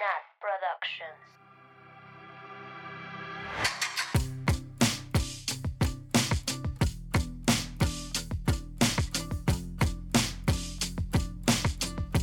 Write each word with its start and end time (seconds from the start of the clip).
Nat 0.00 0.24
Productions. 0.40 1.20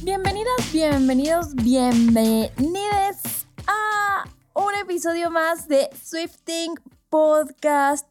Bienvenidas, 0.03 0.71
bienvenidos, 0.73 1.53
bienvenides 1.53 3.45
a 3.67 4.23
un 4.55 4.73
episodio 4.73 5.29
más 5.29 5.67
de 5.67 5.87
Swifting 6.03 6.79
Podcast, 7.09 8.07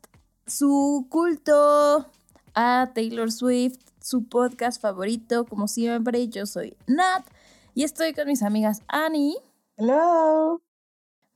su 0.46 1.08
culto 1.10 2.08
a 2.54 2.92
Taylor 2.94 3.32
Swift, 3.32 3.80
su 4.00 4.28
podcast 4.28 4.80
favorito, 4.80 5.44
como 5.44 5.66
siempre. 5.66 6.28
Yo 6.28 6.46
soy 6.46 6.76
Nat 6.86 7.26
y 7.74 7.82
estoy 7.82 8.14
con 8.14 8.28
mis 8.28 8.44
amigas 8.44 8.82
Annie, 8.86 9.36
Hello. 9.77 10.60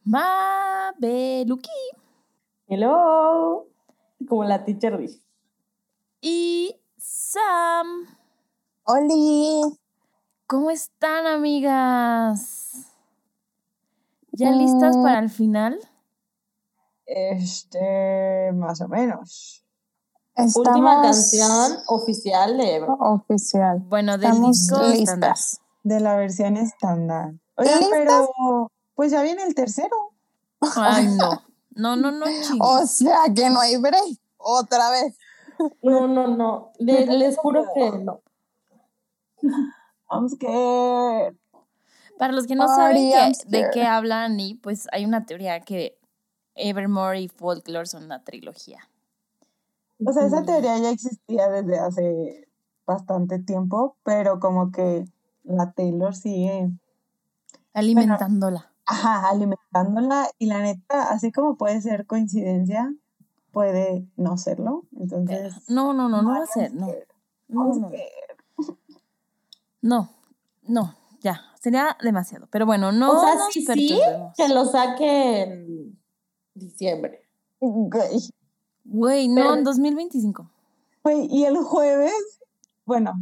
Mabeluki 0.04 1.68
Hello. 2.68 3.66
Como 4.28 4.44
la 4.44 4.64
teacher 4.64 4.96
dice. 4.98 5.20
y 6.22 6.76
Sam. 6.96 8.06
Oli. 8.84 9.60
¿Cómo 10.46 10.70
están, 10.70 11.26
amigas? 11.26 12.86
¿Ya 14.32 14.50
listas 14.52 14.96
Mm. 14.96 15.02
para 15.02 15.18
el 15.20 15.30
final? 15.30 15.78
Este, 17.06 18.52
más 18.54 18.80
o 18.80 18.88
menos. 18.88 19.64
Última 20.54 21.02
canción 21.02 21.72
oficial 21.88 22.56
de 22.56 22.76
Ebro. 22.76 22.94
oficial. 23.00 23.80
Bueno, 23.80 24.16
del 24.16 24.30
Estamos 24.30 24.50
disco 24.58 24.80
estándar. 24.80 25.30
listas. 25.30 25.60
De 25.82 26.00
la 26.00 26.14
versión 26.16 26.56
estándar. 26.56 27.32
Oigan, 27.60 27.78
¿Listas? 27.80 27.98
pero 27.98 28.72
pues 28.94 29.10
ya 29.12 29.22
viene 29.22 29.42
el 29.44 29.54
tercero. 29.54 29.96
Ay, 30.76 31.06
no. 31.16 31.42
No, 31.72 31.94
no, 31.96 32.10
no. 32.10 32.26
O 32.60 32.84
sea 32.84 33.20
que 33.34 33.48
no 33.48 33.60
hay 33.60 33.76
break. 33.76 34.18
Otra 34.36 34.90
vez. 34.90 35.16
No, 35.82 36.08
no, 36.08 36.26
no. 36.26 36.72
Le- 36.78 37.06
les 37.06 37.38
juro 37.38 37.64
que 37.72 37.90
no. 37.92 38.20
Vamos 40.10 40.36
que 40.36 41.32
Para 42.18 42.32
los 42.32 42.46
que 42.46 42.56
no 42.56 42.66
Party 42.66 43.12
saben 43.12 43.32
que- 43.32 43.48
de 43.58 43.70
qué 43.72 43.84
hablan, 43.86 44.38
y 44.40 44.54
pues 44.56 44.88
hay 44.92 45.04
una 45.04 45.24
teoría 45.24 45.60
que 45.60 45.96
Evermore 46.54 47.20
y 47.20 47.28
Folklore 47.28 47.86
son 47.86 48.04
una 48.04 48.22
trilogía. 48.24 48.88
O 50.04 50.12
sea, 50.12 50.26
esa 50.26 50.42
teoría 50.44 50.76
ya 50.78 50.90
existía 50.90 51.48
desde 51.48 51.78
hace 51.78 52.48
bastante 52.84 53.38
tiempo, 53.38 53.96
pero 54.02 54.40
como 54.40 54.72
que 54.72 55.04
la 55.44 55.72
Taylor 55.72 56.14
sigue, 56.14 56.70
Alimentándola. 57.72 58.72
ajá, 58.86 59.28
alimentándola 59.28 60.28
y 60.38 60.46
la 60.46 60.58
neta, 60.60 61.10
así 61.10 61.30
como 61.32 61.56
puede 61.56 61.80
ser 61.80 62.06
coincidencia, 62.06 62.92
puede 63.52 64.06
no 64.16 64.36
serlo. 64.36 64.84
Entonces, 64.98 65.68
No, 65.68 65.92
no, 65.92 66.08
no, 66.08 66.22
no 66.22 66.30
va 66.30 66.42
a 66.42 66.46
ser, 66.46 66.74
no. 66.74 66.88
No, 67.48 67.74
no, 67.74 67.90
no, 69.82 70.14
no, 70.68 70.94
ya, 71.20 71.40
sería 71.60 71.96
demasiado. 72.02 72.46
Pero 72.50 72.66
bueno, 72.66 72.92
no 72.92 73.12
o 73.12 73.20
sea, 73.20 73.34
nos 73.34 73.52
sí, 73.52 73.64
que 74.36 74.48
lo 74.48 74.64
saque 74.66 75.42
en 75.42 75.98
diciembre. 76.54 77.22
Güey. 77.60 78.30
Güey, 78.84 79.28
no, 79.28 79.34
Pero- 79.36 79.54
en 79.54 79.64
2025. 79.64 80.50
Güey, 81.02 81.26
y 81.30 81.44
el 81.44 81.56
jueves, 81.56 82.40
bueno, 82.84 83.14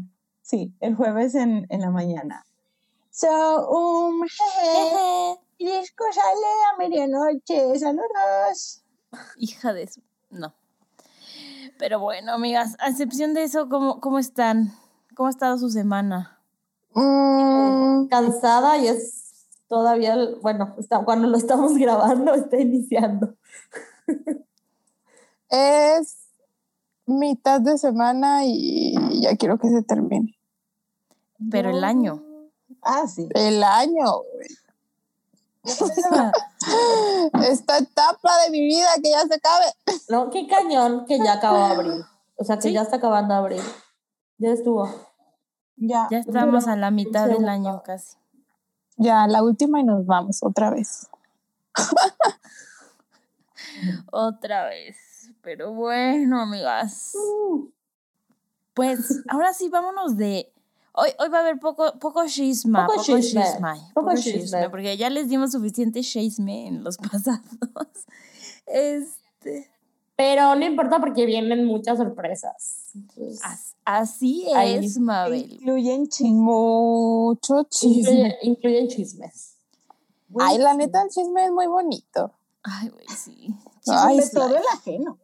sí, 0.43 0.75
el 0.81 0.95
jueves 0.97 1.35
en, 1.37 1.67
en 1.69 1.81
la 1.81 1.91
mañana. 1.91 2.45
So, 3.21 3.69
um, 3.71 4.23
jeje, 4.23 5.41
y 5.59 5.67
disco 5.67 6.05
sale 6.13 6.47
a 6.73 6.77
medianoche, 6.79 7.77
saludos. 7.77 8.85
Hija 9.39 9.73
de 9.73 9.89
su... 9.89 10.01
No. 10.31 10.55
Pero 11.81 11.99
bueno, 11.99 12.35
amigas, 12.35 12.77
a 12.79 12.89
excepción 12.91 13.35
de 13.35 13.43
eso, 13.43 13.69
¿cómo, 13.69 13.99
cómo 13.99 14.21
están? 14.21 14.73
¿Cómo 15.17 15.27
ha 15.27 15.31
estado 15.31 15.59
su 15.59 15.69
semana? 15.69 16.41
Mm, 16.95 18.07
Cansada 18.07 18.79
y 18.79 18.87
es 18.87 19.49
todavía, 19.67 20.15
el- 20.15 20.37
bueno, 20.41 20.77
está, 20.79 21.05
cuando 21.05 21.27
lo 21.27 21.39
estamos 21.39 21.75
grabando 21.77 22.35
está 22.35 22.57
iniciando. 22.61 23.35
es 25.49 26.19
mitad 27.05 27.61
de 27.61 27.79
semana 27.79 28.43
y 28.45 28.95
ya 29.23 29.35
quiero 29.37 29.59
que 29.59 29.71
se 29.71 29.83
termine. 29.83 30.39
Pero 31.51 31.71
el 31.71 31.83
año. 31.83 32.23
Ah, 32.83 33.07
sí. 33.07 33.29
El 33.35 33.63
año, 33.63 34.05
güey. 34.33 34.49
Esta 37.49 37.79
etapa 37.79 38.43
de 38.45 38.51
mi 38.51 38.61
vida 38.67 38.89
que 39.03 39.11
ya 39.11 39.23
se 39.27 39.35
acabe. 39.35 39.67
No, 40.09 40.31
qué 40.31 40.47
cañón 40.47 41.05
que 41.07 41.19
ya 41.19 41.35
acabó 41.35 41.59
abril. 41.59 42.05
O 42.37 42.45
sea, 42.45 42.57
que 42.57 42.63
Sí. 42.69 42.73
ya 42.73 42.83
está 42.83 42.97
acabando 42.97 43.35
abril. 43.35 43.63
Ya 44.39 44.51
estuvo. 44.51 44.89
Ya. 45.77 46.07
Ya 46.11 46.19
estamos 46.19 46.67
a 46.69 46.77
la 46.77 46.91
mitad 46.91 47.29
del 47.29 47.49
año 47.49 47.83
casi. 47.85 48.17
Ya, 48.97 49.27
la 49.27 49.43
última 49.43 49.81
y 49.81 49.85
nos 49.85 50.07
vamos 50.07 50.43
otra 50.43 50.71
vez. 50.71 51.09
Otra 54.11 54.65
vez. 54.67 54.97
Pero 55.41 55.73
bueno, 55.73 56.41
amigas. 56.41 57.13
Pues 58.75 59.23
ahora 59.29 59.53
sí, 59.53 59.69
vámonos 59.69 60.17
de. 60.17 60.53
Hoy, 61.01 61.11
hoy 61.21 61.29
va 61.29 61.39
a 61.39 61.41
haber 61.43 61.61
poco, 61.61 61.93
poco 62.01 62.27
chisma. 62.27 62.87
Poco 62.87 62.99
Poco, 62.99 63.05
chisme, 63.21 63.43
chisme. 63.45 63.73
poco 63.95 64.07
Poco 64.09 64.17
chisme. 64.17 64.41
chisme. 64.43 64.71
Porque 64.71 64.97
ya 64.97 65.09
les 65.11 65.29
dimos 65.29 65.53
suficiente 65.53 66.01
chisme 66.01 66.67
en 66.67 66.83
los 66.83 66.97
pasados. 67.13 67.41
Este. 68.67 69.71
Pero 70.17 70.57
no 70.57 70.65
importa 70.67 70.99
porque 70.99 71.25
vienen 71.27 71.65
muchas 71.67 71.99
sorpresas. 71.99 72.91
Entonces, 72.95 73.41
Así 73.85 74.47
Ahí. 74.55 74.85
es, 74.85 74.99
Mabel. 74.99 75.53
Incluyen 75.53 76.09
chisme. 76.09 76.33
Mucho 76.33 77.63
chisme. 77.71 78.11
incluye- 78.11 78.37
incluyen 78.43 78.89
chismes. 78.89 79.55
Ay, 80.41 80.59
la 80.59 80.75
neta, 80.75 81.03
el 81.03 81.09
chisme 81.11 81.45
es 81.47 81.53
muy 81.53 81.67
bonito. 81.69 82.33
Ay, 82.65 82.89
güey, 82.91 83.07
sí. 83.17 83.55
Ay, 83.87 84.17
Chismes 84.17 84.33
todo 84.33 84.57
el 84.57 84.63
ajeno. 84.75 85.19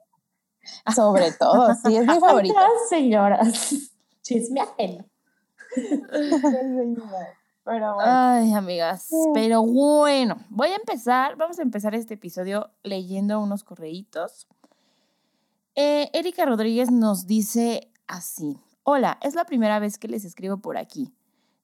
Sobre 0.94 1.32
todo, 1.32 1.74
sí, 1.84 1.94
es 1.96 2.06
mi 2.06 2.14
favorito. 2.20 2.54
Otras 2.54 2.88
señoras. 2.88 3.74
Chisme 4.22 4.60
ajeno. 4.60 5.04
Pero 7.64 7.94
bueno. 7.94 8.10
Ay, 8.12 8.52
amigas. 8.52 9.08
Pero 9.32 9.62
bueno, 9.62 10.36
voy 10.50 10.68
a 10.68 10.76
empezar. 10.76 11.36
Vamos 11.36 11.58
a 11.58 11.62
empezar 11.62 11.94
este 11.94 12.14
episodio 12.14 12.70
leyendo 12.82 13.40
unos 13.40 13.64
correitos. 13.64 14.46
Eh, 15.74 16.10
Erika 16.12 16.44
Rodríguez 16.44 16.90
nos 16.90 17.26
dice 17.26 17.90
así. 18.06 18.58
Hola, 18.82 19.18
es 19.22 19.34
la 19.34 19.46
primera 19.46 19.78
vez 19.78 19.98
que 19.98 20.08
les 20.08 20.24
escribo 20.24 20.58
por 20.58 20.76
aquí. 20.76 21.12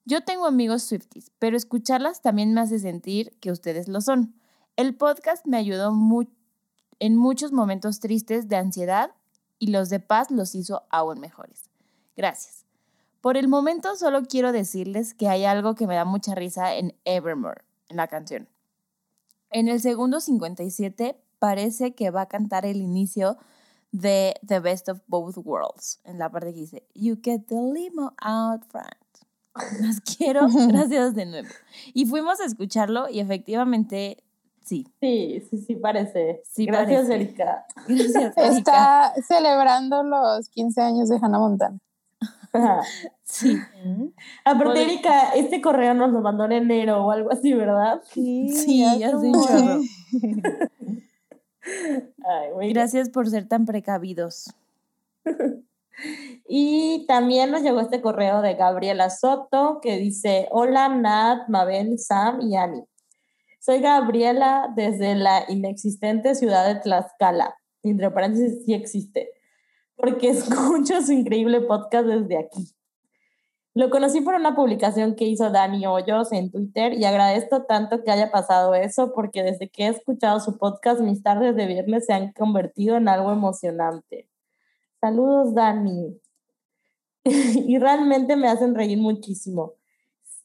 Yo 0.05 0.21
tengo 0.21 0.47
amigos 0.47 0.81
Swifties, 0.83 1.31
pero 1.37 1.55
escucharlas 1.55 2.21
también 2.23 2.53
me 2.53 2.61
hace 2.61 2.79
sentir 2.79 3.37
que 3.39 3.51
ustedes 3.51 3.87
lo 3.87 4.01
son. 4.01 4.33
El 4.75 4.95
podcast 4.95 5.45
me 5.45 5.57
ayudó 5.57 5.91
mu- 5.91 6.25
en 6.99 7.15
muchos 7.15 7.51
momentos 7.51 7.99
tristes 7.99 8.47
de 8.49 8.55
ansiedad 8.55 9.11
y 9.59 9.67
los 9.67 9.89
de 9.89 9.99
paz 9.99 10.31
los 10.31 10.55
hizo 10.55 10.83
aún 10.89 11.19
mejores. 11.19 11.69
Gracias. 12.17 12.60
Por 13.21 13.37
el 13.37 13.47
momento 13.47 13.95
solo 13.95 14.23
quiero 14.23 14.51
decirles 14.51 15.13
que 15.13 15.29
hay 15.29 15.45
algo 15.45 15.75
que 15.75 15.85
me 15.85 15.95
da 15.95 16.05
mucha 16.05 16.33
risa 16.33 16.75
en 16.75 16.95
Evermore, 17.05 17.61
en 17.89 17.97
la 17.97 18.07
canción. 18.07 18.49
En 19.51 19.67
el 19.67 19.79
segundo 19.79 20.19
57 20.19 21.15
parece 21.37 21.93
que 21.93 22.09
va 22.09 22.21
a 22.21 22.25
cantar 22.27 22.65
el 22.65 22.77
inicio 22.77 23.37
de 23.91 24.33
The 24.45 24.59
Best 24.59 24.89
of 24.89 25.01
Both 25.07 25.37
Worlds, 25.37 25.99
en 26.03 26.17
la 26.17 26.31
parte 26.31 26.53
que 26.53 26.61
dice, 26.61 26.83
You 26.95 27.19
get 27.21 27.41
the 27.47 27.61
limo 27.61 28.13
out 28.21 28.63
front. 28.69 28.87
Las 29.81 29.99
quiero, 30.17 30.47
gracias 30.67 31.13
de 31.13 31.25
nuevo. 31.25 31.49
Y 31.93 32.05
fuimos 32.05 32.39
a 32.39 32.45
escucharlo 32.45 33.09
y 33.09 33.19
efectivamente, 33.19 34.23
sí, 34.63 34.87
Sí, 34.99 35.45
sí, 35.49 35.57
sí, 35.59 35.75
parece. 35.75 36.41
Sí 36.49 36.65
Gracias, 36.65 37.07
parece. 37.07 37.15
Erika. 37.15 37.65
gracias. 37.87 38.37
Erika. 38.37 38.47
Está 38.57 39.13
celebrando 39.27 40.01
los 40.03 40.47
15 40.49 40.81
años 40.81 41.09
de 41.09 41.17
Hannah 41.21 41.39
Montana. 41.39 41.79
Sí, 43.23 43.57
Aparte, 44.43 44.83
Erika, 44.83 45.29
este 45.35 45.61
correo 45.61 45.93
nos 45.93 46.11
lo 46.11 46.19
mandó 46.19 46.43
en 46.45 46.51
enero 46.51 47.05
o 47.05 47.11
algo 47.11 47.31
así, 47.31 47.53
¿verdad? 47.53 48.01
sí, 48.11 48.83
un 48.83 49.33
chorro. 49.33 49.81
Ay. 52.59 52.73
Gracias 52.73 53.09
por 53.09 53.29
ser 53.29 53.47
tan 53.47 53.65
precavidos. 53.65 54.53
Y 56.47 57.05
también 57.07 57.51
nos 57.51 57.61
llegó 57.61 57.79
este 57.79 58.01
correo 58.01 58.41
de 58.41 58.55
Gabriela 58.55 59.09
Soto 59.09 59.79
que 59.81 59.97
dice, 59.97 60.47
hola 60.49 60.89
Nat, 60.89 61.47
Mabel, 61.47 61.99
Sam 61.99 62.41
y 62.41 62.55
Ani. 62.55 62.83
Soy 63.59 63.79
Gabriela 63.79 64.73
desde 64.75 65.13
la 65.13 65.43
inexistente 65.47 66.33
ciudad 66.33 66.67
de 66.67 66.79
Tlaxcala. 66.79 67.55
Entre 67.83 68.09
paréntesis, 68.09 68.65
sí 68.65 68.73
existe. 68.73 69.29
Porque 70.01 70.29
escucho 70.31 71.01
su 71.01 71.13
increíble 71.13 71.61
podcast 71.61 72.07
desde 72.07 72.37
aquí. 72.37 72.67
Lo 73.73 73.89
conocí 73.89 74.19
por 74.19 74.33
una 74.33 74.53
publicación 74.53 75.15
que 75.15 75.23
hizo 75.23 75.49
Dani 75.49 75.85
Hoyos 75.85 76.33
en 76.33 76.51
Twitter 76.51 76.93
y 76.93 77.05
agradezco 77.05 77.63
tanto 77.63 78.03
que 78.03 78.11
haya 78.11 78.29
pasado 78.29 78.75
eso 78.75 79.13
porque 79.13 79.43
desde 79.43 79.69
que 79.69 79.85
he 79.85 79.87
escuchado 79.87 80.41
su 80.41 80.57
podcast 80.57 80.99
mis 80.99 81.23
tardes 81.23 81.55
de 81.55 81.67
viernes 81.67 82.05
se 82.05 82.11
han 82.11 82.33
convertido 82.33 82.97
en 82.97 83.07
algo 83.07 83.31
emocionante. 83.31 84.27
Saludos 84.99 85.53
Dani. 85.53 86.19
y 87.23 87.77
realmente 87.77 88.35
me 88.35 88.49
hacen 88.49 88.75
reír 88.75 88.97
muchísimo 88.97 89.75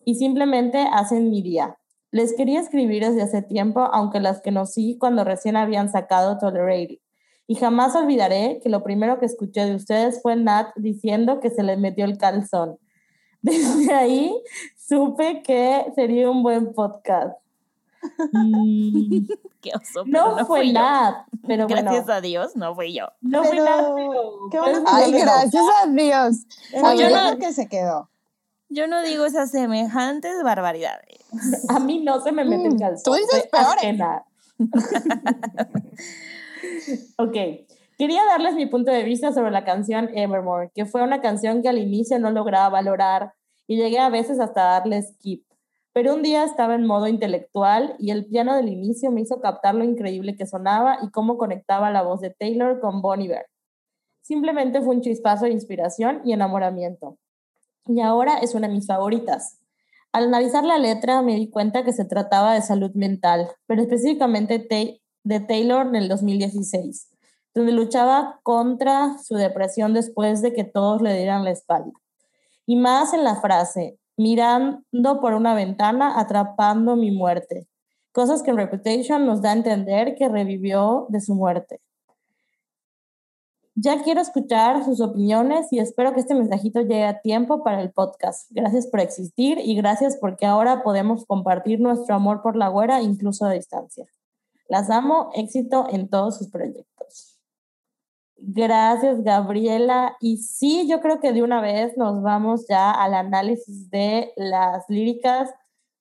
y 0.05 0.15
simplemente 0.15 0.87
hacen 0.93 1.31
mi 1.31 1.43
día. 1.43 1.77
Les 2.13 2.35
quería 2.37 2.61
escribir 2.61 3.05
desde 3.05 3.23
hace 3.23 3.43
tiempo, 3.43 3.81
aunque 3.81 4.21
las 4.21 4.41
conocí 4.41 4.97
cuando 4.99 5.25
recién 5.25 5.57
habían 5.57 5.91
sacado 5.91 6.39
Tolerated. 6.39 6.99
Y 7.49 7.55
jamás 7.57 7.95
olvidaré 7.95 8.61
que 8.63 8.69
lo 8.69 8.83
primero 8.83 9.19
que 9.21 9.27
escuché 9.27 9.65
de 9.67 9.75
ustedes 9.77 10.21
fue 10.23 10.35
Nat 10.37 10.69
diciendo 10.77 11.39
que 11.41 11.51
se 11.51 11.63
le 11.63 11.77
metió 11.77 12.05
el 12.05 12.19
calzón. 12.19 12.79
Desde 13.43 13.95
ahí 13.95 14.35
supe 14.77 15.43
que 15.43 15.87
sería 15.95 16.29
un 16.31 16.43
buen 16.43 16.73
podcast. 16.75 17.37
Mm, 18.33 19.27
Qué 19.61 19.71
oso, 19.75 20.05
no, 20.07 20.37
no 20.37 20.47
fue 20.47 20.59
fui 20.61 20.67
yo. 20.69 20.75
Nat, 20.75 21.27
pero 21.47 21.67
bueno, 21.67 21.83
Gracias 21.91 22.09
a 22.09 22.21
Dios, 22.21 22.55
no 22.57 22.75
fui 22.75 22.93
yo. 22.95 23.09
no 23.21 23.43
fue 23.43 23.51
Pero, 23.53 23.65
Nat, 23.65 23.95
pero- 23.97 24.33
qué 24.51 24.59
bueno 24.61 24.79
que 24.85 24.91
Ay, 24.93 25.13
gracias 25.13 25.65
a 25.83 25.87
Dios. 25.89 26.37
Oye, 26.85 27.11
yo 27.11 27.11
no- 27.33 27.39
que 27.39 27.53
se 27.53 27.69
quedó. 27.69 28.09
Yo 28.69 28.89
no 28.89 29.03
digo 29.03 29.25
esas 29.25 29.51
semejantes 29.53 30.43
barbaridades. 30.43 31.19
A 31.69 31.79
mí 31.79 32.01
no 32.03 32.21
se 32.21 32.33
me 32.33 32.45
mete 32.45 32.67
el 32.67 32.75
Mm, 32.75 32.79
calzón. 32.79 33.03
tú 33.05 33.15
dices 33.15 33.47
peores. 33.47 33.77
ajena. 33.77 34.25
Ok. 37.19 37.37
Quería 37.99 38.25
darles 38.27 38.55
mi 38.55 38.67
punto 38.67 38.93
de 38.93 39.05
vista 39.05 39.33
sobre 39.33 39.51
la 39.51 39.65
canción 39.65 40.11
Evermore, 40.15 40.71
que 40.75 40.85
fue 40.85 41.03
una 41.03 41.21
canción 41.21 41.63
que 41.63 41.69
al 41.69 41.79
inicio 41.79 42.19
no 42.19 42.31
lograba 42.31 42.69
valorar 42.69 43.33
y 43.67 43.77
llegué 43.77 43.99
a 43.99 44.11
veces 44.11 44.39
hasta 44.39 44.63
darle 44.63 45.03
skip. 45.03 45.45
Pero 45.95 46.15
un 46.15 46.23
día 46.23 46.45
estaba 46.45 46.75
en 46.75 46.85
modo 46.87 47.07
intelectual 47.07 47.97
y 47.99 48.11
el 48.11 48.27
piano 48.27 48.55
del 48.55 48.69
inicio 48.69 49.11
me 49.11 49.23
hizo 49.23 49.41
captar 49.41 49.75
lo 49.75 49.83
increíble 49.83 50.37
que 50.37 50.47
sonaba 50.47 50.99
y 51.03 51.11
cómo 51.11 51.39
conectaba 51.39 51.91
la 51.91 52.03
voz 52.03 52.21
de 52.21 52.31
Taylor 52.31 52.81
con 52.81 53.01
Bon 53.01 53.21
Iver. 53.21 53.47
Simplemente 54.21 54.83
fue 54.83 54.95
un 54.95 55.01
chispazo 55.01 55.47
de 55.47 55.53
inspiración 55.53 56.21
y 56.23 56.33
enamoramiento. 56.33 57.17
Y 57.87 58.01
ahora 58.01 58.39
es 58.39 58.55
una 58.55 58.69
de 58.69 58.75
mis 58.75 58.87
favoritas. 58.87 59.59
Al 60.13 60.25
analizar 60.25 60.65
la 60.65 60.79
letra 60.79 61.23
me 61.23 61.37
di 61.37 61.49
cuenta 61.49 61.85
que 61.85 61.93
se 61.93 62.05
trataba 62.05 62.55
de 62.55 62.63
salud 62.63 62.91
mental, 62.95 63.49
pero 63.67 63.81
específicamente 63.83 64.59
te- 64.59 65.01
de 65.27 65.41
Taylor 65.41 65.89
en 65.89 65.97
el 65.97 66.09
2016, 66.09 67.09
donde 67.53 67.73
luchaba 67.73 68.39
contra 68.45 69.19
su 69.19 69.35
depresión 69.35 69.93
después 69.93 70.41
de 70.41 70.53
que 70.53 70.63
todos 70.63 71.03
le 71.03 71.17
dieran 71.17 71.43
la 71.43 71.51
espalda. 71.51 71.91
Y 72.65 72.77
más 72.77 73.13
en 73.13 73.25
la 73.25 73.41
frase, 73.41 73.99
mirando 74.17 75.21
por 75.21 75.35
una 75.35 75.55
ventana, 75.55 76.21
atrapando 76.21 76.95
mi 76.95 77.11
muerte. 77.11 77.67
Cosas 78.13 78.43
que 78.43 78.51
en 78.51 78.57
Reputation 78.57 79.27
nos 79.27 79.43
da 79.43 79.51
a 79.51 79.55
entender 79.55 80.15
que 80.15 80.29
revivió 80.29 81.07
de 81.09 81.21
su 81.21 81.35
muerte. 81.35 81.81
Ya 83.75 84.03
quiero 84.03 84.21
escuchar 84.21 84.85
sus 84.85 85.01
opiniones 85.01 85.71
y 85.73 85.81
espero 85.81 86.15
que 86.15 86.21
este 86.21 86.35
mensajito 86.35 86.81
llegue 86.81 87.05
a 87.05 87.21
tiempo 87.21 87.65
para 87.65 87.83
el 87.83 87.91
podcast. 87.91 88.49
Gracias 88.51 88.87
por 88.87 89.01
existir 89.01 89.59
y 89.59 89.75
gracias 89.75 90.17
porque 90.19 90.47
ahora 90.47 90.85
podemos 90.85 91.27
compartir 91.27 91.81
nuestro 91.81 92.15
amor 92.15 92.43
por 92.43 92.57
la 92.57 92.69
güera 92.69 93.03
incluso 93.03 93.45
a 93.45 93.51
distancia. 93.51 94.07
Las 94.69 94.91
amo, 94.91 95.31
éxito 95.35 95.87
en 95.91 96.09
todos 96.09 96.39
sus 96.39 96.51
proyectos. 96.51 97.37
Gracias, 98.39 99.23
Gabriela. 99.23 100.17
Y 100.21 100.39
sí, 100.39 100.87
yo 100.89 101.01
creo 101.01 101.21
que 101.21 101.33
de 101.33 101.43
una 101.43 101.61
vez 101.61 101.97
nos 101.97 102.23
vamos 102.23 102.67
ya 102.69 102.91
al 102.91 103.15
análisis 103.15 103.91
de 103.91 104.33
las 104.37 104.85
líricas. 104.89 105.51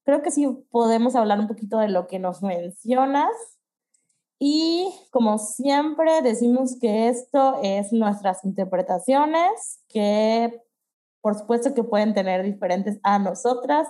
Creo 0.03 0.21
que 0.21 0.31
sí 0.31 0.47
podemos 0.69 1.15
hablar 1.15 1.39
un 1.39 1.47
poquito 1.47 1.77
de 1.79 1.87
lo 1.87 2.07
que 2.07 2.19
nos 2.19 2.41
mencionas. 2.43 3.31
Y 4.37 4.93
como 5.11 5.37
siempre 5.37 6.21
decimos 6.21 6.77
que 6.79 7.07
esto 7.07 7.59
es 7.63 7.93
nuestras 7.93 8.43
interpretaciones, 8.43 9.79
que 9.87 10.61
por 11.21 11.35
supuesto 11.35 11.73
que 11.73 11.83
pueden 11.83 12.13
tener 12.13 12.43
diferentes 12.43 12.99
a 13.01 13.17
nosotras 13.17 13.87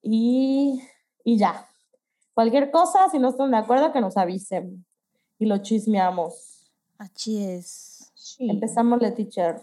y, 0.00 0.80
y 1.24 1.36
ya. 1.36 1.68
Cualquier 2.34 2.70
cosa, 2.70 3.08
si 3.10 3.18
no 3.18 3.28
están 3.28 3.50
de 3.50 3.58
acuerdo, 3.58 3.92
que 3.92 4.00
nos 4.00 4.16
avisen 4.16 4.84
y 5.38 5.46
lo 5.46 5.58
chismeamos. 5.58 6.70
Así 6.98 7.44
es. 7.44 8.12
Sí. 8.14 8.48
Empezamos, 8.48 9.02
la 9.02 9.14
teacher. 9.14 9.62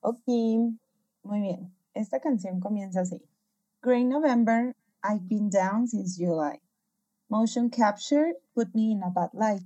Ok, 0.00 0.26
muy 0.26 1.40
bien. 1.40 1.74
Esta 1.94 2.20
canción 2.20 2.60
comienza 2.60 3.00
así. 3.00 3.22
Grey 3.82 4.04
November, 4.04 4.74
I've 5.02 5.28
been 5.28 5.48
down 5.48 5.86
since 5.86 6.16
July. 6.16 6.60
Motion 7.30 7.70
capture 7.70 8.34
put 8.54 8.74
me 8.74 8.92
in 8.92 9.02
a 9.02 9.10
bad 9.10 9.30
light. 9.32 9.62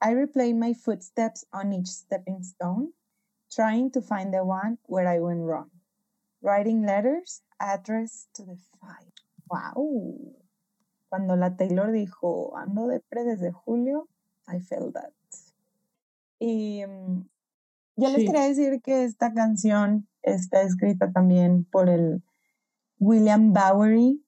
I 0.00 0.14
replay 0.14 0.54
my 0.54 0.74
footsteps 0.74 1.44
on 1.52 1.72
each 1.72 1.88
stepping 1.88 2.42
stone, 2.42 2.92
trying 3.50 3.90
to 3.90 4.00
find 4.00 4.32
the 4.32 4.44
one 4.44 4.78
where 4.84 5.08
I 5.08 5.18
went 5.18 5.40
wrong. 5.40 5.70
Writing 6.40 6.86
letters 6.86 7.42
addressed 7.60 8.28
to 8.34 8.44
the 8.44 8.56
fire. 8.80 9.12
Wow. 9.50 10.36
Cuando 11.08 11.36
la 11.36 11.56
Taylor 11.56 11.90
dijo, 11.92 12.56
ando 12.56 12.86
depre 12.86 13.24
desde 13.24 13.52
julio, 13.52 14.08
I 14.46 14.60
felt 14.60 14.94
that. 14.94 15.12
Y 16.38 16.84
mm, 16.86 17.28
yo 17.96 18.08
les 18.08 18.16
Sí. 18.16 18.26
quería 18.26 18.42
decir 18.42 18.80
que 18.82 19.04
esta 19.04 19.32
canción 19.32 20.08
está 20.22 20.62
escrita 20.62 21.10
también 21.12 21.64
por 21.64 21.88
el 21.88 22.22
William 22.98 23.52
Bowery 23.52 24.24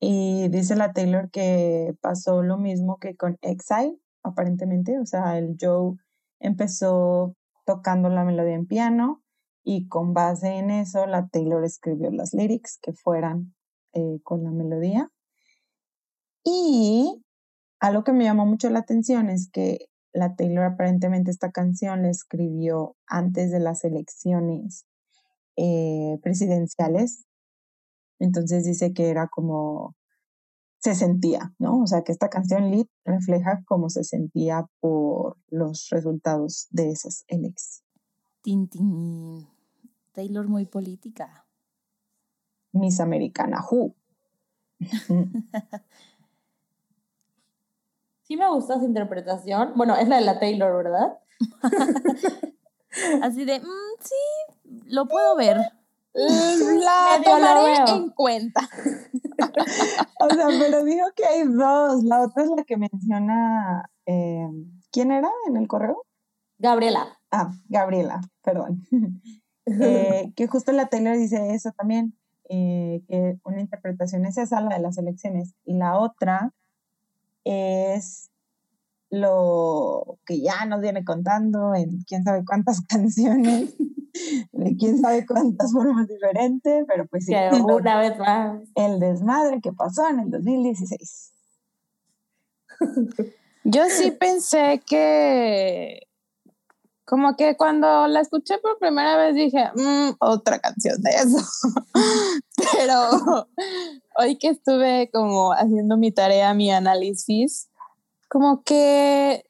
y 0.00 0.48
dice 0.48 0.76
la 0.76 0.92
Taylor 0.92 1.30
que 1.30 1.96
pasó 2.00 2.42
lo 2.42 2.58
mismo 2.58 2.98
que 2.98 3.16
con 3.16 3.38
Exile, 3.40 3.98
aparentemente, 4.22 4.98
o 4.98 5.06
sea, 5.06 5.38
el 5.38 5.56
Joe 5.60 5.96
empezó 6.40 7.34
tocando 7.64 8.08
la 8.10 8.24
melodía 8.24 8.54
en 8.54 8.66
piano 8.66 9.22
y 9.62 9.88
con 9.88 10.12
base 10.12 10.48
en 10.58 10.70
eso 10.70 11.06
la 11.06 11.28
Taylor 11.28 11.64
escribió 11.64 12.10
las 12.10 12.34
lyrics 12.34 12.78
que 12.82 12.92
fueran 12.92 13.54
eh, 13.94 14.20
con 14.22 14.44
la 14.44 14.50
melodía. 14.50 15.10
Y 16.44 17.22
algo 17.80 18.04
que 18.04 18.12
me 18.12 18.24
llamó 18.24 18.46
mucho 18.46 18.70
la 18.70 18.80
atención 18.80 19.30
es 19.30 19.50
que 19.50 19.88
la 20.12 20.36
Taylor 20.36 20.64
aparentemente 20.64 21.30
esta 21.30 21.50
canción 21.50 22.02
la 22.02 22.10
escribió 22.10 22.96
antes 23.06 23.50
de 23.50 23.60
las 23.60 23.84
elecciones 23.84 24.86
eh, 25.56 26.18
presidenciales. 26.22 27.26
Entonces 28.20 28.64
dice 28.64 28.92
que 28.92 29.08
era 29.08 29.28
como 29.28 29.96
se 30.78 30.94
sentía, 30.94 31.54
¿no? 31.58 31.80
O 31.80 31.86
sea, 31.86 32.02
que 32.02 32.12
esta 32.12 32.28
canción 32.28 32.70
Lit 32.70 32.88
refleja 33.04 33.62
cómo 33.64 33.88
se 33.88 34.04
sentía 34.04 34.66
por 34.80 35.38
los 35.48 35.88
resultados 35.90 36.68
de 36.70 36.90
esas 36.90 37.24
elecciones. 37.26 37.82
Tin, 38.42 38.68
tin. 38.68 39.48
Taylor 40.12 40.46
muy 40.46 40.66
política. 40.66 41.46
Miss 42.72 43.00
Americana, 43.00 43.64
who? 43.70 43.94
Sí 48.26 48.36
me 48.36 48.48
gusta 48.50 48.76
esa 48.76 48.84
interpretación. 48.84 49.72
Bueno, 49.76 49.94
es 49.96 50.08
la 50.08 50.16
de 50.16 50.22
la 50.22 50.38
Taylor, 50.40 50.74
¿verdad? 50.82 51.18
Así 53.22 53.44
de, 53.44 53.60
"Mm, 53.60 53.64
sí, 54.00 54.14
lo 54.86 55.06
puedo 55.06 55.36
ver. 55.36 55.56
La 56.14 57.18
la 57.18 57.22
tomaré 57.24 57.74
en 57.92 58.10
cuenta. 58.10 58.60
O 60.20 60.30
sea, 60.30 60.46
pero 60.58 60.84
dijo 60.84 61.06
que 61.14 61.26
hay 61.26 61.44
dos. 61.44 62.02
La 62.04 62.22
otra 62.22 62.44
es 62.44 62.50
la 62.56 62.64
que 62.64 62.76
menciona. 62.78 63.90
eh, 64.06 64.48
¿Quién 64.90 65.10
era 65.10 65.28
en 65.48 65.56
el 65.56 65.66
correo? 65.68 66.06
Gabriela. 66.58 67.18
Ah, 67.30 67.50
Gabriela, 67.68 68.20
perdón. 68.42 68.84
Eh, 69.66 70.32
que 70.36 70.46
justo 70.46 70.72
la 70.72 70.86
Taylor 70.86 71.16
dice 71.16 71.50
eso 71.54 71.72
también, 71.76 72.16
eh, 72.48 73.02
que 73.08 73.38
una 73.44 73.60
interpretación 73.60 74.24
es 74.24 74.38
esa, 74.38 74.60
la 74.60 74.76
de 74.76 74.82
las 74.82 74.96
elecciones, 74.96 75.54
y 75.64 75.74
la 75.74 75.98
otra 75.98 76.52
es 77.44 78.30
lo 79.10 80.18
que 80.26 80.40
ya 80.40 80.66
nos 80.66 80.80
viene 80.80 81.04
contando 81.04 81.74
en 81.74 82.02
quién 82.02 82.24
sabe 82.24 82.44
cuántas 82.44 82.80
canciones, 82.88 83.74
de 84.52 84.76
quién 84.76 84.98
sabe 84.98 85.26
cuántas 85.26 85.72
formas 85.72 86.08
diferentes, 86.08 86.84
pero 86.86 87.06
pues 87.06 87.26
sí, 87.26 87.32
que 87.32 87.56
una 87.60 87.98
vez 87.98 88.18
más. 88.18 88.60
el 88.74 89.00
desmadre 89.00 89.60
que 89.60 89.72
pasó 89.72 90.08
en 90.08 90.20
el 90.20 90.30
2016. 90.30 91.32
Yo 93.64 93.84
sí 93.88 94.10
pensé 94.10 94.82
que, 94.86 96.06
como 97.04 97.36
que 97.36 97.56
cuando 97.56 98.06
la 98.06 98.20
escuché 98.20 98.58
por 98.58 98.78
primera 98.78 99.16
vez 99.16 99.34
dije, 99.34 99.70
"Mm, 99.74 100.16
otra 100.20 100.58
canción 100.58 101.00
de 101.02 101.10
eso. 101.10 101.38
Pero 102.72 103.48
hoy 104.16 104.38
que 104.38 104.48
estuve 104.48 105.10
como 105.12 105.52
haciendo 105.52 105.96
mi 105.96 106.12
tarea, 106.12 106.54
mi 106.54 106.70
análisis, 106.70 107.68
como 108.28 108.62
que 108.62 109.44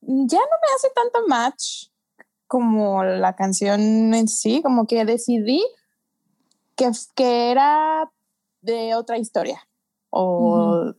ya 0.00 0.38
no 0.38 0.56
me 0.62 0.74
hace 0.76 0.90
tanto 0.94 1.26
match 1.28 1.90
como 2.46 3.04
la 3.04 3.36
canción 3.36 4.12
en 4.12 4.26
sí, 4.26 4.60
como 4.62 4.86
que 4.86 5.04
decidí 5.04 5.64
que, 6.74 6.90
que 7.14 7.50
era 7.52 8.10
de 8.62 8.94
otra 8.94 9.18
historia 9.18 9.66
o 10.10 10.92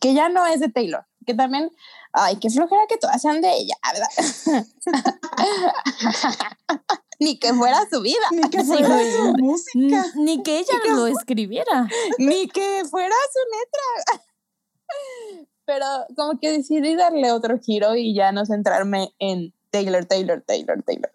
que 0.00 0.14
ya 0.14 0.28
no 0.28 0.46
es 0.46 0.60
de 0.60 0.68
Taylor, 0.70 1.04
que 1.26 1.34
también, 1.34 1.70
ay, 2.14 2.36
qué 2.36 2.48
flojera 2.48 2.86
que 2.88 2.96
todas 2.96 3.20
sean 3.20 3.40
de 3.40 3.52
ella, 3.52 3.74
¿verdad? 3.92 4.64
Ni 7.20 7.38
que 7.38 7.54
fuera 7.54 7.86
su 7.90 8.00
vida. 8.00 8.26
Ni 8.32 8.50
que 8.50 8.58
fuera 8.64 8.88
su 8.88 9.34
música. 9.38 10.04
Ni 10.16 10.42
que 10.42 10.58
ella 10.58 10.74
lo 10.94 11.06
escribiera. 11.06 11.88
Ni 12.18 12.48
que 12.48 12.82
fuera 12.90 13.14
su 13.32 13.38
letra. 13.56 14.24
Pero 15.66 15.86
como 16.16 16.38
que 16.38 16.52
decidí 16.52 16.94
darle 16.94 17.32
otro 17.32 17.58
giro 17.58 17.96
y 17.96 18.14
ya 18.14 18.32
no 18.32 18.44
centrarme 18.44 19.14
en 19.18 19.54
Taylor, 19.70 20.04
Taylor, 20.04 20.42
Taylor, 20.46 20.82
Taylor. 20.82 21.12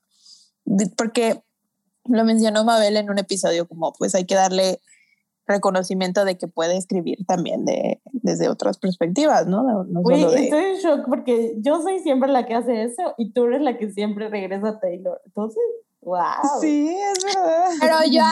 Porque 0.98 1.42
lo 2.06 2.26
mencionó 2.26 2.64
Mabel 2.64 2.98
en 2.98 3.10
un 3.10 3.20
episodio 3.20 3.68
como 3.68 3.94
pues 3.94 4.16
hay 4.16 4.26
que 4.26 4.36
darle 4.36 4.82
reconocimiento 5.50 6.24
de 6.24 6.38
que 6.38 6.48
puede 6.48 6.78
escribir 6.78 7.18
también 7.28 7.66
de, 7.66 8.02
desde 8.14 8.48
otras 8.48 8.78
perspectivas, 8.78 9.46
¿no? 9.48 9.64
No, 9.64 10.02
solo 10.04 10.32
de- 10.32 10.44
estoy 10.46 10.64
en 10.64 10.76
shock 10.78 11.06
porque 11.10 11.56
yo 11.58 11.82
soy 11.82 12.00
siempre 12.00 12.30
la 12.30 12.46
que 12.46 12.56
hace 12.56 12.84
eso 12.84 13.14
y 13.18 13.34
tú 13.34 13.46
eres 13.46 13.62
la 13.62 13.78
que 13.78 13.92
siempre 13.92 14.30
regresa 14.30 14.70
a 14.70 14.80
Taylor. 14.80 15.22
Entonces, 15.26 15.62
wow. 16.02 16.22
Sí, 16.62 16.90
es 16.90 17.24
verdad. 17.26 17.66
Pero 17.82 17.96
ya 18.10 18.32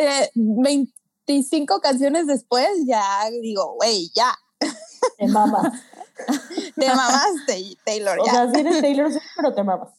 eh, 0.00 0.30
25 0.34 1.80
canciones 1.80 2.26
después 2.26 2.68
ya 2.86 3.00
digo, 3.42 3.74
güey, 3.76 4.10
ya, 4.14 4.32
Te 5.18 5.26
mamas. 5.28 5.72
te 6.76 6.86
mamaste, 6.88 7.76
Taylor, 7.84 8.18
O 8.20 8.26
ya. 8.26 8.32
sea, 8.32 8.50
sí 8.52 8.60
eres 8.60 8.80
Taylor 8.80 9.10
pero 9.36 9.54
te 9.54 9.62
mamas. 9.62 9.90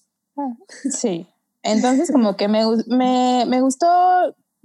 Sí. 0.92 1.28
Entonces 1.64 2.12
como 2.12 2.36
que 2.38 2.48
me, 2.48 2.64
me, 2.88 3.46
me 3.48 3.62
gustó 3.62 3.88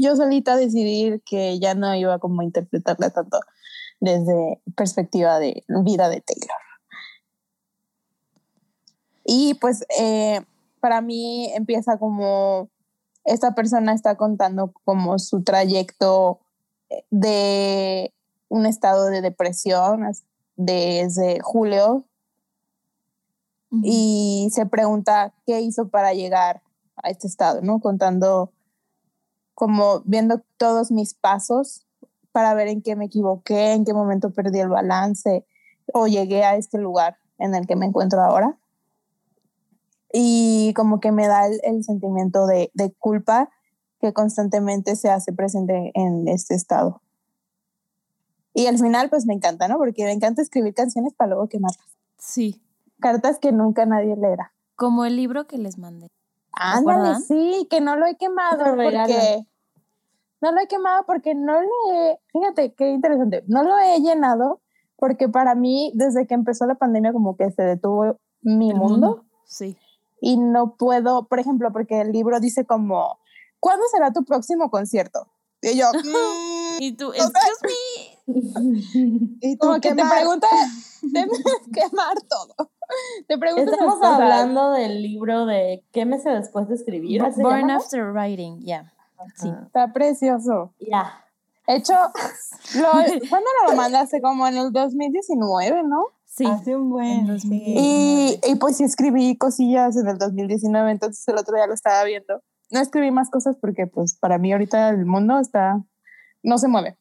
yo 0.02 0.16
solita 0.16 0.56
decidir 0.56 1.22
que 1.24 1.58
ya 1.58 1.74
no 1.74 1.94
iba 1.94 2.18
como 2.18 2.40
a 2.40 2.44
interpretarla 2.44 3.10
tanto 3.10 3.38
desde 4.00 4.60
perspectiva 4.76 5.38
de 5.38 5.64
vida 5.84 6.08
de 6.08 6.20
Taylor. 6.20 6.58
Y 9.24 9.54
pues 9.54 9.86
eh, 9.98 10.42
para 10.80 11.00
mí 11.00 11.52
empieza 11.54 11.98
como 11.98 12.68
esta 13.24 13.54
persona 13.54 13.94
está 13.94 14.16
contando 14.16 14.72
como 14.84 15.18
su 15.18 15.44
trayecto 15.44 16.40
eh, 16.90 17.04
de 17.10 18.12
un 18.48 18.66
estado 18.66 19.06
de 19.06 19.20
depresión 19.20 20.10
desde 20.56 21.38
julio 21.40 22.04
y 23.82 24.50
se 24.52 24.66
pregunta 24.66 25.32
qué 25.46 25.62
hizo 25.62 25.88
para 25.88 26.12
llegar 26.12 26.62
a 26.96 27.08
este 27.08 27.26
estado, 27.26 27.62
¿no? 27.62 27.80
Contando, 27.80 28.52
como 29.62 30.00
viendo 30.06 30.42
todos 30.56 30.90
mis 30.90 31.14
pasos 31.14 31.86
para 32.32 32.52
ver 32.52 32.66
en 32.66 32.82
qué 32.82 32.96
me 32.96 33.04
equivoqué, 33.04 33.74
en 33.74 33.84
qué 33.84 33.94
momento 33.94 34.32
perdí 34.32 34.58
el 34.58 34.68
balance 34.68 35.46
o 35.94 36.08
llegué 36.08 36.42
a 36.42 36.56
este 36.56 36.78
lugar 36.78 37.18
en 37.38 37.54
el 37.54 37.68
que 37.68 37.76
me 37.76 37.86
encuentro 37.86 38.20
ahora. 38.22 38.58
Y 40.12 40.74
como 40.74 40.98
que 40.98 41.12
me 41.12 41.28
da 41.28 41.46
el, 41.46 41.60
el 41.62 41.84
sentimiento 41.84 42.48
de, 42.48 42.72
de 42.74 42.92
culpa 42.94 43.50
que 44.00 44.12
constantemente 44.12 44.96
se 44.96 45.10
hace 45.10 45.32
presente 45.32 45.92
en 45.94 46.26
este 46.26 46.56
estado. 46.56 47.00
Y 48.54 48.66
al 48.66 48.80
final, 48.80 49.10
pues 49.10 49.26
me 49.26 49.34
encanta, 49.34 49.68
¿no? 49.68 49.78
Porque 49.78 50.02
me 50.02 50.10
encanta 50.10 50.42
escribir 50.42 50.74
canciones 50.74 51.14
para 51.14 51.28
luego 51.30 51.48
quemarlas 51.48 51.86
Sí, 52.18 52.60
cartas 52.98 53.38
que 53.38 53.52
nunca 53.52 53.86
nadie 53.86 54.16
leerá. 54.16 54.52
como 54.74 55.04
el 55.04 55.14
libro 55.14 55.46
que 55.46 55.56
les 55.56 55.78
mandé. 55.78 56.08
Ándale, 56.50 57.20
sí, 57.20 57.68
que 57.70 57.80
no 57.80 57.94
lo 57.94 58.06
he 58.06 58.16
quemado 58.16 58.64
porque 58.76 59.46
no 60.42 60.52
lo 60.52 60.60
he 60.60 60.66
quemado 60.66 61.04
porque 61.06 61.34
no 61.34 61.60
lo 61.62 61.68
he, 61.94 62.18
fíjate 62.32 62.74
qué 62.74 62.90
interesante, 62.90 63.44
no 63.46 63.62
lo 63.62 63.78
he 63.78 64.00
llenado 64.00 64.60
porque 64.96 65.28
para 65.28 65.54
mí 65.54 65.92
desde 65.94 66.26
que 66.26 66.34
empezó 66.34 66.66
la 66.66 66.74
pandemia 66.74 67.12
como 67.12 67.36
que 67.36 67.50
se 67.50 67.62
detuvo 67.62 68.18
mi 68.42 68.74
mundo, 68.74 69.24
Sí. 69.44 69.76
y 70.20 70.36
no 70.36 70.76
puedo, 70.76 71.26
por 71.28 71.38
ejemplo, 71.38 71.72
porque 71.72 72.00
el 72.00 72.12
libro 72.12 72.38
dice 72.40 72.64
como, 72.66 73.18
¿cuándo 73.60 73.84
será 73.90 74.12
tu 74.12 74.24
próximo 74.24 74.70
concierto? 74.70 75.28
Y 75.62 75.76
yo, 75.78 75.86
"Mm", 76.04 76.80
Y 76.82 76.92
tú, 76.96 77.12
sea, 77.12 77.24
excuse 77.24 77.60
me. 77.62 78.22
Y 79.40 79.56
tú 79.56 79.66
como 79.66 79.74
que 79.80 79.90
te 79.90 79.96
quemar. 79.96 80.16
pregunta, 80.18 80.48
debes 81.02 81.40
quemar 81.72 82.16
todo. 82.28 82.70
Te 83.28 83.38
preguntas 83.38 83.72
Estamos 83.72 84.02
hablando 84.02 84.72
del 84.72 85.02
libro 85.02 85.46
de 85.46 85.84
¿Qué 85.92 86.04
meses 86.04 86.34
después 86.34 86.68
de 86.68 86.74
escribir? 86.74 87.22
¿Así 87.22 87.36
se 87.36 87.42
Born? 87.42 87.70
After 87.70 88.12
Writing, 88.12 88.60
ya. 88.60 88.92
Sí. 89.36 89.52
Está 89.66 89.92
precioso. 89.92 90.74
Ya. 90.78 91.24
Hecho, 91.66 91.94
lo, 92.76 92.90
¿cuándo 93.28 93.48
lo 93.68 93.76
mandaste? 93.76 94.20
Como 94.20 94.46
en 94.46 94.56
el 94.56 94.72
2019, 94.72 95.82
¿no? 95.84 96.06
Sí. 96.24 96.46
Hace 96.46 96.76
un 96.76 96.90
buen. 96.90 97.20
En 97.20 97.26
2000. 97.26 97.40
sí. 97.40 97.74
Y, 97.76 98.40
y 98.44 98.54
pues 98.56 98.76
sí 98.76 98.84
escribí 98.84 99.36
cosillas 99.36 99.96
en 99.96 100.08
el 100.08 100.18
2019, 100.18 100.90
entonces 100.90 101.26
el 101.28 101.36
otro 101.38 101.54
día 101.54 101.66
lo 101.66 101.74
estaba 101.74 102.02
viendo. 102.04 102.42
No 102.70 102.80
escribí 102.80 103.10
más 103.10 103.30
cosas 103.30 103.56
porque 103.60 103.86
pues 103.86 104.16
para 104.16 104.38
mí 104.38 104.52
ahorita 104.52 104.88
el 104.88 105.04
mundo 105.04 105.38
está, 105.38 105.82
no 106.42 106.58
se 106.58 106.68
mueve. 106.68 106.96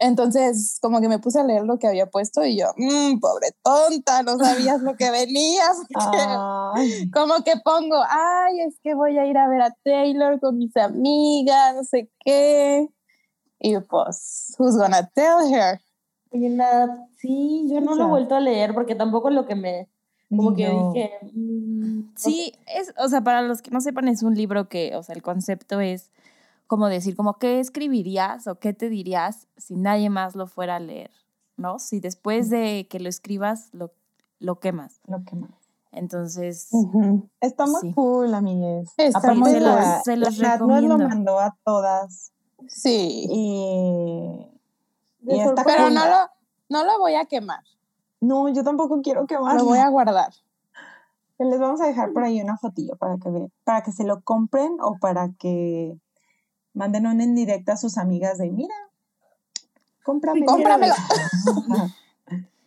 Entonces 0.00 0.78
como 0.82 1.00
que 1.00 1.08
me 1.08 1.18
puse 1.18 1.40
a 1.40 1.44
leer 1.44 1.62
lo 1.64 1.78
que 1.78 1.86
había 1.86 2.06
puesto 2.06 2.44
y 2.44 2.58
yo, 2.58 2.66
"Mm, 2.76 3.20
pobre 3.20 3.48
tonta, 3.62 4.22
no 4.22 4.36
sabías 4.38 4.80
lo 4.82 4.96
que 4.96 5.10
venías. 5.10 5.76
Como 7.12 7.42
que 7.44 7.54
pongo, 7.64 7.96
ay, 8.08 8.60
es 8.60 8.78
que 8.82 8.94
voy 8.94 9.16
a 9.18 9.24
ir 9.26 9.38
a 9.38 9.48
ver 9.48 9.62
a 9.62 9.74
Taylor 9.82 10.38
con 10.40 10.58
mis 10.58 10.76
amigas, 10.76 11.74
no 11.74 11.84
sé 11.84 12.10
qué. 12.24 12.88
Y 13.58 13.78
pues, 13.80 14.54
who's 14.58 14.76
gonna 14.76 15.08
tell 15.14 15.52
her? 15.52 15.80
Oye, 16.32 16.50
nada, 16.50 17.08
sí, 17.18 17.66
yo 17.70 17.80
no 17.80 17.94
lo 17.94 18.04
he 18.04 18.06
vuelto 18.08 18.34
a 18.34 18.40
leer 18.40 18.74
porque 18.74 18.94
tampoco 18.94 19.28
es 19.30 19.34
lo 19.34 19.46
que 19.46 19.54
me, 19.54 19.88
como 20.28 20.50
ni 20.50 20.56
que 20.56 20.62
yo. 20.64 20.92
dije, 20.92 21.18
mm, 21.32 22.00
no 22.00 22.10
Sí, 22.16 22.52
es, 22.66 22.92
o 22.98 23.08
sea, 23.08 23.22
para 23.22 23.42
los 23.42 23.62
que 23.62 23.70
no 23.70 23.80
sepan, 23.80 24.08
es 24.08 24.22
un 24.22 24.34
libro 24.34 24.68
que, 24.68 24.94
o 24.96 25.02
sea, 25.02 25.14
el 25.14 25.22
concepto 25.22 25.80
es 25.80 26.10
como 26.66 26.88
decir, 26.88 27.16
como, 27.16 27.38
¿qué 27.38 27.60
escribirías 27.60 28.46
o 28.46 28.58
qué 28.58 28.72
te 28.72 28.88
dirías 28.88 29.46
si 29.56 29.76
nadie 29.76 30.10
más 30.10 30.34
lo 30.36 30.46
fuera 30.46 30.76
a 30.76 30.80
leer? 30.80 31.10
¿No? 31.56 31.78
Si 31.78 32.00
después 32.00 32.50
de 32.50 32.86
que 32.90 33.00
lo 33.00 33.08
escribas, 33.08 33.70
lo, 33.72 33.92
lo 34.40 34.58
quemas. 34.60 35.00
Lo 35.06 35.24
que 35.24 35.36
más. 35.36 35.50
Entonces, 35.92 36.68
Ujú. 36.72 37.28
Está 37.40 37.66
muy 37.66 37.80
Sí. 37.80 37.92
cool, 37.94 38.34
amigues. 38.34 38.92
Está 38.98 39.18
Aparte, 39.20 39.38
muy 39.38 39.50
se 39.52 39.58
cool. 39.60 39.66
los, 39.68 39.84
se 40.04 40.16
los 40.18 40.38
la 40.38 40.56
lo 40.58 40.98
mandó 40.98 41.38
a 41.40 41.56
todas. 41.64 42.32
Sí. 42.68 43.26
Y, 43.30 44.46
está. 45.28 45.64
Pero 45.64 45.84
cool. 45.84 45.94
no 45.94 46.06
lo, 46.06 46.16
no 46.68 46.84
lo 46.84 46.98
voy 46.98 47.14
a 47.14 47.24
quemar, 47.26 47.62
No, 48.20 48.48
yo 48.48 48.62
tampoco 48.64 49.00
quiero 49.02 49.26
quemarlo. 49.26 49.60
lo 49.60 49.64
voy 49.66 49.78
a 49.78 49.88
guardar. 49.88 50.32
Les 51.38 51.60
vamos 51.60 51.80
a 51.80 51.86
dejar 51.86 52.12
por 52.12 52.24
ahí 52.24 52.40
una 52.40 52.56
fotillo 52.56 52.96
para 52.96 53.16
que 53.18 53.30
ve- 53.30 53.50
para 53.64 53.82
que 53.82 53.92
se 53.92 54.04
lo 54.04 54.22
compren 54.22 54.76
o 54.80 54.96
para 54.98 55.30
que 55.38 55.98
manden 56.76 57.06
una 57.06 57.24
en 57.24 57.34
directa 57.34 57.72
a 57.72 57.76
sus 57.76 57.96
amigas 57.98 58.38
de 58.38 58.50
mira, 58.50 58.74
cómprame. 60.04 60.44
Cómpramelo. 60.46 60.94
Ajá. 61.72 61.88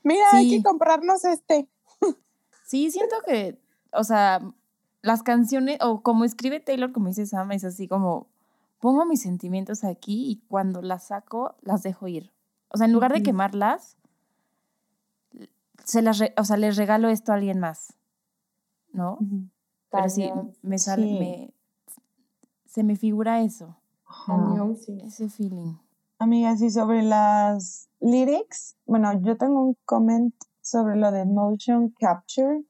Mira, 0.03 0.25
hay 0.33 0.49
que 0.49 0.63
comprarnos 0.63 1.23
este. 1.25 1.69
Sí, 2.65 2.91
siento 2.91 3.15
que, 3.25 3.59
o 3.93 4.03
sea, 4.03 4.39
las 5.01 5.23
canciones, 5.23 5.77
o 5.81 6.01
como 6.01 6.25
escribe 6.25 6.59
Taylor, 6.59 6.91
como 6.91 7.07
dice 7.07 7.25
Sam, 7.25 7.51
es 7.51 7.63
así 7.63 7.87
como, 7.87 8.27
pongo 8.79 9.05
mis 9.05 9.21
sentimientos 9.21 9.83
aquí 9.83 10.29
y 10.29 10.41
cuando 10.47 10.81
las 10.81 11.07
saco, 11.07 11.55
las 11.61 11.83
dejo 11.83 12.07
ir. 12.07 12.31
O 12.69 12.77
sea, 12.77 12.85
en 12.85 12.93
lugar 12.93 13.13
de 13.13 13.23
quemarlas, 13.23 13.97
se 15.83 16.01
las, 16.01 16.19
re- 16.19 16.33
o 16.37 16.43
sea, 16.43 16.57
les 16.57 16.75
regalo 16.77 17.09
esto 17.09 17.31
a 17.31 17.35
alguien 17.35 17.59
más, 17.59 17.93
¿no? 18.91 19.17
Pero 19.91 20.09
sí, 20.09 20.29
me 20.61 20.77
sale, 20.77 21.07
Sí. 21.07 21.19
me, 21.19 21.53
se 22.65 22.83
me 22.83 22.95
figura 22.95 23.41
eso, 23.41 23.75
Ajá. 24.09 24.35
cañón, 24.35 24.75
sí. 24.75 24.97
ese 25.05 25.29
feeling. 25.29 25.75
Amigas, 26.17 26.61
y 26.61 26.69
sobre 26.69 27.03
las 27.03 27.89
lyrics, 28.01 28.75
bueno, 28.85 29.13
yo 29.21 29.37
tengo 29.37 29.63
un 29.63 29.77
comment 29.85 30.33
sobre 30.61 30.97
lo 30.97 31.11
de 31.11 31.25
motion 31.25 31.93
capture. 31.97 32.63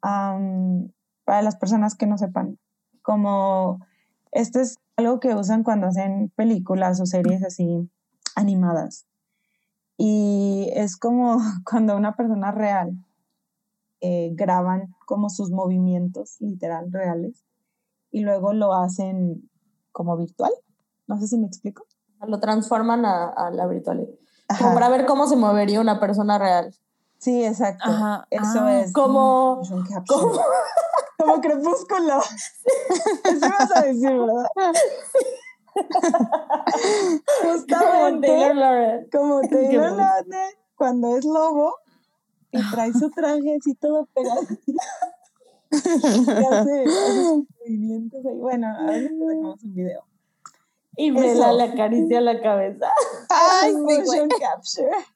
para 0.00 1.42
las 1.42 1.56
personas 1.56 1.94
que 1.96 2.06
no 2.06 2.18
sepan, 2.18 2.58
como 3.02 3.80
esto 4.30 4.60
es 4.60 4.78
algo 4.96 5.20
que 5.20 5.34
usan 5.34 5.64
cuando 5.64 5.86
hacen 5.86 6.30
películas 6.36 7.00
o 7.00 7.06
series 7.06 7.42
así 7.42 7.90
animadas. 8.34 9.06
Y 9.96 10.70
es 10.74 10.96
como 10.96 11.38
cuando 11.64 11.96
una 11.96 12.14
persona 12.14 12.52
real 12.52 12.92
eh, 14.00 14.30
graban 14.34 14.94
como 15.06 15.30
sus 15.30 15.50
movimientos 15.50 16.36
literal 16.40 16.92
reales 16.92 17.44
y 18.10 18.20
luego 18.20 18.52
lo 18.52 18.74
hacen 18.74 19.48
como 19.96 20.14
virtual. 20.14 20.52
No 21.06 21.18
sé 21.18 21.26
si 21.26 21.38
me 21.38 21.46
explico. 21.46 21.86
Lo 22.28 22.38
transforman 22.38 23.06
a, 23.06 23.28
a 23.30 23.50
la 23.50 23.66
virtualidad. 23.66 24.10
Como 24.58 24.74
para 24.74 24.90
ver 24.90 25.06
cómo 25.06 25.26
se 25.26 25.36
movería 25.36 25.80
una 25.80 25.98
persona 25.98 26.36
real. 26.38 26.74
Sí, 27.16 27.42
exacto. 27.42 27.88
Ajá, 27.88 28.26
Eso 28.28 28.60
ah, 28.60 28.80
es. 28.80 28.92
Como, 28.92 29.62
como, 30.06 30.38
Como 31.18 31.40
crepúsculo. 31.40 32.18
Eso 33.24 33.40
vas 33.40 33.74
a 33.74 33.80
decir, 33.86 34.12
¿verdad? 34.12 34.50
Como 37.42 37.52
Justamente 37.52 38.28
Taylor 38.28 38.56
Lautner. 38.56 39.08
como 39.10 39.40
Taylor. 39.42 39.92
Lautner 39.92 40.58
cuando 40.74 41.16
es 41.16 41.24
lobo 41.24 41.74
y 42.50 42.70
trae 42.70 42.92
su 42.94 43.10
traje 43.10 43.56
así 43.58 43.74
todo 43.74 44.06
pegado. 44.14 44.40
Hace, 45.76 46.84
hace 46.84 47.44
movimientos 47.60 48.26
ahí. 48.26 48.38
Bueno, 48.38 48.66
a 48.68 48.86
ver 48.86 49.08
si 49.08 49.18
sacamos 49.18 49.62
un 49.62 49.74
video. 49.74 50.04
Y 50.96 51.10
Bella 51.10 51.32
Eso. 51.32 51.56
le 51.56 51.62
acaricia 51.64 52.20
la 52.20 52.40
cabeza. 52.40 52.86
Ay, 53.62 53.72
sí, 53.72 53.78
motion 53.78 54.28
capture. 54.28 54.90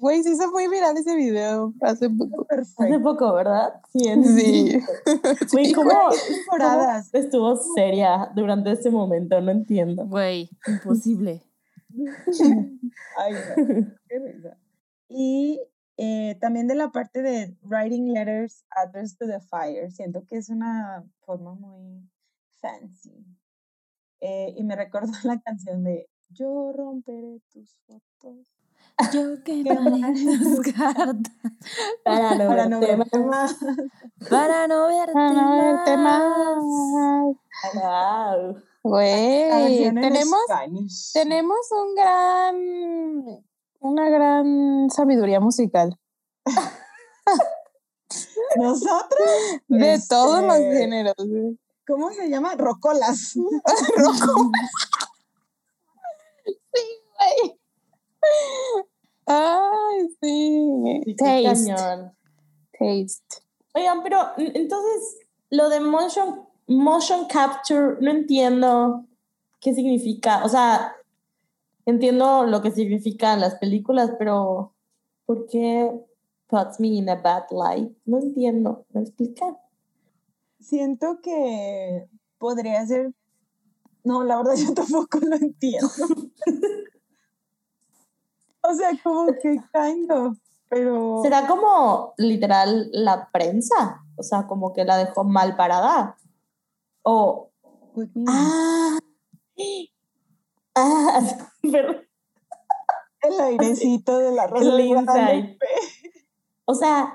Güey, 0.00 0.22
se 0.22 0.30
hizo 0.30 0.48
muy 0.52 0.68
viral 0.68 0.96
ese 0.96 1.16
video 1.16 1.74
hace 1.80 2.08
poco. 2.08 2.46
Hace 2.50 2.72
Perfecto. 2.76 3.02
poco, 3.02 3.34
¿verdad? 3.34 3.80
Sí. 3.92 4.04
Sí. 4.22 4.80
Güey, 5.50 5.66
Sí, 5.66 5.72
¿cómo, 5.74 5.90
cómo 6.48 7.02
estuvo 7.12 7.56
seria 7.74 8.30
durante 8.36 8.70
ese 8.70 8.90
momento? 8.90 9.40
No 9.40 9.50
entiendo. 9.50 10.06
Güey, 10.06 10.50
imposible. 10.68 11.42
Ay, 13.16 13.32
no, 13.32 13.86
qué 14.08 14.18
risa. 14.20 14.56
Y 15.08 15.60
eh, 16.00 16.36
también 16.40 16.68
de 16.68 16.76
la 16.76 16.92
parte 16.92 17.22
de 17.22 17.56
writing 17.62 18.12
letters, 18.12 18.64
address 18.70 19.18
to 19.18 19.26
the 19.26 19.40
fire. 19.40 19.90
Siento 19.90 20.24
que 20.26 20.36
es 20.36 20.48
una 20.48 21.04
forma 21.26 21.54
muy 21.54 22.08
fancy. 22.60 23.26
Eh, 24.20 24.54
y 24.56 24.62
me 24.62 24.76
recordó 24.76 25.12
la 25.24 25.40
canción 25.40 25.82
de 25.82 26.08
Yo 26.30 26.72
romperé 26.72 27.40
tus 27.52 27.76
fotos 27.86 28.52
Yo 29.12 29.42
quemaré 29.44 30.12
tus 30.12 30.60
cartas 30.72 31.32
Para 32.04 32.34
no, 32.36 32.48
para 32.48 32.68
no 32.68 32.80
verte 32.80 33.18
más. 33.18 33.56
para 34.30 34.66
no 34.68 34.86
verte, 34.86 35.12
Verte 35.14 35.96
más. 35.96 36.64
Güey, 38.82 39.92
tenemos, 39.94 40.40
tenemos 41.12 41.72
un 41.72 41.94
gran, 41.94 43.44
una 43.80 44.08
gran 44.08 44.88
sabiduría 44.90 45.40
musical. 45.40 45.98
Nosotros, 48.56 49.28
De 49.68 50.00
todos 50.08 50.42
los 50.42 50.56
Este, 50.56 50.78
géneros. 50.78 51.14
güey. 51.18 51.58
¿cómo 51.86 52.10
se 52.10 52.28
llama? 52.28 52.54
Rocolas. 52.54 53.34
Ay, 59.26 60.08
sí. 60.20 61.02
Sí, 61.04 61.06
qué 61.06 61.14
Taste. 61.14 61.74
cañón. 61.74 62.16
Taste. 62.72 63.42
Oigan, 63.74 64.02
pero 64.02 64.18
entonces 64.38 65.18
lo 65.50 65.68
de 65.68 65.80
motion, 65.80 66.46
motion 66.66 67.26
capture, 67.26 67.96
no 68.00 68.10
entiendo 68.10 69.04
qué 69.60 69.74
significa. 69.74 70.44
O 70.44 70.48
sea, 70.48 70.94
entiendo 71.90 72.44
lo 72.44 72.60
que 72.60 72.70
significan 72.70 73.40
las 73.40 73.54
películas, 73.54 74.12
pero 74.18 74.74
¿por 75.24 75.46
qué 75.46 75.90
puts 76.46 76.78
me 76.80 76.88
in 76.88 77.08
a 77.08 77.16
bad 77.16 77.44
light? 77.50 77.90
No 78.04 78.18
entiendo. 78.18 78.84
¿Me 78.90 79.00
explica? 79.00 79.56
Siento 80.60 81.20
que 81.22 82.06
podría 82.36 82.84
ser. 82.86 83.14
No, 84.04 84.22
la 84.22 84.36
verdad 84.36 84.54
yo 84.56 84.74
tampoco 84.74 85.18
lo 85.20 85.36
entiendo. 85.36 85.88
o 88.62 88.74
sea, 88.74 88.90
como 89.02 89.26
que 89.40 89.58
kind 89.72 90.12
of, 90.12 90.36
pero. 90.68 91.22
¿Será 91.22 91.46
como 91.46 92.12
literal 92.18 92.90
la 92.92 93.30
prensa? 93.32 94.04
O 94.16 94.22
sea, 94.22 94.46
como 94.46 94.74
que 94.74 94.84
la 94.84 94.98
dejó 94.98 95.24
mal 95.24 95.56
parada. 95.56 96.18
O. 97.02 97.50
Ah. 98.26 98.98
Ah, 100.78 101.20
perdón. 101.62 101.96
el 103.22 103.40
airecito 103.40 104.18
de 104.18 104.32
la 104.32 104.46
rosa 104.46 104.64
El 104.64 104.80
insight. 104.80 105.58
O 106.64 106.74
sea, 106.74 107.14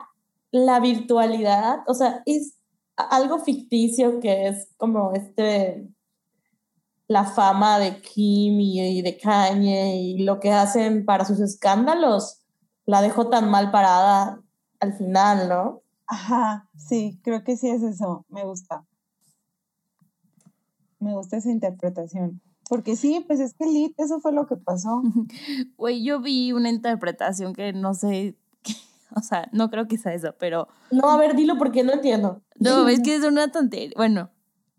la 0.52 0.80
virtualidad, 0.80 1.80
o 1.88 1.94
sea, 1.94 2.24
es 2.26 2.58
algo 2.96 3.40
ficticio 3.40 4.20
que 4.20 4.48
es 4.48 4.74
como 4.78 5.14
este, 5.14 5.88
la 7.08 7.24
fama 7.24 7.80
de 7.80 8.02
Kim 8.02 8.60
y, 8.60 8.82
y 8.82 9.02
de 9.02 9.18
Kanye 9.18 9.96
y 9.96 10.24
lo 10.24 10.40
que 10.40 10.52
hacen 10.52 11.06
para 11.06 11.26
sus 11.26 11.40
escándalos, 11.40 12.42
la 12.86 13.02
dejó 13.02 13.30
tan 13.30 13.50
mal 13.50 13.72
parada 13.72 14.42
al 14.80 14.94
final, 14.94 15.48
¿no? 15.48 15.82
Ajá, 16.08 16.68
sí, 16.76 17.20
creo 17.24 17.44
que 17.44 17.56
sí 17.56 17.70
es 17.70 17.82
eso. 17.82 18.26
Me 18.30 18.44
gusta. 18.44 18.86
Me 21.00 21.14
gusta 21.14 21.38
esa 21.38 21.50
interpretación. 21.50 22.42
Porque 22.70 22.96
sí, 22.96 23.24
pues 23.28 23.40
es 23.40 23.54
que 23.54 23.66
Lit, 23.66 23.94
eso 24.00 24.20
fue 24.20 24.32
lo 24.32 24.48
que 24.48 24.56
pasó. 24.56 25.02
Güey, 25.78 26.04
yo 26.04 26.22
vi 26.22 26.52
una 26.54 26.70
interpretación 26.70 27.54
que 27.54 27.74
no 27.74 27.94
sé, 27.94 28.36
o 29.16 29.22
sea, 29.22 29.48
no 29.52 29.70
creo 29.70 29.88
que 29.88 29.98
sea 29.98 30.14
eso, 30.14 30.34
pero 30.40 30.68
No, 30.92 31.10
a 31.12 31.18
ver, 31.18 31.36
dilo 31.36 31.58
porque 31.58 31.84
no 31.84 31.92
entiendo. 31.94 32.42
no, 32.60 32.88
es 32.88 33.02
que 33.02 33.16
es 33.16 33.24
una 33.24 33.52
tontería. 33.52 33.92
Bueno, 33.98 34.30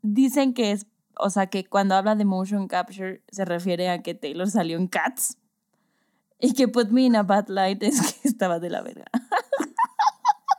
dicen 0.03 0.55
que 0.55 0.73
es, 0.73 0.87
o 1.19 1.31
sea, 1.31 1.47
que 1.49 1.65
cuando 1.67 1.95
habla 1.95 2.15
de 2.17 2.25
motion 2.25 2.67
capture 2.69 3.23
se 3.31 3.45
refiere 3.45 3.89
a 3.91 4.03
que 4.03 4.15
Taylor 4.15 4.51
salió 4.51 4.77
en 4.79 4.89
Cats 4.89 5.37
y 6.41 6.53
que 6.55 6.67
Put 6.69 6.89
Me 6.91 7.03
in 7.03 7.17
a 7.17 7.23
Bad 7.23 7.49
Light 7.49 7.83
es 7.83 8.01
que 8.01 8.29
estaba 8.29 8.59
de 8.59 8.71
la 8.71 8.83
verga. 8.83 9.05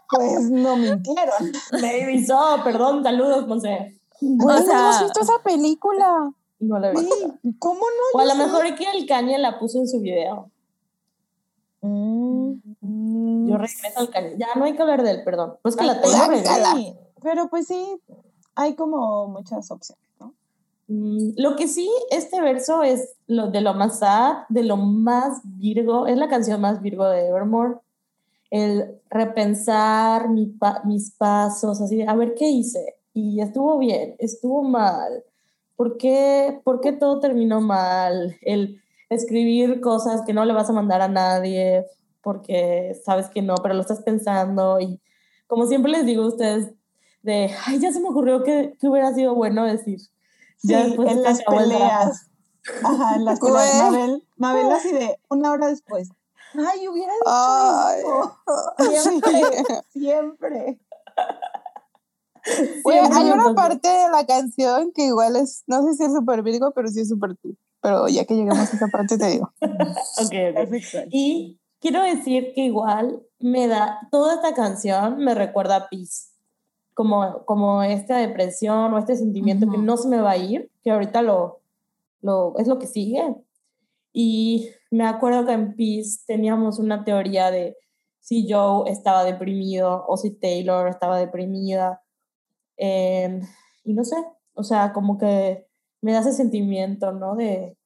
Pues 0.09 0.49
no 0.51 0.77
mintieron. 0.77 1.51
Maybe 1.81 2.25
so, 2.25 2.59
perdón, 2.63 3.03
saludos, 3.03 3.47
Monse. 3.47 3.99
Güey, 4.21 4.63
sea- 4.63 4.73
¿no 4.73 4.89
has 4.89 5.03
visto 5.03 5.19
esa 5.19 5.39
película? 5.43 6.31
No 6.59 6.79
la 6.79 6.91
vi. 6.91 6.97
Sí, 6.99 7.07
¿Cómo 7.59 7.81
no? 7.81 8.17
O 8.17 8.21
a 8.21 8.25
lo 8.25 8.35
mejor 8.35 8.75
que 8.75 8.85
el 8.95 9.05
Kanye 9.05 9.37
la 9.37 9.59
puso 9.59 9.79
en 9.79 9.87
su 9.87 9.99
video. 9.99 10.49
Mm, 11.81 13.47
Yo 13.49 13.57
regreso 13.57 13.99
al 13.99 14.09
Kanye. 14.09 14.35
Ya 14.37 14.47
no 14.55 14.65
hay 14.65 14.73
que 14.75 14.81
hablar 14.81 15.03
de 15.03 15.11
él, 15.11 15.23
perdón. 15.23 15.55
Pues 15.61 15.75
que 15.75 15.85
la 15.85 15.93
regresa. 16.01 16.73
sí, 16.75 16.95
pero 17.21 17.47
pues 17.49 17.67
sí, 17.67 17.99
hay 18.55 18.75
como 18.75 19.27
muchas 19.27 19.69
opciones, 19.71 20.03
¿no? 20.19 20.33
Mm, 20.87 21.31
Lo 21.37 21.55
que 21.55 21.67
sí, 21.67 21.89
este 22.09 22.41
verso 22.41 22.83
es 22.83 23.15
lo 23.27 23.47
de 23.51 23.61
lo 23.61 23.73
más 23.73 23.99
sad, 23.99 24.43
de 24.49 24.63
lo 24.63 24.77
más 24.77 25.41
Virgo, 25.43 26.07
es 26.07 26.17
la 26.17 26.27
canción 26.27 26.61
más 26.61 26.81
Virgo 26.81 27.05
de 27.05 27.27
Evermore. 27.27 27.75
El 28.51 29.01
repensar 29.09 30.29
mi 30.29 30.45
pa- 30.45 30.81
mis 30.85 31.11
pasos, 31.11 31.81
así, 31.81 31.97
de, 31.97 32.07
a 32.07 32.13
ver 32.15 32.35
qué 32.35 32.47
hice. 32.47 32.95
Y 33.13 33.41
estuvo 33.41 33.77
bien, 33.77 34.15
estuvo 34.19 34.61
mal. 34.63 35.23
¿Por 35.75 35.97
qué, 35.97 36.59
¿Por 36.63 36.81
qué 36.81 36.91
todo 36.91 37.19
terminó 37.19 37.61
mal? 37.61 38.37
El 38.41 38.81
escribir 39.09 39.81
cosas 39.81 40.21
que 40.25 40.33
no 40.33 40.45
le 40.45 40.53
vas 40.53 40.69
a 40.69 40.73
mandar 40.73 41.01
a 41.01 41.07
nadie 41.07 41.85
porque 42.21 42.99
sabes 43.05 43.29
que 43.29 43.43
no, 43.43 43.53
pero 43.61 43.75
lo 43.75 43.81
estás 43.81 44.01
pensando. 44.01 44.79
Y 44.79 44.99
como 45.47 45.67
siempre 45.67 45.91
les 45.91 46.05
digo 46.05 46.23
a 46.23 46.29
ustedes, 46.29 46.71
de, 47.21 47.51
ay, 47.65 47.79
ya 47.79 47.91
se 47.91 47.99
me 47.99 48.09
ocurrió 48.09 48.43
que, 48.43 48.75
que 48.79 48.87
hubiera 48.87 49.13
sido 49.13 49.35
bueno 49.35 49.63
decir. 49.63 49.99
Sí, 50.57 50.69
Ya 50.69 50.85
después 50.85 51.11
en 51.11 51.21
las 51.21 51.43
peleas. 51.43 52.29
Ajá, 52.83 53.15
en 53.15 53.25
las 53.25 53.39
peleas. 53.39 53.91
Mabel, 53.91 54.27
Mabel 54.37 54.71
así 54.71 54.91
de 54.91 55.19
una 55.29 55.51
hora 55.51 55.67
después. 55.67 56.09
Ay, 56.53 56.87
hubiera 56.87 57.13
dicho 57.13 57.25
Ay. 57.27 57.99
eso. 57.99 58.37
Siempre, 59.01 59.41
siempre. 59.89 60.79
Hay 63.13 63.31
una 63.31 63.53
parte 63.55 63.87
de 63.87 64.09
la 64.09 64.25
canción 64.25 64.91
que 64.93 65.05
igual 65.05 65.35
es, 65.35 65.63
no 65.67 65.83
sé 65.83 65.95
si 65.95 66.03
es 66.03 66.13
súper 66.13 66.43
virgo, 66.43 66.71
pero 66.73 66.87
sí 66.87 67.01
es 67.01 67.09
súper 67.09 67.35
tú. 67.37 67.55
Pero 67.81 68.07
ya 68.07 68.25
que 68.25 68.35
lleguemos 68.35 68.59
a 68.59 68.75
esa 68.75 68.87
parte 68.87 69.17
te 69.17 69.27
digo. 69.27 69.51
Ok. 69.61 70.31
Perfecto. 70.31 71.09
Y 71.11 71.59
quiero 71.79 72.01
decir 72.03 72.53
que 72.55 72.61
igual 72.61 73.21
me 73.39 73.67
da, 73.67 73.99
toda 74.11 74.35
esta 74.35 74.53
canción 74.53 75.17
me 75.17 75.35
recuerda 75.35 75.75
a 75.75 75.89
Peace, 75.89 76.29
como, 76.93 77.45
como 77.45 77.83
esta 77.83 78.17
depresión 78.17 78.93
o 78.93 78.97
este 78.97 79.15
sentimiento 79.15 79.69
que 79.69 79.77
Ujú. 79.77 79.85
no 79.85 79.97
se 79.97 80.07
me 80.07 80.21
va 80.21 80.31
a 80.31 80.37
ir, 80.37 80.71
que 80.83 80.91
ahorita 80.91 81.21
lo, 81.21 81.61
lo, 82.21 82.57
es 82.57 82.67
lo 82.67 82.79
que 82.79 82.87
sigue. 82.87 83.35
Y 84.13 84.69
me 84.91 85.05
acuerdo 85.05 85.45
que 85.45 85.51
en 85.51 85.75
Peace 85.75 86.23
teníamos 86.25 86.79
una 86.79 87.03
teoría 87.03 87.51
de 87.51 87.77
si 88.19 88.51
Joe 88.51 88.89
estaba 88.89 89.23
deprimido 89.23 90.05
o 90.07 90.17
si 90.17 90.31
Taylor 90.31 90.87
estaba 90.87 91.19
deprimida. 91.19 92.01
Em, 92.77 93.41
y 93.83 93.93
no 93.93 94.03
sé, 94.03 94.15
o 94.53 94.63
sea, 94.63 94.93
como 94.93 95.17
que 95.17 95.67
me 96.01 96.13
da 96.13 96.19
ese 96.19 96.33
sentimiento, 96.33 97.11
¿no? 97.11 97.35
De, 97.35 97.77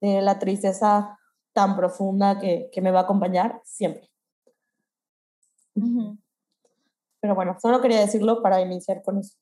de 0.00 0.22
la 0.22 0.38
tristeza 0.38 1.18
tan 1.52 1.76
profunda 1.76 2.38
que, 2.38 2.70
que 2.72 2.80
me 2.80 2.90
va 2.90 3.00
a 3.00 3.02
acompañar 3.02 3.60
siempre. 3.64 4.10
Ujú. 5.74 6.18
Pero 7.20 7.34
bueno, 7.34 7.56
solo 7.60 7.80
quería 7.80 8.00
decirlo 8.00 8.42
para 8.42 8.60
iniciar 8.60 9.02
con 9.02 9.18
eso. 9.18 9.36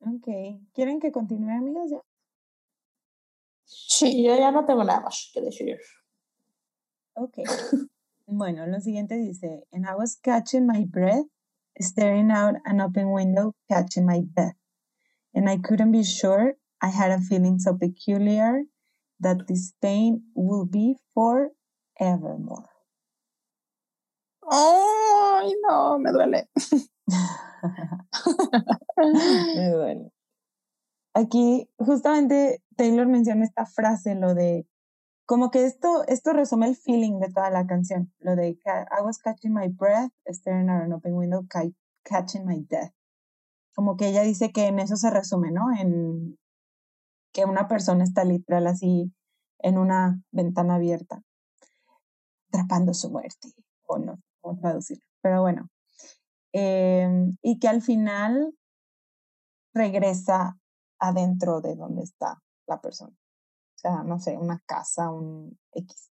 Ok. 0.00 0.28
¿Quieren 0.74 1.00
que 1.00 1.12
continúe, 1.12 1.50
amigas? 1.50 1.90
Ya. 1.90 2.02
Y 4.08 4.24
yo 4.24 4.36
ya 4.36 4.50
no 4.50 4.64
tengo 4.64 4.84
nada 4.84 5.00
más 5.00 5.30
que 5.32 5.40
decir. 5.40 5.78
Ok. 7.14 7.38
Bueno, 8.26 8.66
lo 8.66 8.78
siguiente 8.80 9.16
dice, 9.16 9.66
and 9.72 9.86
I 9.86 9.94
was 9.94 10.18
catching 10.20 10.66
my 10.66 10.84
breath, 10.84 11.26
staring 11.80 12.30
out 12.30 12.54
an 12.64 12.80
open 12.80 13.10
window, 13.10 13.54
catching 13.70 14.06
my 14.06 14.22
breath. 14.34 14.56
And 15.34 15.48
I 15.48 15.58
couldn't 15.58 15.92
be 15.92 16.04
sure. 16.04 16.54
I 16.80 16.88
had 16.88 17.10
a 17.10 17.20
feeling 17.20 17.58
so 17.58 17.74
peculiar 17.74 18.62
that 19.20 19.48
this 19.48 19.72
pain 19.82 20.22
will 20.34 20.64
be 20.64 20.96
forevermore. 21.14 22.68
Ay, 24.50 25.52
no, 25.62 25.98
me 25.98 26.10
duele. 26.10 26.48
Me 29.56 29.70
duele. 29.70 30.10
Aquí 31.14 31.68
justamente 31.78 32.62
Taylor 32.76 33.06
menciona 33.06 33.44
esta 33.44 33.66
frase, 33.66 34.14
lo 34.14 34.34
de 34.34 34.66
como 35.28 35.50
que 35.50 35.66
esto, 35.66 36.04
esto 36.08 36.32
resume 36.32 36.68
el 36.68 36.76
feeling 36.76 37.20
de 37.20 37.28
toda 37.28 37.50
la 37.50 37.66
canción, 37.66 38.10
lo 38.20 38.34
de 38.34 38.48
I 38.48 39.02
was 39.04 39.18
catching 39.18 39.52
my 39.52 39.68
breath, 39.68 40.10
staring 40.28 40.70
at 40.70 40.82
an 40.82 40.92
open 40.94 41.14
window, 41.14 41.44
ca- 41.46 41.70
catching 42.02 42.46
my 42.46 42.64
death. 42.70 42.92
Como 43.74 43.96
que 43.96 44.08
ella 44.08 44.22
dice 44.22 44.50
que 44.52 44.66
en 44.68 44.78
eso 44.78 44.96
se 44.96 45.10
resume, 45.10 45.50
¿no? 45.50 45.66
En 45.78 46.38
que 47.34 47.44
una 47.44 47.68
persona 47.68 48.04
está 48.04 48.24
literal 48.24 48.66
así 48.66 49.12
en 49.58 49.76
una 49.76 50.18
ventana 50.32 50.76
abierta, 50.76 51.22
atrapando 52.48 52.94
su 52.94 53.10
muerte, 53.10 53.52
o 53.86 53.98
no, 53.98 54.18
cómo 54.40 54.58
traducirlo. 54.58 55.04
Pero 55.20 55.42
bueno, 55.42 55.68
Em, 56.52 57.36
y 57.42 57.58
que 57.58 57.68
al 57.68 57.82
final 57.82 58.54
regresa 59.74 60.58
adentro 60.98 61.60
de 61.60 61.76
donde 61.76 62.02
está 62.02 62.42
la 62.66 62.80
persona. 62.80 63.14
O 63.78 63.80
sea, 63.80 64.02
no 64.02 64.18
sé, 64.18 64.36
una 64.36 64.60
casa, 64.66 65.08
un 65.08 65.56
X. 65.72 66.10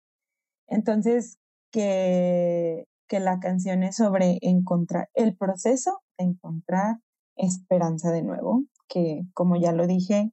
Entonces, 0.68 1.38
que, 1.72 2.86
que 3.08 3.18
la 3.18 3.40
canción 3.40 3.82
es 3.82 3.96
sobre 3.96 4.38
encontrar 4.42 5.08
el 5.14 5.36
proceso 5.36 6.00
de 6.16 6.26
encontrar 6.26 6.98
esperanza 7.34 8.12
de 8.12 8.22
nuevo, 8.22 8.62
que 8.86 9.22
como 9.34 9.56
ya 9.56 9.72
lo 9.72 9.88
dije, 9.88 10.32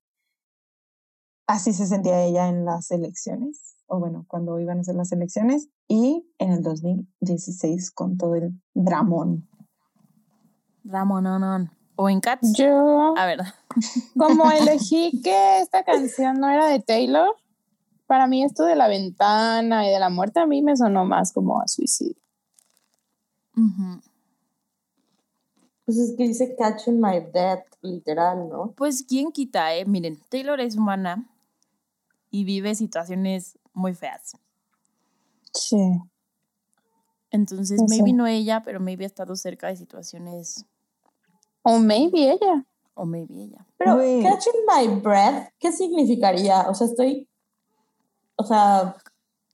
así 1.47 1.73
se 1.73 1.87
sentía 1.87 2.23
ella 2.23 2.47
en 2.47 2.63
las 2.63 2.91
elecciones, 2.91 3.75
o 3.87 3.99
bueno, 3.99 4.25
cuando 4.27 4.59
iban 4.59 4.77
a 4.77 4.81
hacer 4.81 4.93
las 4.93 5.11
elecciones, 5.11 5.69
y 5.87 6.31
en 6.37 6.51
el 6.51 6.61
2016 6.61 7.89
con 7.89 8.17
todo 8.17 8.35
el 8.35 8.61
dramón. 8.75 9.49
Ramononon. 10.83 11.71
O 11.95 12.09
en 12.09 12.19
Cats. 12.19 12.53
Yo, 12.57 13.15
A 13.17 13.25
ver. 13.25 13.39
como 14.17 14.49
elegí 14.51 15.21
que 15.23 15.59
esta 15.59 15.83
canción 15.83 16.39
no 16.39 16.49
era 16.49 16.67
de 16.67 16.79
Taylor, 16.79 17.35
para 18.07 18.27
mí 18.27 18.43
esto 18.43 18.63
de 18.63 18.75
la 18.75 18.87
ventana 18.87 19.87
y 19.87 19.91
de 19.91 19.99
la 19.99 20.09
muerte 20.09 20.39
a 20.39 20.45
mí 20.45 20.61
me 20.61 20.75
sonó 20.75 21.05
más 21.05 21.31
como 21.31 21.61
a 21.61 21.67
suicidio. 21.67 22.15
Ujú. 23.55 24.01
Pues 25.85 25.97
es 25.97 26.15
que 26.17 26.23
dice 26.23 26.55
catching 26.55 26.99
my 26.99 27.19
death, 27.31 27.65
literal, 27.81 28.49
¿no? 28.49 28.73
Pues 28.75 29.03
quién 29.07 29.31
quita, 29.31 29.73
eh. 29.75 29.85
Miren, 29.85 30.19
Taylor 30.29 30.59
es 30.59 30.75
humana 30.75 31.29
y 32.31 32.43
vive 32.43 32.73
situaciones 32.75 33.57
muy 33.73 33.93
feas. 33.93 34.35
Sí. 35.53 36.01
Entonces, 37.29 37.81
maybe 37.87 38.13
no 38.13 38.25
ella, 38.27 38.61
pero 38.63 38.79
maybe 38.79 39.03
ha 39.03 39.07
estado 39.07 39.35
cerca 39.35 39.67
de 39.67 39.75
situaciones, 39.75 40.65
O 41.67 41.79
maybe 41.79 42.31
ella. 42.31 42.63
o 42.93 43.05
maybe 43.05 43.33
ella. 43.43 43.65
Pero 43.77 43.97
catching 44.23 44.53
my 44.67 44.87
breath, 45.01 45.49
¿qué 45.59 45.71
significaría? 45.71 46.61
O 46.69 46.73
sea, 46.75 46.87
estoy. 46.87 47.27
O 48.37 48.43
sea, 48.45 48.95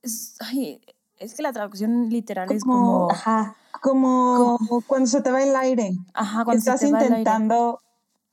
Es, 0.04 0.36
ay, 0.41 0.82
es 1.19 1.34
que 1.36 1.41
la 1.43 1.54
traducción 1.54 2.10
literal 2.10 2.52
es 2.52 2.63
Como- 2.63 2.74
como, 3.08 3.12
ajá. 3.12 3.56
Como 3.82 4.58
cuando 4.88 5.08
se 5.08 5.21
te 5.21 5.32
va 5.32 5.41
el 5.41 5.56
aire. 5.56 5.93
ajá, 6.13 6.43
cuando 6.43 6.62
se 6.62 6.69
estás 6.69 6.82
te 6.82 6.91
va 6.91 7.00
el 7.00 7.06
aire, 7.06 7.17
intentando, 7.19 7.80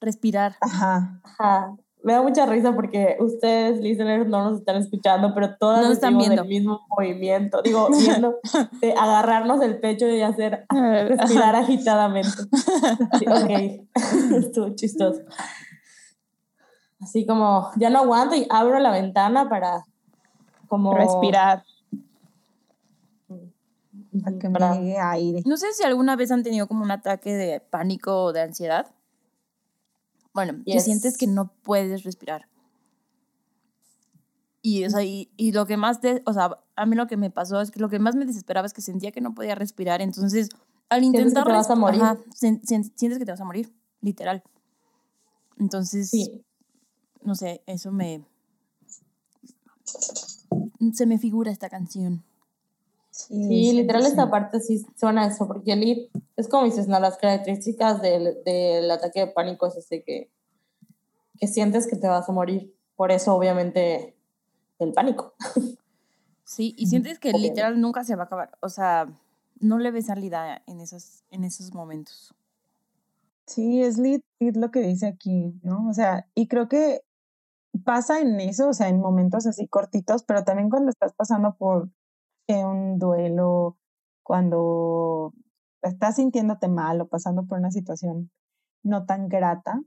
respirar. 0.01 0.57
ajá, 0.61 1.21
Ajá. 1.25 1.77
Me 2.03 2.13
da 2.13 2.23
mucha 2.23 2.47
risa 2.47 2.73
porque 2.75 3.17
ustedes, 3.19 3.81
listeners, 3.81 4.29
no 4.29 4.51
nos 4.51 4.61
están 4.61 4.77
escuchando, 4.77 5.35
pero 5.35 5.57
todas 5.59 5.79
No 5.83 5.89
nos 5.89 5.95
están 5.95 6.17
viendo. 6.17 6.43
el 6.43 6.49
mismo 6.49 6.87
movimiento. 6.89 7.61
Digo, 7.63 7.89
viendo, 7.99 8.37
de 8.81 8.93
agarrarnos 8.93 9.61
el 9.63 9.81
pecho 9.81 10.07
y 10.09 10.23
hacer 10.23 10.65
respirar 10.71 11.57
agitadamente. 11.57 12.31
Sí, 13.19 13.25
ok, 13.29 13.89
estuvo 14.39 14.69
chistoso. 14.77 15.23
Así 17.01 17.27
como, 17.27 17.71
ya 17.77 17.91
no 17.91 17.99
aguanto 18.01 18.35
y 18.37 18.47
abro 18.51 18.79
la 18.79 18.91
ventana 18.93 19.49
para 19.49 19.85
como 20.69 20.95
Respirar. 20.95 21.65
para 24.23 24.39
que 24.39 24.49
me 24.49 24.59
Para- 24.59 24.75
llegue 24.77 24.99
aire. 24.99 25.43
No 25.47 25.57
sé 25.57 25.73
si 25.73 25.85
alguna 25.85 26.17
vez 26.17 26.31
han 26.31 26.43
tenido 26.43 26.67
como 26.69 26.83
un 26.85 26.91
ataque 26.91 27.35
de 27.35 27.61
pánico 27.61 28.25
o 28.25 28.33
de 28.33 28.43
ansiedad. 28.43 28.87
Bueno, 30.39 30.63
que 30.65 30.75
Yes. 30.75 30.85
sientes 30.85 31.19
que 31.19 31.27
no 31.27 31.53
puedes 31.65 32.05
respirar. 32.05 32.47
Y, 34.63 34.85
o 34.85 34.91
sea, 34.91 35.03
y, 35.03 35.33
y 35.37 35.51
lo 35.51 35.67
que 35.67 35.77
más 35.77 36.01
te, 36.01 36.23
o 36.27 36.33
sea, 36.33 36.61
a 36.77 36.87
mí 36.87 36.95
lo 36.95 37.09
que 37.09 37.17
me 37.17 37.29
pasó 37.29 37.61
es 37.61 37.73
que 37.73 37.81
lo 37.81 37.89
que 37.89 37.99
más 37.99 38.15
me 38.15 38.25
desesperaba 38.25 38.65
es 38.65 38.73
que 38.73 38.81
sentía 38.81 39.11
que 39.11 39.21
no 39.21 39.35
podía 39.35 39.57
respirar. 39.57 40.01
Entonces, 40.01 40.51
al 40.91 41.01
Sientes 41.01 41.23
que 41.23 41.29
intentar 41.29 41.45
te 41.47 41.53
vas 41.53 41.71
a 41.71 41.75
morir. 41.75 42.01
ajá, 42.01 42.19
sientes 42.37 43.19
que 43.19 43.25
te 43.25 43.33
vas 43.33 43.41
a 43.41 43.45
morir, 43.45 43.75
literal. 44.01 44.45
Entonces, 45.59 46.09
Sí, 46.09 46.45
no 47.23 47.35
sé, 47.35 47.61
eso 47.67 47.91
me 47.91 48.25
se 50.95 51.07
me 51.07 51.19
figura 51.19 51.51
esta 51.51 51.69
canción. 51.69 52.23
Sí, 53.27 53.73
literal 53.73 54.03
sí. 54.03 54.09
esta 54.09 54.31
parte 54.31 54.61
sí 54.61 54.87
suena 54.97 55.27
eso, 55.27 55.47
porque 55.47 55.73
el 55.73 56.11
es 56.37 56.49
como 56.49 56.65
dices, 56.65 56.87
no, 56.89 57.01
las 57.01 57.17
características 57.19 58.01
del, 58.01 58.43
del 58.45 58.91
ataque 58.91 59.21
de 59.21 59.27
pánico 59.29 59.67
es 59.67 59.77
este 59.77 60.03
que, 60.03 60.31
que 61.39 61.47
sientes 61.49 61.87
que 61.87 61.97
te 61.97 62.09
vas 62.09 62.29
a 62.29 62.33
morir. 62.33 62.75
Por 62.97 63.13
eso, 63.13 63.35
obviamente, 63.35 64.17
el 64.79 64.93
pánico. 64.93 65.35
Sí, 66.45 66.75
y 66.79 66.87
sientes 66.87 67.19
que 67.19 67.29
Obviamente. 67.29 67.49
literal 67.51 67.81
nunca 67.81 68.05
se 68.05 68.17
va 68.17 68.23
a 68.23 68.27
acabar. 68.27 68.57
O 68.61 68.71
sea, 68.71 69.07
no 69.61 69.79
le 69.79 69.91
ves 69.91 70.07
salida 70.07 70.63
en 70.67 70.81
esos, 70.81 71.23
en 71.31 71.45
esos 71.45 71.75
momentos. 71.75 72.35
Sí, 73.47 73.83
es 73.83 73.99
lit, 73.99 74.25
lit 74.39 74.57
lo 74.57 74.71
que 74.71 74.81
dice 74.81 75.07
aquí, 75.07 75.59
¿no? 75.63 75.89
O 75.89 75.93
sea, 75.93 76.27
y 76.35 76.49
creo 76.49 76.69
que 76.69 77.03
pasa 77.85 78.21
en 78.21 78.41
eso, 78.41 78.69
o 78.69 78.73
sea, 78.73 78.89
en 78.89 79.01
momentos 79.01 79.47
así 79.47 79.67
cortitos, 79.69 80.23
pero 80.23 80.45
también 80.45 80.71
cuando 80.71 80.91
estás 80.91 81.13
pasando 81.13 81.55
por 81.57 81.91
eh, 82.49 82.65
un 82.65 82.99
duelo, 82.99 83.79
cuando 84.23 85.33
estás 85.83 86.17
sintiéndote 86.17 86.69
mal 86.69 87.01
o 87.01 87.09
pasando 87.09 87.47
por 87.47 87.59
una 87.59 87.71
situación 87.71 88.31
no 88.83 89.07
tan 89.07 89.29
grata, 89.29 89.83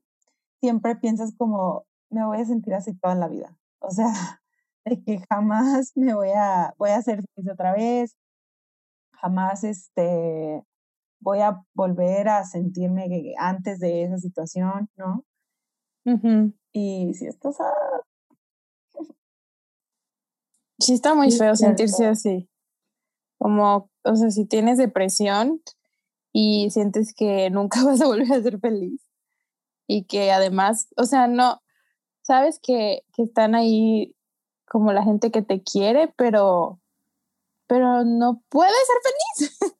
siempre 0.61 0.95
piensas 0.95 1.33
como, 1.37 1.85
me 2.09 2.25
voy 2.25 2.39
a 2.39 2.45
sentir 2.45 2.73
así 2.73 2.93
toda 2.95 3.15
la 3.15 3.27
vida. 3.27 3.57
O 3.79 3.91
sea, 3.91 4.05
de 4.85 5.03
que 5.03 5.19
jamás 5.29 5.91
me 5.95 6.13
voy 6.13 6.29
a, 6.35 6.73
voy 6.77 6.91
a 6.91 7.01
ser 7.01 7.23
feliz 7.35 7.51
otra 7.51 7.73
vez, 7.73 8.15
jamás 9.13 9.63
este, 9.63 10.63
voy 11.19 11.39
a 11.39 11.63
volver 11.73 12.29
a 12.29 12.45
sentirme 12.45 13.09
que- 13.09 13.33
antes 13.37 13.79
de 13.79 14.03
esa 14.03 14.17
situación, 14.17 14.89
¿no? 14.95 15.25
Y 16.73 17.13
si 17.13 17.27
estás 17.27 17.59
a... 17.59 17.71
Sí, 20.79 20.93
está 20.93 21.13
muy 21.13 21.31
feo 21.31 21.53
es 21.53 21.59
sentirse 21.59 22.07
así. 22.07 22.50
Como, 23.41 23.89
o 24.03 24.15
sea, 24.15 24.29
si 24.29 24.45
tienes 24.45 24.77
depresión 24.77 25.63
y 26.31 26.69
sientes 26.69 27.11
que 27.11 27.49
nunca 27.49 27.81
vas 27.83 27.99
a 27.99 28.05
volver 28.05 28.31
a 28.31 28.43
ser 28.43 28.59
feliz 28.59 29.01
y 29.87 30.03
que 30.03 30.31
además, 30.31 30.89
o 30.95 31.05
sea, 31.05 31.25
no, 31.25 31.59
sabes 32.21 32.59
que, 32.61 33.01
que 33.15 33.23
están 33.23 33.55
ahí 33.55 34.15
como 34.69 34.93
la 34.93 35.03
gente 35.03 35.31
que 35.31 35.41
te 35.41 35.63
quiere, 35.63 36.13
pero, 36.15 36.79
pero 37.65 38.03
no 38.03 38.43
puedes 38.47 38.75
ser 38.85 39.47
feliz. 39.57 39.73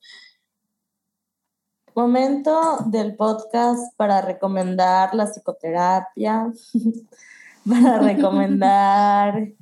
Momento 1.96 2.78
del 2.88 3.16
podcast 3.16 3.96
para 3.96 4.22
recomendar 4.22 5.14
la 5.14 5.28
psicoterapia, 5.28 6.52
para 7.70 8.00
recomendar 8.00 9.54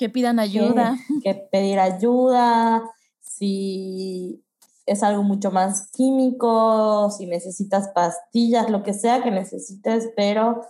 Que 0.00 0.08
pidan 0.08 0.38
ayuda. 0.38 0.96
que, 1.22 1.34
que 1.34 1.48
pedir 1.52 1.78
ayuda, 1.78 2.82
si 3.20 4.42
es 4.86 5.02
algo 5.02 5.22
mucho 5.22 5.50
más 5.50 5.90
químico, 5.92 7.10
si 7.10 7.26
necesitas 7.26 7.88
pastillas, 7.94 8.70
lo 8.70 8.82
que 8.82 8.94
sea 8.94 9.22
que 9.22 9.30
necesites, 9.30 10.10
pero 10.16 10.62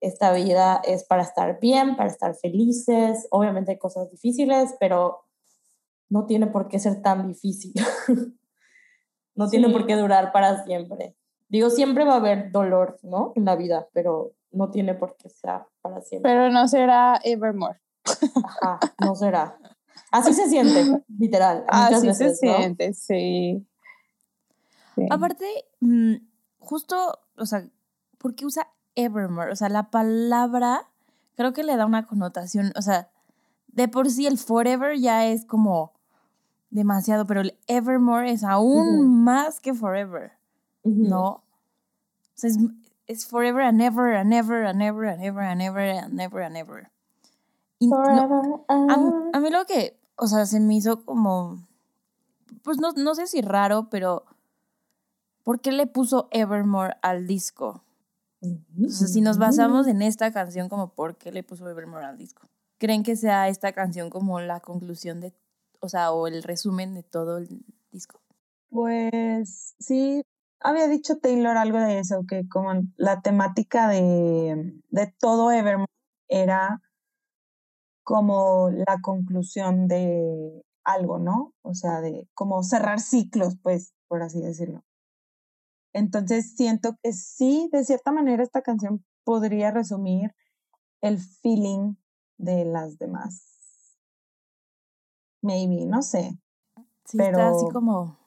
esta 0.00 0.32
vida 0.32 0.80
es 0.84 1.02
para 1.04 1.22
estar 1.22 1.58
bien, 1.60 1.96
para 1.96 2.08
estar 2.08 2.34
felices. 2.36 3.26
Obviamente 3.30 3.72
hay 3.72 3.78
cosas 3.78 4.08
difíciles, 4.10 4.74
pero 4.78 5.24
no 6.08 6.26
tiene 6.26 6.46
por 6.46 6.68
qué 6.68 6.78
ser 6.78 7.02
tan 7.02 7.26
difícil. 7.26 7.72
no 9.34 9.48
tiene 9.48 9.66
Sí. 9.66 9.72
por 9.72 9.86
qué 9.86 9.96
durar 9.96 10.30
para 10.32 10.64
siempre. 10.64 11.16
Digo, 11.48 11.68
siempre 11.68 12.04
va 12.04 12.14
a 12.14 12.18
haber 12.18 12.52
dolor, 12.52 12.98
¿no? 13.02 13.32
En 13.34 13.44
la 13.44 13.56
vida, 13.56 13.88
pero 13.92 14.32
no 14.52 14.70
tiene 14.70 14.94
por 14.94 15.16
qué 15.16 15.28
ser 15.28 15.62
para 15.82 16.00
siempre. 16.00 16.30
Pero 16.30 16.48
no 16.50 16.68
será 16.68 17.20
Evermore. 17.24 17.80
Ajá, 18.44 18.80
no 19.00 19.14
será. 19.14 19.58
Así 20.10 20.32
se 20.34 20.48
siente, 20.48 21.02
literal. 21.18 21.64
muchas 21.72 21.92
Así 21.94 22.06
veces, 22.06 22.38
se 22.38 22.46
¿no? 22.46 22.56
siente, 22.56 22.94
sí. 22.94 23.66
Sí. 24.94 25.06
Aparte, 25.10 25.46
mm, 25.80 26.14
justo, 26.58 27.18
o 27.36 27.46
sea, 27.46 27.66
¿por 28.18 28.34
qué 28.34 28.44
usa 28.44 28.68
Evermore? 28.94 29.52
O 29.52 29.56
sea, 29.56 29.68
la 29.68 29.90
palabra 29.90 30.88
creo 31.36 31.52
que 31.52 31.62
le 31.62 31.76
da 31.76 31.86
una 31.86 32.06
connotación, 32.06 32.72
o 32.76 32.82
sea, 32.82 33.08
de 33.68 33.88
por 33.88 34.10
sí 34.10 34.26
el 34.26 34.36
forever 34.38 34.98
ya 34.98 35.26
es 35.26 35.46
como 35.46 35.92
demasiado, 36.70 37.26
pero 37.26 37.40
el 37.40 37.58
Evermore 37.66 38.30
es 38.30 38.44
aún 38.44 39.24
más 39.24 39.60
que 39.60 39.72
forever. 39.74 40.32
¿no? 40.84 41.24
O 41.24 41.42
sea, 42.34 42.50
es, 42.50 42.58
es 43.06 43.26
forever 43.26 43.62
and 43.62 43.80
ever 43.80 44.16
and 44.16 44.32
ever 44.32 44.66
and 44.66 44.82
ever 44.82 45.04
and 45.04 45.22
ever 45.22 45.40
and 45.40 45.62
ever 45.62 45.80
and 45.80 46.20
ever 46.20 46.42
and 46.42 46.56
ever. 46.56 46.90
No- 47.88 48.64
a, 48.68 48.76
mí- 48.76 48.92
and- 48.92 49.36
a 49.36 49.40
mí 49.40 49.50
lo 49.50 49.64
que, 49.66 49.98
o 50.16 50.26
sea, 50.26 50.46
se 50.46 50.60
me 50.60 50.74
hizo 50.74 51.04
como, 51.04 51.66
pues 52.62 52.78
no, 52.78 52.92
no 52.92 53.14
sé 53.14 53.26
si 53.26 53.40
raro, 53.42 53.88
pero 53.90 54.24
¿por 55.42 55.60
qué 55.60 55.72
le 55.72 55.86
puso 55.86 56.28
Evermore 56.30 56.94
al 57.02 57.26
disco? 57.26 57.82
O 58.42 58.88
sea, 58.88 59.06
si 59.06 59.20
nos 59.20 59.38
basamos 59.38 59.86
en 59.86 60.02
esta 60.02 60.32
canción, 60.32 60.68
como 60.68 60.88
¿por 60.94 61.16
qué 61.16 61.30
le 61.30 61.42
puso 61.44 61.68
Evermore 61.68 62.04
al 62.06 62.18
disco? 62.18 62.48
¿Creen 62.78 63.04
que 63.04 63.14
sea 63.14 63.48
esta 63.48 63.72
canción 63.72 64.10
como 64.10 64.40
la 64.40 64.58
conclusión 64.60 65.20
de, 65.20 65.32
o 65.80 65.88
sea, 65.88 66.10
o 66.10 66.26
el 66.26 66.42
resumen 66.42 66.94
de 66.94 67.04
todo 67.04 67.38
el 67.38 67.64
disco? 67.92 68.20
Pues 68.70 69.74
sí, 69.78 70.24
había 70.58 70.88
dicho 70.88 71.18
Taylor 71.18 71.56
algo 71.56 71.78
de 71.78 72.00
eso, 72.00 72.24
que 72.28 72.48
como 72.48 72.72
la 72.96 73.20
temática 73.20 73.86
de, 73.88 74.74
de 74.90 75.06
todo 75.20 75.52
Evermore 75.52 75.86
era 76.28 76.80
como 78.04 78.70
la 78.70 79.00
conclusión 79.02 79.86
de 79.88 80.64
algo, 80.84 81.18
¿no? 81.18 81.54
O 81.62 81.74
sea, 81.74 82.00
de 82.00 82.28
como 82.34 82.62
cerrar 82.62 83.00
ciclos, 83.00 83.56
pues, 83.62 83.92
por 84.08 84.22
así 84.22 84.40
decirlo. 84.40 84.82
Entonces 85.92 86.54
siento 86.56 86.96
que 87.02 87.12
sí, 87.12 87.68
de 87.72 87.84
cierta 87.84 88.12
manera, 88.12 88.42
esta 88.42 88.62
canción 88.62 89.04
podría 89.24 89.70
resumir 89.70 90.34
el 91.00 91.18
feeling 91.18 91.94
de 92.38 92.64
las 92.64 92.98
demás. 92.98 93.96
Maybe, 95.42 95.86
no 95.86 96.02
sé. 96.02 96.38
Sí, 97.04 97.18
está 97.20 97.48
así 97.48 97.64
Pero- 97.66 97.72
como... 97.72 98.18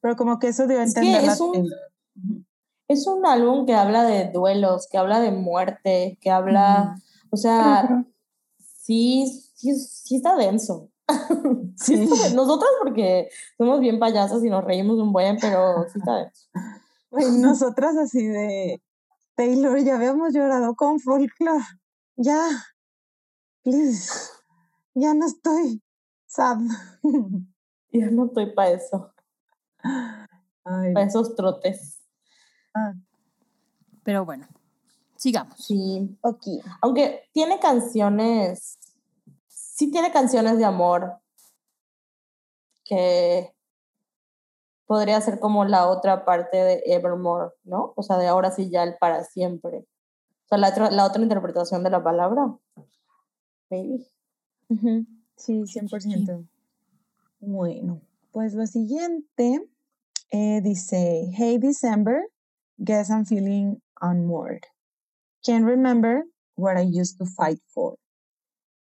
Pero 0.00 0.16
como 0.16 0.38
que 0.40 0.48
eso 0.48 0.66
dio 0.66 0.80
a 0.80 0.82
Es 0.82 0.94
que 0.94 1.00
entender 1.00 1.30
es 1.30 1.40
un-. 1.40 1.68
Es 2.88 3.06
un 3.06 3.24
álbum 3.24 3.64
que 3.66 3.74
habla 3.74 4.02
de 4.02 4.30
duelos, 4.30 4.88
que 4.90 4.98
habla 4.98 5.20
de 5.20 5.30
muerte, 5.30 6.18
que 6.20 6.30
habla, 6.30 6.96
o 7.30 7.36
sea, 7.36 8.04
sí, 8.82 9.26
sí, 9.54 9.74
sí 9.76 10.16
está 10.16 10.36
denso. 10.36 10.90
Sí 11.08 11.08
Sí. 11.76 12.02
está 12.04 12.28
den- 12.28 12.36
Nosotras 12.36 12.70
porque 12.80 13.28
somos 13.58 13.80
bien 13.80 13.98
payasas 13.98 14.44
y 14.44 14.50
nos 14.50 14.64
reímos 14.64 14.98
un 14.98 15.12
buen, 15.12 15.36
pero 15.40 15.84
sí 15.92 15.98
está 15.98 16.16
denso. 16.16 16.48
Güey, 17.10 17.30
nosotras 17.38 17.96
así 17.96 18.26
de 18.26 18.82
Taylor, 19.34 19.78
ya 19.82 19.96
habíamos 19.96 20.32
llorado 20.32 20.74
con 20.74 20.98
folklore. 21.00 21.64
Ya, 22.16 22.46
please, 23.62 24.10
ya 24.94 25.14
no 25.14 25.26
estoy 25.26 25.82
sad. 26.26 26.58
Yo 27.92 28.10
no 28.10 28.26
estoy 28.26 28.54
para 28.54 28.70
eso, 28.70 29.12
para 30.62 31.02
esos 31.02 31.34
trotes. 31.34 32.00
ah, 32.74 32.94
Pero 34.04 34.24
bueno, 34.24 34.46
sigamos. 35.22 35.56
Sí. 35.56 36.18
ok. 36.20 36.46
Aunque 36.80 37.28
tiene 37.32 37.58
canciones, 37.60 38.78
sí 39.46 39.90
tiene 39.90 40.12
canciones 40.12 40.58
de 40.58 40.64
amor 40.64 41.18
que 42.84 43.54
podría 44.86 45.20
ser 45.20 45.38
como 45.38 45.64
la 45.64 45.88
otra 45.88 46.24
parte 46.24 46.56
de 46.56 46.82
Evermore, 46.86 47.52
¿no? 47.64 47.92
O 47.96 48.02
sea, 48.02 48.18
de 48.18 48.26
ahora 48.26 48.50
sí 48.50 48.68
ya 48.68 48.82
el 48.82 48.96
para 48.98 49.24
siempre. 49.24 49.86
O 50.44 50.48
sea, 50.48 50.58
la 50.58 50.70
otra, 50.70 50.90
la 50.90 51.06
otra 51.06 51.22
interpretación 51.22 51.82
de 51.84 51.90
la 51.90 52.02
palabra. 52.02 52.54
Maybe. 53.70 54.04
Sí, 55.36 55.62
100%. 55.62 56.46
Bueno, 57.40 58.00
pues 58.32 58.54
lo 58.54 58.66
siguiente 58.66 59.68
eh, 60.30 60.60
dice, 60.62 61.30
Hey 61.32 61.58
December, 61.58 62.28
guess 62.78 63.08
I'm 63.08 63.24
feeling 63.24 63.80
unmoored. 64.00 64.62
Can't 65.44 65.64
remember 65.64 66.24
what 66.54 66.76
I 66.76 66.82
used 66.82 67.18
to 67.18 67.26
fight 67.26 67.58
for. 67.74 67.96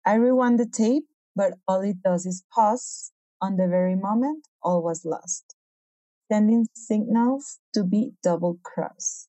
I 0.06 0.16
rewound 0.16 0.60
the 0.60 0.66
tape, 0.66 1.06
but 1.36 1.54
all 1.68 1.82
it 1.82 2.02
does 2.04 2.26
is 2.26 2.44
pause. 2.52 3.12
On 3.40 3.56
the 3.56 3.68
very 3.68 3.96
moment, 3.96 4.48
all 4.64 4.82
was 4.82 5.06
lost. 5.06 5.56
Sending 6.32 6.66
signals 6.74 7.60
to 7.74 7.84
be 7.84 8.14
double 8.24 8.58
cross. 8.64 9.28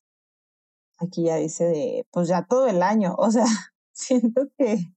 Aquí 0.99 1.25
ya 1.25 1.35
dice 1.35 1.65
de, 1.65 2.03
pues 2.11 2.27
ya 2.27 2.45
todo 2.49 2.67
el 2.67 2.81
año. 2.81 3.15
O 3.19 3.29
sea, 3.29 3.45
siento 3.93 4.47
que 4.57 4.91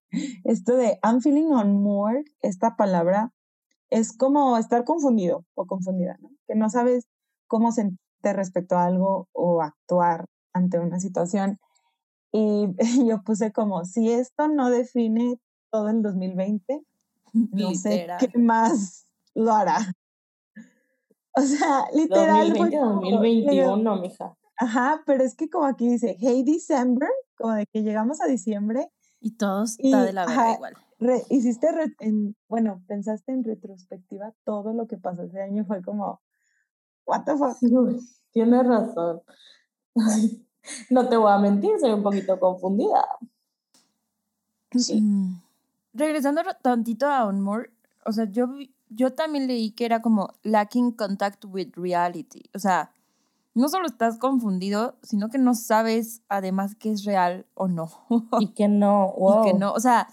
esto 0.44 0.76
de 0.76 0.98
I'm 1.02 1.20
feeling 1.20 1.52
unmoored, 1.52 2.24
esta 2.40 2.76
palabra 2.76 3.32
es 3.90 4.16
como 4.16 4.56
estar 4.56 4.84
confundido 4.84 5.44
o 5.54 5.66
confundida, 5.66 6.16
¿no? 6.20 6.30
Que 6.46 6.54
no 6.54 6.70
sabes 6.70 7.04
cómo 7.46 7.72
sentirte 7.72 8.32
respecto 8.32 8.76
a 8.76 8.86
algo 8.86 9.28
o 9.32 9.60
actuar 9.60 10.24
ante 10.54 10.78
una 10.78 10.98
situación. 10.98 11.58
Y 13.02 13.06
yo 13.08 13.22
puse 13.24 13.52
como, 13.52 13.84
si 13.84 14.10
esto 14.10 14.48
no 14.48 14.70
define 14.70 15.38
todo 15.70 15.88
el 15.90 16.02
2020, 16.02 16.82
no 17.34 17.74
sé 17.74 17.90
Literal. 17.90 18.18
qué 18.18 18.38
más 18.38 19.06
lo 19.34 19.52
hará. 19.52 19.78
O 21.34 21.40
sea, 21.40 21.86
literal. 21.94 22.54
fue 22.56 22.70
2020, 22.70 22.78
como- 22.78 23.00
2021, 23.10 23.96
mija. 24.02 24.36
Ajá, 24.58 25.02
pero 25.06 25.24
es 25.24 25.34
que 25.34 25.48
como 25.48 25.64
aquí 25.64 25.88
dice, 25.88 26.14
hey 26.20 26.42
December, 26.44 27.08
como 27.38 27.54
de 27.54 27.66
que 27.66 27.82
llegamos 27.82 28.20
a 28.20 28.26
diciembre, 28.26 28.90
Y 29.18 29.36
todo 29.36 29.64
está 29.64 29.82
Y, 29.82 29.92
de 29.92 30.12
la 30.12 30.26
verga 30.26 30.54
igual. 30.56 30.74
re- 30.98 31.22
hiciste, 31.30 31.72
re- 31.72 31.94
en, 32.00 32.36
bueno, 32.48 32.82
pensaste 32.86 33.32
en 33.32 33.44
retrospectiva, 33.44 34.34
todo 34.44 34.74
lo 34.74 34.86
que 34.86 34.98
pasó 34.98 35.22
ese 35.22 35.40
año 35.40 35.64
fue 35.64 35.80
como, 35.82 36.20
what 37.06 37.24
the 37.24 37.34
fuck. 37.36 37.56
Sí, 37.56 37.66
Tienes 38.32 38.66
razón. 38.66 39.22
Ay, 39.96 40.46
No 40.90 41.08
te 41.08 41.16
voy 41.16 41.32
a 41.32 41.38
mentir, 41.38 41.72
soy 41.80 41.92
un 41.92 42.02
poquito 42.02 42.38
confundida. 42.38 43.04
Sí. 44.70 45.00
Mm. 45.00 45.40
Regresando 45.94 46.42
tantito 46.62 47.06
a 47.06 47.26
Unmore, 47.26 47.70
o 48.06 48.12
sea, 48.12 48.24
yo, 48.24 48.48
yo 48.88 49.12
también 49.12 49.46
leí 49.46 49.72
que 49.72 49.84
era 49.84 50.00
como 50.00 50.34
lacking 50.42 50.92
contact 50.92 51.44
with 51.44 51.72
reality. 51.76 52.44
O 52.54 52.58
sea, 52.58 52.92
no 53.54 53.68
solo 53.68 53.86
estás 53.86 54.18
confundido, 54.18 54.96
sino 55.02 55.28
que 55.28 55.38
no 55.38 55.54
sabes 55.54 56.22
además 56.28 56.74
que 56.74 56.90
es 56.92 57.04
real 57.04 57.46
o 57.54 57.68
no. 57.68 57.90
Y 58.40 58.48
que 58.48 58.68
no, 58.68 59.12
wow. 59.18 59.42
Y 59.42 59.52
que 59.52 59.58
no, 59.58 59.72
o 59.72 59.80
sea, 59.80 60.08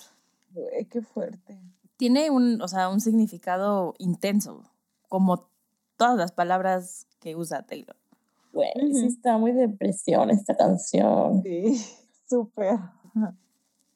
Güey, 0.51 0.85
qué 0.85 1.01
fuerte. 1.01 1.59
tiene 1.97 2.29
un, 2.29 2.61
o 2.61 2.67
sea, 2.67 2.89
un 2.89 2.99
significado 2.99 3.93
intenso, 3.97 4.63
como 5.07 5.47
todas 5.95 6.17
las 6.17 6.31
palabras 6.31 7.07
que 7.19 7.35
usa 7.35 7.63
Taylor. 7.63 7.95
Güey, 8.51 8.71
sí 8.93 9.05
está 9.05 9.37
muy 9.37 9.51
depresión 9.51 10.29
esta 10.31 10.55
canción. 10.55 11.43
Sí, 11.43 11.79
súper. 12.29 12.79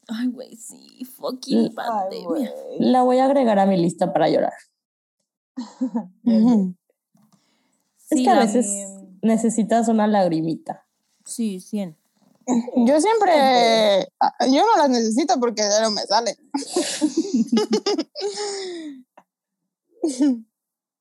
Ay, 0.07 0.27
güey, 0.27 0.55
sí, 0.55 1.05
fucking 1.05 1.59
Ay, 1.59 1.69
pandemia. 1.69 2.53
La 2.79 3.03
voy 3.03 3.19
a 3.19 3.25
agregar 3.25 3.57
a 3.59 3.65
mi 3.65 3.77
lista 3.77 4.11
para 4.13 4.29
llorar. 4.29 4.53
Sí, 8.05 8.19
es 8.19 8.25
que 8.25 8.29
a 8.29 8.39
veces 8.39 8.67
necesitas 9.21 9.87
una 9.87 10.07
lagrimita. 10.07 10.85
Sí, 11.25 11.61
100. 11.61 11.97
Yo 12.85 12.99
siempre, 12.99 13.31
ah, 14.19 14.33
yo 14.51 14.61
no 14.65 14.77
las 14.77 14.89
necesito 14.89 15.39
porque 15.39 15.61
ya 15.61 15.81
no 15.81 15.91
me 15.91 16.01
salen. 16.01 16.35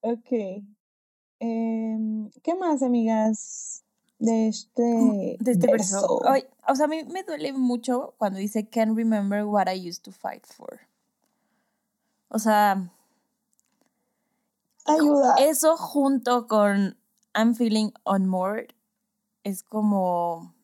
Ok. 0.02 0.64
Em, 1.44 2.30
¿Qué 2.44 2.54
más, 2.54 2.84
amigas? 2.84 3.82
De 4.20 4.46
este, 4.46 5.36
de 5.40 5.50
este 5.50 5.66
verso. 5.66 5.96
verso? 5.96 6.20
Ay, 6.24 6.44
o 6.68 6.76
sea, 6.76 6.84
a 6.84 6.88
mí 6.88 7.02
me 7.02 7.24
duele 7.24 7.52
mucho 7.52 8.14
cuando 8.16 8.38
dice 8.38 8.68
can't 8.68 8.96
remember 8.96 9.44
what 9.44 9.66
I 9.66 9.88
used 9.88 10.04
to 10.04 10.12
fight 10.12 10.46
for. 10.46 10.82
O 12.28 12.38
sea, 12.38 12.88
Ayuda. 14.86 15.34
eso 15.38 15.76
junto 15.76 16.46
con 16.46 16.96
I'm 17.34 17.56
feeling 17.56 17.90
unmoored 18.06 18.68
es 19.42 19.64
como 19.64 20.54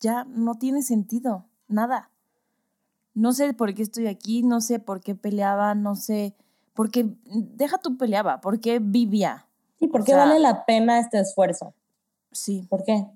ya 0.00 0.24
no 0.24 0.56
tiene 0.56 0.82
sentido, 0.82 1.46
nada. 1.66 2.10
No 3.14 3.32
sé 3.32 3.54
por 3.54 3.72
qué 3.72 3.84
estoy 3.84 4.06
aquí, 4.06 4.42
no 4.42 4.60
sé 4.60 4.80
por 4.80 5.00
qué 5.00 5.14
peleaba, 5.14 5.74
no 5.74 5.96
sé 5.96 6.36
por 6.74 6.90
qué 6.90 7.16
deja 7.24 7.78
tu 7.78 7.96
peleaba, 7.96 8.42
por 8.42 8.60
qué 8.60 8.80
vivía. 8.80 9.47
¿Y 9.80 9.88
por 9.88 10.00
O 10.02 10.04
qué 10.04 10.12
sea- 10.12 10.24
vale 10.24 10.38
la 10.38 10.64
pena 10.64 10.98
este 10.98 11.18
esfuerzo? 11.20 11.74
Sí. 12.32 12.66
¿Por 12.68 12.84
qué? 12.84 13.06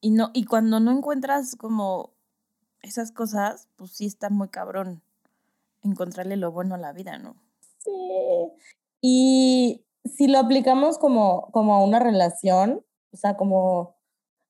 Y 0.00 0.10
no, 0.10 0.30
y 0.32 0.44
cuando 0.44 0.80
no 0.80 0.90
encuentras 0.92 1.56
como 1.56 2.10
esas 2.82 3.12
cosas, 3.12 3.68
pues 3.76 3.90
sí 3.92 4.06
está 4.06 4.30
muy 4.30 4.48
cabrón. 4.48 5.02
encontrarle 5.82 6.36
lo 6.36 6.52
bueno 6.52 6.74
a 6.74 6.78
la 6.78 6.92
vida, 6.92 7.16
¿no? 7.18 7.36
Sí. 7.78 7.90
Y 9.00 9.82
si 10.04 10.28
lo 10.28 10.38
aplicamos 10.38 10.98
como, 10.98 11.48
como 11.52 11.74
a 11.74 11.82
una 11.82 11.98
relación, 11.98 12.84
o 13.14 13.16
sea, 13.16 13.38
como 13.38 13.94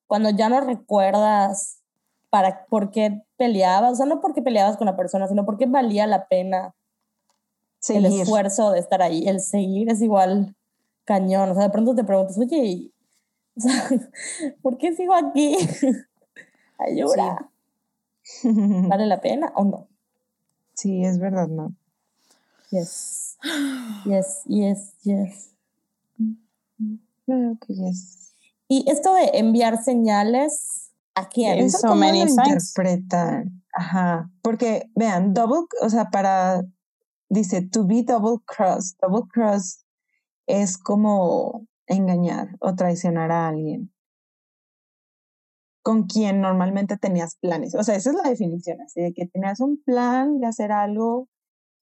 cuando 0.09 0.31
ya 0.31 0.49
no 0.49 0.61
recuerdas 0.61 1.79
para 2.31 2.65
por 2.67 2.91
qué 2.91 3.23
peleabas, 3.37 3.93
o 3.93 3.95
sea, 3.95 4.07
no 4.07 4.21
porque 4.21 4.43
peleabas 4.43 4.77
con 4.77 4.87
la 4.87 4.97
persona, 4.97 5.29
sino 5.29 5.45
porque 5.47 5.67
valía 5.67 6.05
la 6.09 6.27
pena 6.27 6.75
el 7.89 8.07
esfuerzo 8.07 8.71
de 8.73 8.81
estar 8.81 9.03
ahí, 9.03 9.27
el 9.27 9.41
seguir 9.41 9.91
es 9.91 10.03
igual 10.03 10.55
cañón, 11.05 11.51
o 11.51 11.55
sea, 11.55 11.65
de 11.65 11.71
pronto 11.71 11.95
te 11.95 12.05
preguntas, 12.05 12.39
oye, 12.39 12.93
o 13.57 13.61
sea, 13.61 13.89
¿por 14.63 14.79
qué 14.79 14.95
sigo 14.95 15.15
aquí? 15.15 15.57
Ayuda, 16.79 17.51
¿vale 18.45 19.07
la 19.07 19.21
pena 19.21 19.53
o 19.55 19.65
no? 19.65 19.89
Sí, 20.75 21.05
es 21.05 21.19
verdad, 21.19 21.49
¿no? 21.49 21.75
Yes, 22.71 23.37
yes, 24.07 24.43
yes, 24.47 24.95
yes. 25.03 25.51
Creo 27.27 27.59
que 27.67 27.75
yes. 27.75 28.35
Y 28.69 28.89
esto 28.89 29.13
de 29.15 29.31
enviar 29.35 29.83
señales, 29.83 30.93
¿a 31.15 31.29
quién? 31.29 31.59
¿Eso 31.59 31.79
So 31.79 31.89
cómo 31.89 32.01
many 32.01 32.25
lo 32.25 32.31
interpretan? 32.31 33.63
Ajá, 33.73 34.31
porque 34.43 34.89
vean, 34.95 35.35
double, 35.35 35.67
o 35.83 35.91
sea, 35.91 36.11
para, 36.11 36.65
dice, 37.31 37.63
to 37.63 37.87
be 37.87 38.03
double 38.03 38.43
cross. 38.45 38.97
Double 39.01 39.27
cross 39.33 39.87
es 40.47 40.77
como 40.77 41.67
engañar 41.87 42.57
o 42.61 42.75
traicionar 42.75 43.33
a 43.33 43.49
alguien 43.49 43.91
con 45.83 46.05
quien 46.05 46.41
normalmente 46.41 46.97
tenías 46.97 47.37
planes. 47.37 47.75
O 47.75 47.83
sea, 47.83 47.97
esa 47.97 48.11
es 48.11 48.17
la 48.17 48.29
definición, 48.29 48.81
así 48.83 49.01
de 49.01 49.13
que 49.13 49.27
tenías 49.27 49.61
un 49.61 49.83
plan 49.83 50.39
de 50.39 50.47
hacer 50.47 50.73
algo 50.73 51.29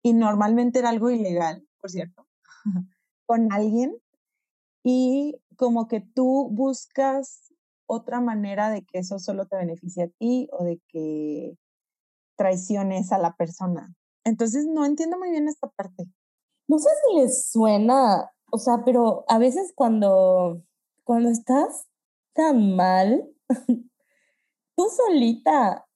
y 0.04 0.14
normalmente 0.14 0.80
era 0.80 0.90
algo 0.90 1.10
ilegal, 1.10 1.68
por 1.82 1.90
cierto, 1.90 2.28
con 3.26 3.52
alguien 3.52 3.96
y 4.84 5.36
como 5.56 5.88
que 5.88 6.02
tú 6.02 6.50
buscas 6.52 7.52
otra 7.88 8.22
manera 8.22 8.70
de 8.70 8.84
que 8.84 9.00
eso 9.00 9.18
solo 9.18 9.48
te 9.48 9.58
beneficie 9.58 10.04
a 10.04 10.10
ti 10.10 10.48
o 10.52 10.64
de 10.64 10.80
que 10.88 11.58
traiciones 12.36 13.12
a 13.12 13.18
la 13.18 13.36
persona. 13.36 13.96
Entonces 14.28 14.66
no 14.66 14.86
entiendo 14.86 15.18
muy 15.18 15.32
bien 15.32 15.48
esta 15.48 15.68
parte. 15.70 16.06
No 16.68 16.80
sé 16.80 16.90
si 17.06 17.16
les 17.16 17.50
suena, 17.50 18.30
o 18.52 18.58
sea, 18.58 18.84
pero 18.84 19.24
a 19.30 19.38
veces 19.38 19.72
cuando, 19.74 20.62
cuando 21.04 21.30
estás 21.30 21.88
tan 22.34 22.76
mal, 22.76 23.30
tú 24.76 24.90
solita 24.90 25.88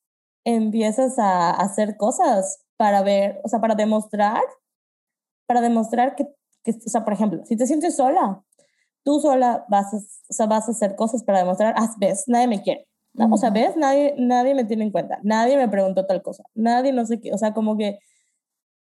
empiezas 0.46 1.20
a 1.20 1.52
hacer 1.52 1.98
cosas 1.98 2.64
para 2.78 3.02
ver, 3.04 3.42
o 3.44 3.50
sea, 3.50 3.60
para 3.60 3.76
demostrar, 3.76 4.42
para 5.46 5.60
demostrar 5.60 6.16
que, 6.16 6.26
que 6.64 6.72
o 6.72 6.90
sea, 6.90 7.04
por 7.04 7.14
ejemplo, 7.14 7.44
si 7.46 7.58
te 7.58 7.68
sientes 7.68 7.98
sola, 7.98 8.44
tú 9.04 9.20
sola 9.20 9.66
vas 9.70 9.94
a, 9.94 9.98
o 9.98 10.34
sea, 10.34 10.46
vas 10.46 10.70
a 10.70 10.72
hacer 10.72 10.96
cosas 10.96 11.24
para 11.24 11.40
demostrar, 11.40 11.74
ah, 11.78 11.94
ves, 12.00 12.24
nadie 12.28 12.48
me 12.48 12.62
quiere. 12.62 12.88
¿no? 13.14 13.28
O 13.30 13.38
sea, 13.38 13.50
ves, 13.50 13.76
nadie, 13.76 14.16
nadie 14.18 14.56
me 14.56 14.64
tiene 14.64 14.86
en 14.86 14.92
cuenta, 14.92 15.20
nadie 15.22 15.58
me 15.58 15.68
preguntó 15.68 16.06
tal 16.06 16.22
cosa, 16.22 16.44
nadie 16.56 16.94
no 16.94 17.06
sé 17.06 17.20
qué, 17.20 17.34
o 17.34 17.38
sea, 17.38 17.54
como 17.54 17.78
que, 17.78 18.00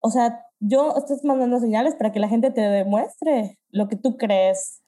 o 0.06 0.10
sea, 0.10 0.46
yo 0.60 0.94
estás 0.96 1.24
mandando 1.24 1.58
señales 1.58 1.96
para 1.96 2.12
que 2.12 2.20
la 2.20 2.28
gente 2.28 2.52
te 2.52 2.60
demuestre 2.60 3.58
lo 3.70 3.88
que 3.88 3.96
tú 3.96 4.16
crees, 4.16 4.82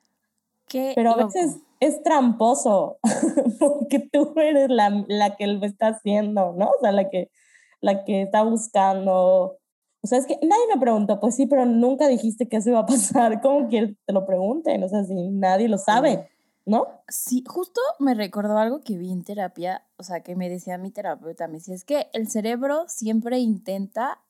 Qué 0.68 0.92
pero 0.94 1.12
a 1.12 1.16
loco. 1.16 1.32
veces 1.34 1.58
es 1.80 2.00
tramposo, 2.04 2.98
porque 3.58 4.08
tú 4.12 4.32
eres 4.36 4.70
la, 4.70 5.04
la 5.08 5.34
que 5.34 5.48
lo 5.48 5.66
está 5.66 5.88
haciendo, 5.88 6.52
¿no? 6.52 6.66
O 6.66 6.80
sea, 6.80 6.92
la 6.92 7.10
que, 7.10 7.32
la 7.80 8.04
que 8.04 8.22
está 8.22 8.42
buscando. 8.44 9.58
O 10.00 10.06
sea, 10.06 10.18
es 10.18 10.26
que 10.26 10.38
nadie 10.40 10.66
me 10.72 10.80
preguntó, 10.80 11.18
pues 11.18 11.34
sí, 11.34 11.46
pero 11.46 11.66
nunca 11.66 12.06
dijiste 12.06 12.48
que 12.48 12.58
eso 12.58 12.70
iba 12.70 12.78
a 12.78 12.86
pasar. 12.86 13.40
¿Cómo 13.42 13.68
quieres 13.68 13.90
que 13.90 14.02
te 14.06 14.12
lo 14.12 14.24
pregunten? 14.24 14.84
O 14.84 14.88
sea, 14.88 15.02
si 15.02 15.14
nadie 15.30 15.68
lo 15.68 15.78
sabe, 15.78 16.28
¿no? 16.64 16.86
Sí, 17.08 17.42
justo 17.44 17.80
me 17.98 18.14
recordó 18.14 18.56
algo 18.56 18.82
que 18.82 18.96
vi 18.96 19.10
en 19.10 19.24
terapia, 19.24 19.84
o 19.96 20.04
sea, 20.04 20.20
que 20.20 20.36
me 20.36 20.48
decía 20.48 20.78
mi 20.78 20.92
terapeuta, 20.92 21.48
me 21.48 21.54
decía, 21.54 21.74
es 21.74 21.84
que 21.84 22.06
el 22.12 22.28
cerebro 22.28 22.84
siempre 22.86 23.40
intenta 23.40 24.20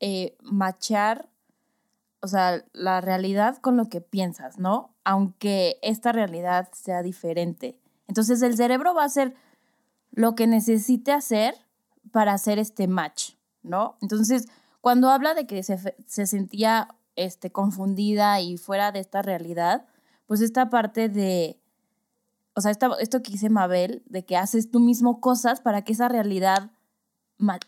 eh, 0.00 0.36
machar, 0.42 1.28
o 2.20 2.28
sea, 2.28 2.64
la 2.72 3.00
realidad 3.00 3.58
con 3.58 3.76
lo 3.76 3.88
que 3.88 4.00
piensas, 4.00 4.58
¿no? 4.58 4.94
Aunque 5.04 5.78
esta 5.82 6.12
realidad 6.12 6.68
sea 6.72 7.02
diferente. 7.02 7.78
Entonces 8.08 8.42
el 8.42 8.56
cerebro 8.56 8.94
va 8.94 9.02
a 9.02 9.06
hacer 9.06 9.34
lo 10.12 10.34
que 10.34 10.46
necesite 10.46 11.12
hacer 11.12 11.54
para 12.12 12.32
hacer 12.32 12.58
este 12.58 12.86
match, 12.88 13.32
¿no? 13.62 13.96
Entonces, 14.00 14.46
cuando 14.80 15.10
habla 15.10 15.34
de 15.34 15.46
que 15.46 15.62
se, 15.62 15.78
se 16.06 16.26
sentía 16.26 16.88
este, 17.16 17.50
confundida 17.50 18.40
y 18.40 18.56
fuera 18.58 18.92
de 18.92 19.00
esta 19.00 19.22
realidad, 19.22 19.86
pues 20.26 20.40
esta 20.40 20.70
parte 20.70 21.08
de, 21.08 21.58
o 22.54 22.60
sea, 22.60 22.70
esta- 22.70 22.96
esto 23.00 23.22
que 23.22 23.32
dice 23.32 23.50
Mabel, 23.50 24.02
de 24.06 24.24
que 24.24 24.36
haces 24.36 24.70
tú 24.70 24.80
mismo 24.80 25.20
cosas 25.20 25.60
para 25.60 25.82
que 25.82 25.92
esa 25.92 26.08
realidad, 26.08 26.70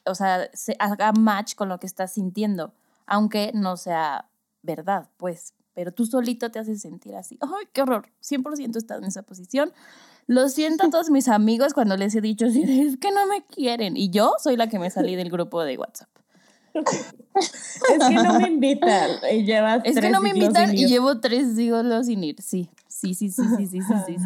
o 0.05 0.14
sea, 0.14 0.50
se 0.52 0.76
haga 0.79 1.12
match 1.12 1.55
con 1.55 1.68
lo 1.68 1.79
que 1.79 1.87
estás 1.87 2.12
sintiendo, 2.12 2.74
aunque 3.07 3.52
no 3.55 3.76
sea 3.76 4.29
verdad, 4.62 5.09
pues. 5.16 5.55
Pero 5.74 5.92
tú 5.92 6.07
solito 6.07 6.50
te 6.50 6.59
haces 6.59 6.81
sentir 6.81 7.14
así. 7.14 7.38
¡Ay, 7.42 7.66
qué 7.72 7.83
horror! 7.83 8.09
100% 8.22 8.76
estás 8.76 8.98
en 8.98 9.05
esa 9.05 9.22
posición. 9.22 9.72
Lo 10.26 10.48
siento 10.48 10.87
a 10.87 10.90
todos 10.90 11.11
mis 11.11 11.29
amigos 11.29 11.74
cuando 11.74 11.96
les 11.96 12.14
he 12.14 12.20
dicho, 12.20 12.46
es 12.46 12.96
que 12.96 13.12
no 13.12 13.26
me 13.26 13.44
quieren. 13.44 13.96
Y 13.96 14.11
yo 14.11 14.33
soy 14.38 14.57
la 14.57 14.68
que 14.68 14.79
me 14.79 14.90
salí 14.90 15.16
del 15.16 15.31
grupo 15.31 15.62
de 15.62 15.76
WhatsApp. 15.76 16.09
es 16.74 18.09
que 18.09 18.14
no 18.14 18.40
me 18.40 18.48
invitan 18.48 19.11
y 19.33 19.44
llevas 19.44 19.83
Es 19.85 19.98
que 19.98 20.11
no 20.11 20.20
me 20.20 20.31
invitan 20.31 20.74
y 20.74 20.87
llevo 20.87 21.20
tres 21.20 21.55
siglos 21.55 22.07
sin 22.07 22.24
ir, 22.24 22.40
sí. 22.40 22.70
Sí, 22.88 23.14
sí, 23.14 23.29
sí, 23.29 23.42
sí, 23.57 23.66
sí, 23.66 23.81
sí, 23.83 23.96
sí. 24.07 24.16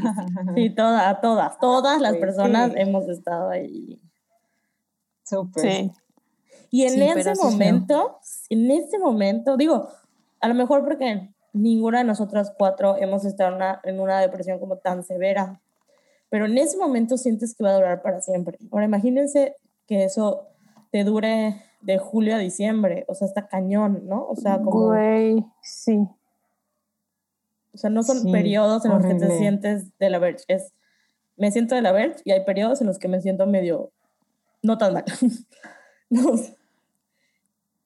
Sí, 0.54 0.70
todas, 0.70 1.20
todas, 1.20 1.58
todas 1.58 2.00
las 2.00 2.16
personas 2.16 2.72
hemos 2.76 3.08
estado 3.08 3.50
ahí. 3.50 4.00
Súper. 5.30 5.62
Sí. 5.62 5.92
Y 6.70 6.84
en 6.84 6.90
Sí, 6.90 7.02
ese 7.02 7.34
sí 7.34 7.42
momento, 7.42 8.18
en 8.48 8.70
ese 8.70 8.98
momento, 8.98 9.56
digo, 9.56 9.88
a 10.40 10.48
lo 10.48 10.54
mejor 10.54 10.84
porque 10.84 11.30
ninguna 11.52 11.98
de 11.98 12.04
nosotras 12.04 12.52
cuatro 12.56 12.96
hemos 12.98 13.24
estado 13.24 13.50
en 13.50 13.56
una, 13.56 13.80
en 13.84 14.00
una 14.00 14.20
depresión 14.20 14.58
como 14.60 14.76
tan 14.76 15.02
severa, 15.02 15.60
pero 16.28 16.44
en 16.46 16.56
ese 16.58 16.76
momento 16.76 17.16
sientes 17.16 17.54
que 17.56 17.64
va 17.64 17.70
a 17.70 17.74
durar 17.74 18.02
para 18.02 18.20
siempre. 18.20 18.58
Ahora 18.70 18.84
imagínense 18.84 19.56
que 19.88 20.04
eso 20.04 20.46
te 20.92 21.02
dure 21.02 21.60
de 21.80 21.98
julio 21.98 22.36
a 22.36 22.38
diciembre, 22.38 23.04
o 23.08 23.14
sea, 23.14 23.26
está 23.26 23.48
cañón, 23.48 24.02
¿no? 24.06 24.26
O 24.28 24.36
sea, 24.36 24.58
como, 24.58 24.88
Güey, 24.88 25.44
sí. 25.62 26.06
o 27.72 27.78
sea, 27.78 27.90
no 27.90 28.02
son 28.02 28.18
Sí, 28.20 28.30
periodos 28.32 28.84
en 28.84 28.92
los 28.92 29.02
que 29.02 29.08
te 29.08 29.14
horrible. 29.24 29.38
sientes 29.38 29.98
de 29.98 30.10
la 30.10 30.18
verge, 30.18 30.44
es, 30.48 30.72
me 31.36 31.50
siento 31.50 31.74
de 31.74 31.82
la 31.82 31.90
verge 31.92 32.20
y 32.24 32.32
hay 32.32 32.44
periodos 32.44 32.80
en 32.80 32.86
los 32.86 32.98
que 32.98 33.08
me 33.08 33.20
siento 33.20 33.46
medio, 33.46 33.90
no 34.62 34.78
tan 34.78 34.94
mal. 34.94 35.04
No. 36.12 36.32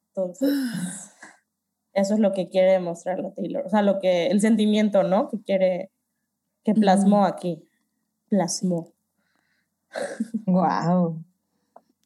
Entonces, 0.09 0.49
eso 1.93 2.15
es 2.15 2.21
lo 2.21 2.33
que 2.33 2.49
quiere 2.49 2.73
demostrar 2.73 3.19
la 3.19 3.35
Taylor. 3.35 3.67
O 3.67 3.69
sea, 3.69 3.83
lo 3.83 3.99
que, 3.99 4.29
el 4.29 4.41
sentimiento, 4.41 5.03
¿no? 5.03 5.29
Que 5.29 5.43
quiere, 5.43 5.91
que 6.65 6.73
plasmó 6.73 7.27
aquí. 7.27 7.69
Plasmó. 8.31 8.95
Wow. 10.47 11.23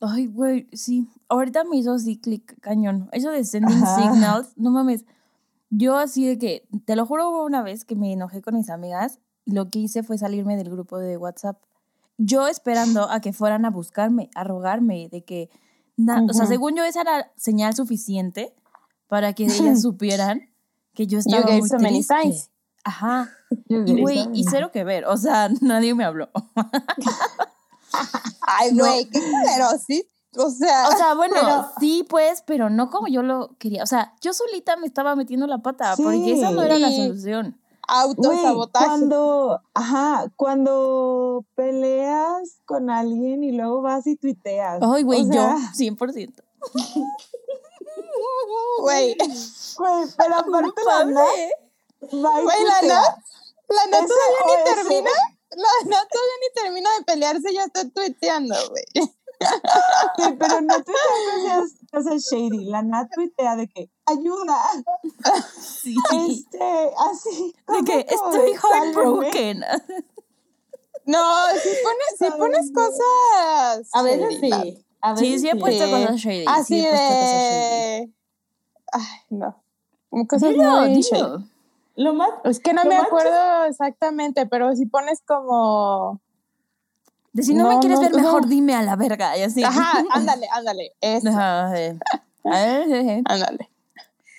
Ay, 0.01 0.27
güey, 0.27 0.69
sí. 0.73 1.09
Ahorita 1.29 1.65
me 1.65 1.77
hizo 1.77 1.93
así 1.93 2.19
clic 2.19 2.59
cañón. 2.61 3.09
Eso 3.13 3.31
de 3.31 3.45
sending 3.45 3.83
Ajá. 3.83 3.97
signals, 3.97 4.53
no 4.57 4.71
mames. 4.71 5.05
Yo 5.71 5.97
así 5.97 6.27
de 6.27 6.39
que, 6.39 6.67
te 6.85 6.97
lo 6.97 7.05
juro, 7.07 7.31
hubo 7.31 7.45
una 7.45 7.63
vez 7.63 7.85
que 7.85 7.95
me 7.95 8.13
enojé 8.13 8.43
con 8.43 8.55
mis 8.57 8.71
amigas 8.71 9.21
y 9.45 9.53
lo 9.53 9.71
que 9.71 9.81
hice 9.81 10.03
fue 10.03 10.19
salirme 10.19 10.57
del 10.57 10.71
grupo 10.71 10.99
de 10.99 11.17
WhatsApp. 11.17 11.61
Yo 12.19 12.47
esperando 12.49 13.09
a 13.11 13.21
que 13.21 13.33
fueran 13.33 13.65
a 13.65 13.71
buscarme, 13.71 14.29
a 14.35 14.45
rogarme, 14.45 15.09
de 15.11 15.25
que, 15.25 15.49
na- 15.97 16.23
o 16.29 16.33
sea, 16.35 16.47
según 16.47 16.77
yo 16.77 16.85
esa 16.85 17.01
era 17.03 17.31
señal 17.37 17.75
suficiente 17.75 18.55
para 19.07 19.33
que 19.33 19.45
ellas 19.77 19.81
supieran 19.83 20.51
que 20.95 21.07
yo 21.07 21.19
estaba 21.21 21.43
gave 21.43 21.61
muy 21.61 21.69
so 21.69 21.77
many 21.79 22.05
triste. 22.05 22.15
signs. 22.23 22.51
Ajá. 22.85 23.31
You 23.69 23.85
Y 23.87 24.01
güey, 24.03 24.29
y 24.35 24.45
cero 24.45 24.71
que 24.73 24.85
ver, 24.85 25.07
o 25.07 25.16
sea, 25.16 25.49
nadie 25.62 25.95
me 25.95 26.05
habló. 26.05 26.29
Ay, 28.43 28.73
No. 28.73 28.85
güey, 28.85 29.05
qué 29.09 29.21
culero, 29.21 29.69
sí. 29.87 30.05
O 30.37 30.51
sea, 30.51 30.89
O 30.89 30.97
sea, 30.97 31.14
bueno, 31.14 31.35
Pero- 31.41 31.66
sí, 31.81 32.05
pues, 32.09 32.43
pero 32.47 32.69
no 32.71 32.91
como 32.91 33.09
yo 33.09 33.23
lo 33.23 33.57
quería. 33.59 33.83
O 33.83 33.87
sea, 33.87 34.14
yo 34.21 34.33
solita 34.35 34.77
me 34.77 34.87
estaba 34.87 35.16
metiendo 35.16 35.47
la 35.47 35.59
pata, 35.59 35.95
porque 35.97 36.35
esa 36.35 36.51
no 36.51 36.61
Sí. 36.61 36.66
era 36.66 36.79
la 36.79 36.91
solución. 36.93 37.59
Autosabotaje. 37.89 38.86
cuando, 38.86 39.61
ajá, 39.72 40.26
cuando 40.36 41.45
peleas 41.55 42.61
con 42.66 42.91
alguien 42.91 43.43
y 43.43 43.53
luego 43.53 43.80
vas 43.82 44.07
y 44.07 44.16
tuiteas. 44.16 44.78
Ay, 44.82 45.03
güey, 45.03 45.22
o 45.22 45.24
yo, 45.24 45.32
sea, 45.32 45.57
100%. 45.74 46.43
Güey, 48.80 49.16
Güey, 49.78 50.05
pero 50.16 50.36
aparte 50.36 50.82
la 50.84 51.05
Nat 51.05 51.28
güey, 52.01 52.64
la. 52.64 52.82
Nat, 52.82 53.18
la 53.68 53.86
Nat 53.86 54.07
todavía 54.07 54.43
ni 54.47 54.74
termina, 54.74 55.11
la 55.51 55.89
Nat 55.89 56.09
todavía 56.11 56.39
ni 56.41 56.62
termina 56.62 56.91
de 56.99 57.05
pelearse 57.05 57.51
y 57.51 57.55
ya 57.55 57.64
está 57.64 57.89
tuiteando, 57.89 58.55
güey. 58.70 58.84
Sí, 60.16 60.34
pero 60.39 60.61
no 60.61 60.74
tuitea 60.82 61.55
cosas, 61.55 61.72
cosas 61.93 62.22
shady. 62.30 62.64
La 62.66 62.82
Nat 62.82 63.09
tuitea 63.14 63.57
de 63.57 63.68
que 63.68 63.91
ayuda. 64.07 64.57
Sí. 65.61 65.95
Este, 66.28 66.91
así. 67.11 67.55
De 67.68 67.84
que 67.84 68.01
estoy 68.09 68.53
heartbroken. 68.53 69.61
No, 71.05 71.47
si 71.62 71.68
pones, 71.82 72.18
si 72.18 72.30
pones 72.39 72.72
cosas. 72.72 73.89
A 73.93 74.03
veces 74.03 74.41
sí. 74.41 74.84
A 75.01 75.12
veces 75.12 75.26
Sí, 75.28 75.39
sí 75.39 75.49
he 75.49 75.57
puesto 75.57 75.84
Sí. 75.84 75.91
cosas 75.91 76.16
shady. 76.16 76.45
Así 76.49 76.80
sí 76.80 76.86
he 76.86 76.91
puesto 76.91 77.07
cosas 77.07 77.30
shady. 77.30 78.07
de. 78.07 78.12
Ay, 78.93 79.07
no. 79.30 79.62
Como 80.11 80.26
Cosas 80.26 80.51
Dilo, 80.51 80.70
muy 80.80 80.95
dilo. 81.03 81.45
Lo 81.97 82.14
más 82.14 82.30
Es 82.45 82.61
que 82.61 82.72
no 82.72 82.84
me 82.84 82.97
acuerdo 82.97 83.64
exactamente, 83.64 84.47
pero 84.47 84.74
si 84.74 84.86
pones 84.86 85.20
como. 85.26 86.20
De 87.39 87.45
si 87.45 87.55
no, 87.55 87.68
me 87.68 87.74
No, 87.74 87.80
quieres 87.80 87.99
no, 87.99 88.03
ver, 88.03 88.11
no. 88.12 88.18
mejor 88.18 88.49
dime 88.49 88.74
a 88.74 88.82
la 88.82 88.97
verga. 88.97 89.36
Y 89.39 89.43
así. 89.43 89.62
Ajá, 89.62 90.03
ándale, 90.11 90.49
ándale. 90.53 90.93
Eso, 91.01 91.28
Ajá, 91.28 91.72
sí. 91.74 91.99
Ándale. 93.24 93.70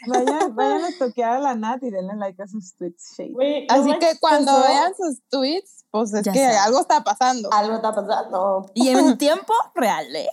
Vayan, 0.08 0.56
vayan 0.56 0.84
a 0.84 0.97
toquear 0.97 1.36
a 1.36 1.39
la 1.39 1.56
Nat 1.56 1.82
y 1.84 1.89
denle 1.89 2.16
like 2.16 2.41
a 2.41 2.47
sus 2.47 2.74
tweets 2.76 3.16
lo 3.20 3.38
Así 3.70 3.91
que 4.00 4.18
cuando 4.20 4.52
chistoso, 4.52 4.68
vean 4.74 4.93
sus 4.95 5.22
tweets, 5.30 5.86
pues 5.91 6.14
es 6.14 6.24
Ya 6.24 6.32
que 6.32 6.39
saben. 6.39 6.58
algo 6.58 6.80
está 6.82 7.04
pasando. 7.04 7.50
Algo 7.54 7.76
está 7.76 7.93
pasando. 7.93 8.66
Y 8.74 8.89
en 8.89 9.18
tiempo 9.18 9.54
real, 9.76 10.06
¿eh? 10.16 10.28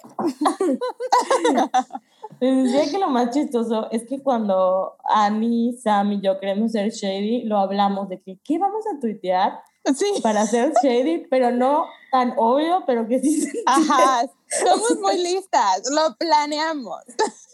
Les 2.41 2.65
decía 2.65 2.91
que 2.91 2.99
lo 2.99 3.09
más 3.09 3.31
chistoso 3.31 3.91
es 3.91 4.07
que 4.07 4.23
cuando 4.23 4.97
Annie, 5.09 5.73
Sam 5.83 6.13
y 6.13 6.21
yo 6.21 6.39
queremos 6.39 6.73
ser 6.73 6.91
shady, 6.91 7.45
lo 7.45 7.59
hablamos 7.59 8.09
de 8.09 8.21
que 8.21 8.39
qué 8.45 8.59
vamos 8.59 8.85
a 8.87 9.01
tuitear 9.01 9.61
Sí. 9.95 10.21
para 10.23 10.47
ser 10.47 10.73
shady, 10.83 11.27
pero 11.31 11.51
no 11.51 11.87
tan 12.11 12.35
obvio, 12.37 12.83
pero 12.87 13.07
que 13.07 13.19
sí 13.21 13.47
Ajá, 13.67 14.27
somos 14.65 14.99
muy 15.01 15.19
listas, 15.19 15.83
lo 15.91 16.17
planeamos. 16.17 17.03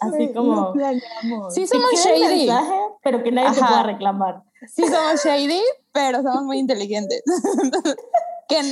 Así 0.00 0.28
Lo 0.28 0.34
como 0.34 0.72
planeamos. 0.72 1.54
Sí 1.54 1.66
somos 1.66 1.90
shady, 1.92 2.46
mensaje, 2.46 2.80
pero 3.02 3.22
que 3.22 3.32
nadie 3.32 3.52
te 3.52 3.60
Ajá. 3.60 3.68
pueda 3.68 3.82
reclamar. 3.84 4.42
sí 4.74 4.86
somos 4.86 5.24
shady, 5.24 5.62
pero 5.92 6.22
somos 6.22 6.42
muy 6.44 6.58
inteligentes. 6.58 7.22
que, 8.48 8.62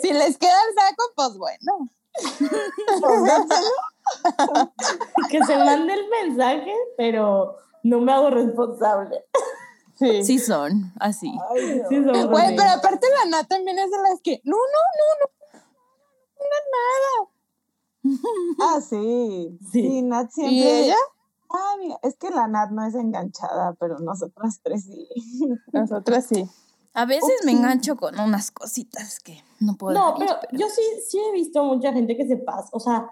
si 0.00 0.12
les 0.12 0.38
queda 0.38 0.56
el 0.68 0.74
saco, 0.74 1.02
pues 1.14 1.36
bueno. 1.38 1.90
Que 5.30 5.44
se 5.44 5.56
mande 5.56 5.92
el 5.94 6.08
mensaje, 6.08 6.74
pero 6.96 7.56
no 7.82 8.00
me 8.00 8.12
hago 8.12 8.30
responsable. 8.30 9.24
Sí. 9.98 10.24
Sí 10.24 10.38
son, 10.38 10.92
así. 11.00 11.32
Ay. 11.50 11.82
Sí, 11.88 11.98
Güey, 12.00 12.56
pero 12.56 12.70
aparte 12.70 13.06
la 13.24 13.30
Nat 13.30 13.48
también 13.48 13.78
es 13.78 13.90
de 13.90 13.98
las 13.98 14.20
que, 14.22 14.40
no, 14.44 14.56
no, 14.56 14.62
no, 14.98 15.04
no, 15.20 15.60
no, 16.38 16.48
nada. 16.76 17.30
Ah, 18.60 18.80
sí. 18.80 19.58
Sí. 19.72 19.82
Sí, 19.82 20.02
Nat 20.02 20.30
siempre. 20.30 20.54
¿Y 20.54 20.62
ella? 20.66 20.96
Ah, 21.50 21.74
mira, 21.78 21.98
es 22.02 22.16
que 22.16 22.30
la 22.30 22.46
Nat 22.46 22.70
no 22.70 22.86
es 22.86 22.94
enganchada, 22.94 23.74
pero 23.80 23.98
nosotras 23.98 24.60
tres 24.62 24.84
sí. 24.84 25.08
Nosotras 25.72 26.26
sí. 26.26 26.48
A 26.94 27.04
veces 27.04 27.44
me 27.44 27.52
engancho 27.52 27.96
con 27.96 28.18
unas 28.18 28.50
cositas 28.50 29.20
que 29.20 29.42
no 29.60 29.76
puedo 29.76 29.98
No, 29.98 30.18
decir, 30.18 30.36
pero 30.40 30.58
yo 30.58 30.66
sí, 30.68 30.82
sí 31.08 31.18
he 31.18 31.32
visto 31.32 31.62
mucha 31.64 31.92
gente 31.92 32.16
que 32.16 32.26
se 32.26 32.36
pasa. 32.36 32.68
O 32.72 32.80
sea, 32.80 33.10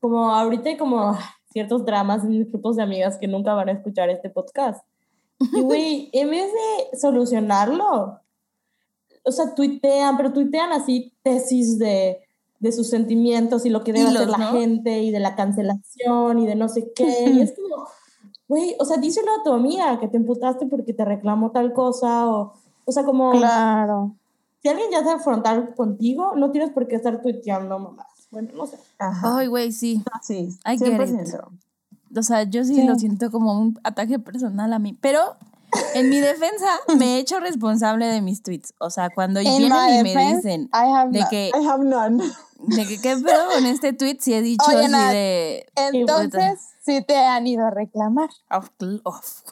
como 0.00 0.34
ahorita 0.34 0.70
hay 0.70 0.76
como 0.76 1.16
ciertos 1.52 1.84
dramas 1.84 2.24
en 2.24 2.30
mis 2.30 2.48
grupos 2.50 2.76
de 2.76 2.82
amigas 2.82 3.18
que 3.18 3.28
nunca 3.28 3.54
van 3.54 3.68
a 3.68 3.72
escuchar 3.72 4.10
este 4.10 4.30
podcast. 4.30 4.84
Y 5.52 5.60
güey, 5.60 6.10
en 6.12 6.30
vez 6.30 6.50
de 6.52 6.98
solucionarlo, 6.98 8.20
o 9.24 9.32
sea, 9.32 9.54
tuitean, 9.54 10.16
pero 10.16 10.32
tuitean 10.32 10.72
así 10.72 11.12
tesis 11.22 11.78
de, 11.78 12.18
de 12.60 12.72
sus 12.72 12.88
sentimientos 12.88 13.64
y 13.66 13.70
lo 13.70 13.84
que 13.84 13.92
debe 13.92 14.10
Hilos, 14.10 14.22
hacer 14.22 14.28
la 14.30 14.38
¿no? 14.38 14.52
gente 14.52 15.02
y 15.02 15.10
de 15.10 15.20
la 15.20 15.36
cancelación 15.36 16.38
y 16.40 16.46
de 16.46 16.54
no 16.54 16.68
sé 16.68 16.92
qué. 16.94 17.30
y 17.32 17.40
es 17.40 17.54
como, 17.54 17.86
güey, 18.48 18.74
o 18.80 18.84
sea, 18.84 18.96
díselo 18.96 19.30
a 19.32 19.42
tu 19.44 19.52
amiga 19.52 20.00
que 20.00 20.08
te 20.08 20.16
emputaste 20.16 20.66
porque 20.66 20.92
te 20.94 21.04
reclamó 21.04 21.50
tal 21.52 21.72
cosa 21.72 22.28
o, 22.28 22.54
o 22.84 22.92
sea, 22.92 23.04
como 23.04 23.30
Claro. 23.32 24.16
si 24.62 24.68
alguien 24.68 24.90
ya 24.90 25.00
está 25.00 25.18
frontal 25.18 25.74
contigo, 25.74 26.32
no 26.36 26.50
tienes 26.50 26.70
por 26.70 26.88
qué 26.88 26.96
estar 26.96 27.22
tuiteando 27.22 27.78
mamás. 27.78 28.06
Bueno, 28.30 28.50
no 28.54 28.66
sé. 28.66 28.76
Ajá. 28.98 29.38
Ay, 29.38 29.46
güey, 29.46 29.72
sí. 29.72 30.02
sí, 30.22 30.48
I 30.66 30.76
get 30.78 31.00
it. 31.00 31.34
100%. 32.12 32.18
O 32.18 32.22
sea, 32.22 32.42
yo 32.44 32.64
sí, 32.64 32.74
Sí. 32.74 32.82
lo 32.84 32.94
siento 32.96 33.30
como 33.30 33.58
un 33.60 33.78
ataque 33.84 34.18
personal 34.18 34.72
a 34.72 34.78
mí. 34.78 34.96
Pero 35.00 35.36
en 35.94 36.08
mi 36.08 36.18
defensa 36.20 36.66
me 36.98 37.16
he 37.16 37.18
hecho 37.18 37.40
responsable 37.40 38.06
de 38.06 38.20
mis 38.22 38.42
tweets. 38.42 38.74
O 38.78 38.90
sea, 38.90 39.10
cuando 39.10 39.40
vienen 39.40 39.72
y 39.72 40.02
me 40.02 40.08
defense, 40.14 40.36
dicen 40.36 40.62
I 40.72 40.90
have 40.94 41.10
de 41.12 41.24
que, 41.30 41.48
I 41.54 41.66
have 41.66 41.84
none. 41.84 42.24
de 42.58 42.86
que 42.86 43.00
qué 43.00 43.16
pedo 43.16 43.50
con 43.54 43.66
este 43.66 43.92
tweet, 43.92 44.16
sí 44.20 44.32
he 44.34 44.42
dicho 44.42 44.64
Oye, 44.68 44.86
así 44.86 45.14
de... 45.14 45.66
Entonces, 45.76 46.60
sí 46.80 47.02
te 47.06 47.16
han 47.16 47.46
ido 47.46 47.66
a 47.66 47.70
reclamar. 47.70 48.30
Of, 48.50 48.70
of, 49.04 49.42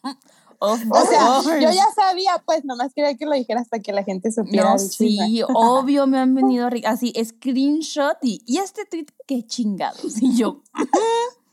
of 0.60 0.80
O 0.90 1.06
sea, 1.06 1.42
yo 1.60 1.70
ya 1.70 1.84
sabía, 1.94 2.42
pues 2.46 2.64
nomás 2.64 2.92
quería 2.94 3.14
que 3.16 3.26
lo 3.26 3.32
dijera 3.32 3.60
hasta 3.60 3.80
que 3.80 3.92
la 3.92 4.04
gente 4.04 4.30
supiera. 4.30 4.70
No, 4.70 4.76
chisme. 4.76 5.08
sí, 5.08 5.42
obvio 5.46 6.06
me 6.06 6.18
han 6.18 6.34
venido 6.36 6.68
así, 6.86 7.12
screenshot 7.22 8.16
y, 8.22 8.42
y 8.46 8.58
este 8.58 8.84
tweet, 8.86 9.06
qué 9.26 9.44
chingados. 9.44 10.22
Y 10.22 10.36
yo, 10.36 10.62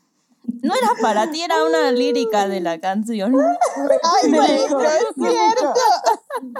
no 0.62 0.74
era 0.74 0.88
para 1.00 1.30
ti, 1.30 1.42
era 1.42 1.64
una 1.64 1.90
lírica 1.92 2.48
de 2.48 2.60
la 2.60 2.78
canción. 2.80 3.34
Ay, 3.34 4.30
güey, 4.30 4.68
no 4.70 4.80
es 4.80 4.98
cierto. 5.16 5.74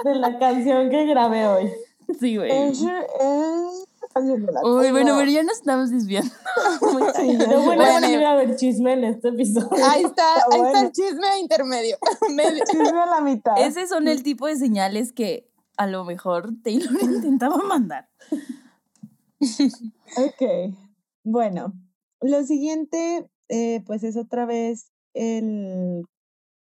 De 0.03 0.15
la 0.15 0.39
canción 0.39 0.89
que 0.89 1.05
grabé 1.05 1.47
hoy. 1.47 1.71
Sí, 2.19 2.37
güey. 2.37 2.51
Es, 2.51 2.81
de 4.15 4.45
Uy, 4.63 4.91
bueno, 4.91 5.15
pero 5.17 5.31
ya 5.31 5.43
nos 5.43 5.57
estamos 5.57 5.89
desviando. 5.89 6.29
Sí, 7.15 7.37
sé. 7.37 7.47
bueno 7.47 7.83
es 7.83 7.89
que 7.89 7.99
Bueno. 7.99 8.09
iba 8.09 8.29
a 8.29 8.33
haber 8.33 8.55
chisme 8.55 8.93
en 8.93 9.03
este 9.05 9.29
episodio. 9.29 9.69
Ahí 9.85 10.03
está, 10.03 10.35
Está 10.35 10.45
ahí 10.51 10.61
está 10.61 10.79
el 10.81 10.91
chisme 10.91 11.39
intermedio. 11.39 11.97
Medio. 12.35 12.63
Sirve 12.69 12.99
a 12.99 13.05
la 13.07 13.21
mitad. 13.21 13.53
Esos 13.57 13.89
son 13.89 14.07
el 14.07 14.21
tipo 14.21 14.45
de 14.45 14.55
señales 14.55 15.13
que 15.13 15.49
a 15.77 15.87
lo 15.87 16.03
mejor 16.05 16.49
Taylor 16.63 17.01
intentaba 17.01 17.57
mandar. 17.57 18.07
Ok. 19.41 20.75
Bueno, 21.23 21.73
lo 22.21 22.43
siguiente, 22.43 23.27
eh, 23.49 23.81
pues 23.85 24.03
es 24.03 24.17
otra 24.17 24.45
vez 24.45 24.91
el 25.13 26.05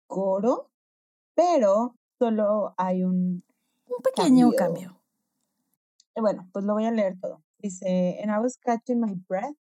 coro, 0.06 0.70
pero 1.34 1.96
solo 2.18 2.74
hay 2.76 3.02
un 3.04 3.42
Un 3.88 4.02
pequeño 4.02 4.50
Cambio. 4.52 4.56
cambio. 4.56 5.00
Eh, 6.16 6.20
Bueno, 6.20 6.48
pues 6.52 6.64
lo 6.64 6.74
voy 6.74 6.86
a 6.86 6.90
leer 6.90 7.18
todo. 7.20 7.42
Dice, 7.58 8.18
and 8.22 8.30
I 8.30 8.38
was 8.38 8.56
catching 8.58 9.00
my 9.00 9.14
breath, 9.28 9.54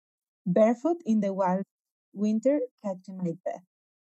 barefoot 0.45 0.97
in 1.05 1.19
the 1.21 1.31
wild 1.31 1.65
winter, 2.13 2.59
catching 2.81 3.17
my 3.17 3.33
breath. 3.43 3.63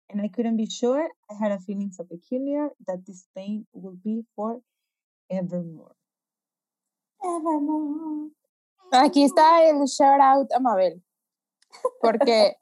And 0.10 0.22
I 0.22 0.30
couldn't 0.30 0.58
be 0.58 0.68
sure. 0.68 1.10
I 1.30 1.34
had 1.34 1.52
a 1.52 1.60
feeling 1.60 1.92
so 1.92 2.04
peculiar 2.06 2.70
that 2.88 3.06
this 3.06 3.26
pain 3.36 3.66
will 3.74 3.98
be 4.04 4.24
for 4.36 4.62
evermore. 5.30 5.96
Aquí 8.92 9.24
está 9.24 9.64
el 9.68 9.88
shout 9.88 10.20
out 10.20 10.52
a 10.54 10.60
Mabel. 10.60 11.02
Porque 12.02 12.56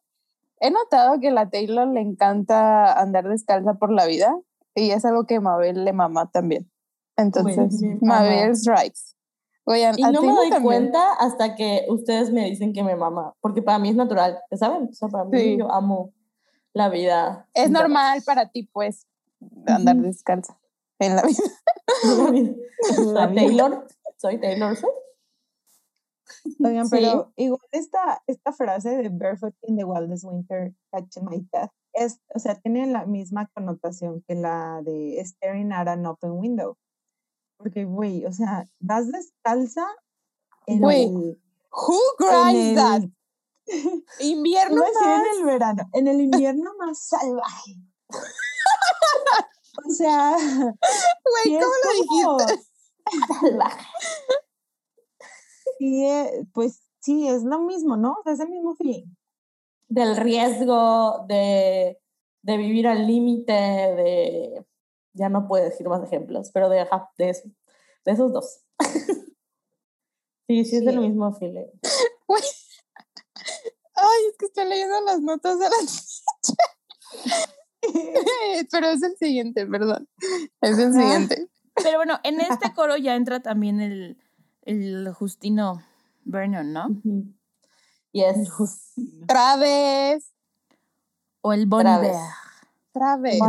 he 0.61 0.71
notado 0.71 1.19
que 1.19 1.27
a 1.27 1.31
la 1.31 1.49
Taylor 1.49 1.87
le 1.89 1.99
encanta 2.01 2.93
andar 2.99 3.27
descalza 3.27 3.73
por 3.73 3.91
la 3.91 4.05
vida 4.05 4.33
y 4.75 4.91
es 4.91 5.03
algo 5.03 5.25
que 5.25 5.39
Mabel 5.41 5.83
le 5.83 5.91
mama 5.91 6.29
también. 6.31 6.71
Entonces, 7.17 7.81
Güey, 7.81 7.97
Mabel 8.01 8.55
strikes. 8.55 9.15
Oigan, 9.65 9.95
Y 9.97 10.03
no 10.03 10.21
me 10.21 10.29
doy 10.29 10.49
también. 10.49 10.63
cuenta 10.63 11.13
hasta 11.19 11.55
que 11.55 11.85
ustedes 11.89 12.31
me 12.31 12.45
dicen 12.45 12.73
que 12.73 12.83
me 12.83 12.95
mama, 12.95 13.33
porque 13.41 13.61
para 13.61 13.77
mí 13.79 13.89
es 13.89 13.95
natural, 13.95 14.39
¿ya 14.49 14.57
¿saben? 14.57 14.87
O 14.89 14.93
sea, 14.93 15.09
para 15.09 15.25
mí 15.25 15.37
Sí. 15.37 15.57
yo 15.57 15.71
amo 15.71 16.13
la 16.73 16.89
vida. 16.89 17.47
Es 17.53 17.69
normal 17.69 18.21
para 18.25 18.49
ti, 18.49 18.63
pues, 18.71 19.05
andar 19.67 19.97
descalza 19.97 20.57
en 20.99 21.15
la 21.15 21.21
vida. 22.31 22.55
La 23.13 23.27
vida. 23.27 23.41
Taylor, 23.41 23.87
soy 24.17 24.39
Taylor 24.39 24.75
Swift. 24.75 24.93
Oigan, 26.63 26.85
Sí. 26.87 26.91
pero 26.97 27.31
igual 27.35 27.61
esta, 27.71 28.21
esta 28.27 28.51
frase 28.53 28.89
de 28.97 29.09
barefoot 29.09 29.53
in 29.63 29.77
the 29.77 29.83
wildest 29.83 30.23
winter, 30.25 30.73
catching 30.91 31.25
my 31.25 31.39
breath, 31.51 31.71
es, 31.93 32.19
o 32.33 32.39
sea, 32.39 32.55
tiene 32.55 32.85
la 32.87 33.05
misma 33.05 33.47
connotación 33.53 34.23
que 34.27 34.35
la 34.35 34.81
de 34.83 35.19
staring 35.25 35.71
at 35.73 35.87
an 35.87 36.05
open 36.05 36.31
window. 36.31 36.77
Porque, 37.57 37.85
güey, 37.85 38.25
o 38.25 38.31
sea, 38.31 38.65
vas 38.79 39.11
descalza 39.11 39.85
en 40.67 40.79
Güey, 40.79 41.03
el... 41.05 41.41
Who 41.71 41.99
grinds 42.17 42.75
that? 42.75 43.01
el- 43.03 43.13
Invierno 44.19 44.81
a 44.81 44.85
decir 44.85 45.01
más. 45.07 45.21
en 45.27 45.39
el 45.39 45.45
verano, 45.45 45.83
en 45.93 46.07
el 46.07 46.21
invierno 46.21 46.71
más 46.77 46.99
salvaje. 47.07 47.75
O 49.87 49.89
sea, 49.89 50.35
Güey, 50.35 51.59
¿cómo 51.59 51.73
lo 51.85 51.91
dijiste? 52.43 52.67
sí, 55.81 56.05
eh, 56.05 56.45
pues 56.53 56.83
sí, 56.99 57.27
es 57.27 57.41
lo 57.43 57.59
mismo, 57.61 57.97
¿no? 57.97 58.11
O 58.19 58.23
sea, 58.23 58.33
es 58.33 58.39
el 58.39 58.49
mismo 58.49 58.75
feeling. 58.75 59.05
Del 59.87 60.15
riesgo, 60.15 61.25
de, 61.27 61.99
de 62.43 62.57
vivir 62.57 62.87
al 62.87 63.07
límite, 63.07 63.51
de... 63.51 64.65
Ya 65.13 65.27
no 65.27 65.47
puedo 65.47 65.63
decir 65.65 65.89
más 65.89 66.03
ejemplos, 66.03 66.51
pero 66.53 66.69
de, 66.69 66.81
ajá, 66.81 67.09
de 67.17 67.29
eso. 67.31 67.49
De 68.05 68.11
esos 68.11 68.31
dos. 68.31 68.61
sí, 70.47 70.63
sí, 70.65 70.75
es 70.77 70.83
Sí. 70.83 70.87
el 70.87 70.99
mismo 70.99 71.33
feeling. 71.33 71.65
Güey, 72.27 72.41
que 74.37 74.45
estoy 74.45 74.65
leyendo 74.65 75.01
las 75.01 75.19
notas 75.21 75.59
de 75.59 75.65
la 75.65 75.75
Pero 78.71 78.87
es 78.87 79.03
el 79.03 79.17
siguiente, 79.17 79.65
perdón. 79.67 80.07
Es 80.61 80.77
el 80.77 80.91
Ajá. 80.91 81.01
siguiente. 81.01 81.47
Pero 81.75 81.97
bueno, 81.97 82.19
en 82.23 82.39
este 82.41 82.73
coro 82.73 82.97
ya 82.97 83.15
entra 83.15 83.41
también 83.41 83.81
el, 83.81 84.17
el 84.63 85.11
Justino 85.13 85.81
Vernon, 86.23 86.73
¿no? 86.73 86.87
Yes. 88.11 88.49
Traves. 89.27 90.33
O 91.41 91.53
el 91.53 91.65
Bon 91.65 91.81
Traves. 91.81 92.11
Iver. 92.11 92.21
Traves. 92.93 93.39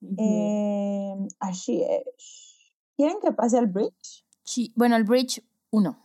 Ujú. 0.00 0.16
Eh, 0.18 1.14
así 1.40 1.82
es. 1.82 2.72
¿Quieren 2.96 3.18
que 3.20 3.32
pase 3.32 3.58
al 3.58 3.66
bridge? 3.66 4.24
Sí, 4.44 4.72
Bueno, 4.76 4.96
el 4.96 5.04
Bridge 5.04 5.42
1. 5.70 5.98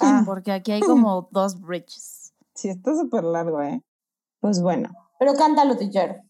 Ah. 0.00 0.22
Porque 0.26 0.52
aquí 0.52 0.72
hay 0.72 0.80
como 0.80 1.28
dos 1.32 1.60
bridges. 1.60 2.34
Sí, 2.54 2.68
está 2.68 2.94
súper 2.94 3.24
largo, 3.24 3.62
¿eh? 3.62 3.82
Pues 4.40 4.60
bueno. 4.60 4.90
Pero 5.18 5.34
cántalo, 5.34 5.76
teacher. 5.76 6.22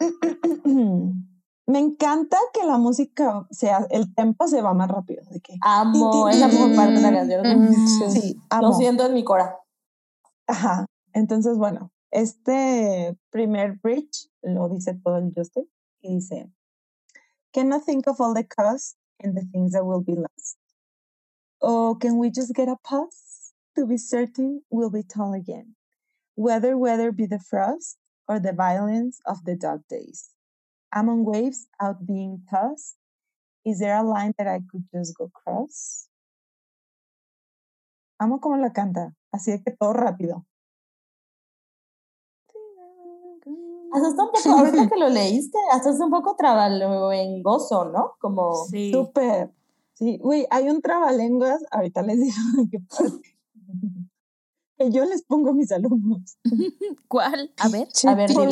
Me 1.70 1.78
encanta 1.78 2.36
que 2.52 2.66
la 2.66 2.78
música 2.78 3.46
sea, 3.52 3.86
el 3.90 4.12
tempo 4.12 4.48
se 4.48 4.60
va 4.60 4.74
más 4.74 4.90
rápido. 4.90 5.22
De 5.30 5.40
que, 5.40 5.54
Amo, 5.60 6.28
es 6.28 6.40
la 6.40 6.48
mejor 6.48 6.74
parte 6.74 6.94
de 6.94 7.36
la 7.36 7.42
canción. 7.44 8.10
Sí, 8.10 8.34
Lo 8.50 8.56
amo. 8.56 8.72
siento 8.76 9.06
en 9.06 9.14
mi 9.14 9.22
cora. 9.22 9.56
Ajá. 10.48 10.86
Entonces, 11.12 11.56
bueno, 11.58 11.92
este 12.10 13.16
primer 13.30 13.78
bridge 13.84 14.32
lo 14.42 14.68
dice 14.68 14.94
todo 14.94 15.18
el 15.18 15.32
Justin 15.32 15.70
y 16.00 16.16
dice, 16.16 16.50
Can 17.52 17.72
I 17.72 17.78
think 17.78 18.08
of 18.08 18.20
all 18.20 18.34
the 18.34 18.48
cost 18.48 18.96
and 19.22 19.36
the 19.36 19.46
things 19.52 19.70
that 19.70 19.84
will 19.84 20.02
be 20.02 20.16
lost? 20.16 20.58
Or 21.60 21.96
can 21.96 22.18
we 22.18 22.32
just 22.32 22.52
get 22.52 22.68
a 22.68 22.78
pause 22.82 23.52
to 23.76 23.86
be 23.86 23.96
certain 23.96 24.64
we'll 24.70 24.90
be 24.90 25.04
tall 25.04 25.34
again? 25.34 25.76
Whether 26.34 26.76
whether 26.76 27.12
be 27.12 27.26
the 27.26 27.38
frost 27.38 27.96
or 28.26 28.40
the 28.40 28.52
violence 28.52 29.20
of 29.24 29.44
the 29.44 29.54
dog 29.54 29.82
days. 29.88 30.30
I'm 30.92 31.08
on 31.08 31.24
waves 31.24 31.68
out 31.80 32.04
being 32.04 32.44
tossed. 32.50 32.96
Is 33.64 33.78
there 33.78 33.96
a 33.96 34.02
line 34.02 34.32
that 34.38 34.46
I 34.46 34.60
could 34.70 34.84
just 34.92 35.16
go 35.16 35.30
cross? 35.30 36.08
Amo 38.18 38.40
como 38.40 38.56
la 38.56 38.72
canta, 38.72 39.14
así 39.32 39.52
de 39.52 39.62
que 39.62 39.70
todo 39.70 39.92
rápido. 39.92 40.46
Hasta 43.92 44.08
está 44.08 44.22
un 44.24 44.30
poco, 44.30 44.50
ahorita 44.50 44.88
que 44.88 44.96
lo 44.98 45.08
leíste, 45.08 45.58
hasta 45.72 45.90
está 45.90 46.04
un 46.04 46.10
poco 46.10 46.36
trabalengoso, 46.36 47.86
¿no? 47.86 48.14
Como, 48.20 48.66
Sí. 48.66 48.92
Súper. 48.92 49.52
Sí, 49.94 50.18
güey, 50.18 50.46
hay 50.50 50.68
un 50.70 50.80
trabalenguas, 50.80 51.62
ahorita 51.70 52.02
les 52.02 52.20
digo 52.20 52.36
qué 52.70 52.78
pasa. 52.80 53.04
Que 54.78 54.90
yo 54.90 55.04
les 55.04 55.22
pongo 55.24 55.50
a 55.50 55.52
mis 55.52 55.70
alumnos. 55.72 56.38
¿Cuál? 57.08 57.52
A 57.58 57.68
ver, 57.68 57.88
a 58.06 58.14
ver, 58.14 58.30
dilo. 58.30 58.48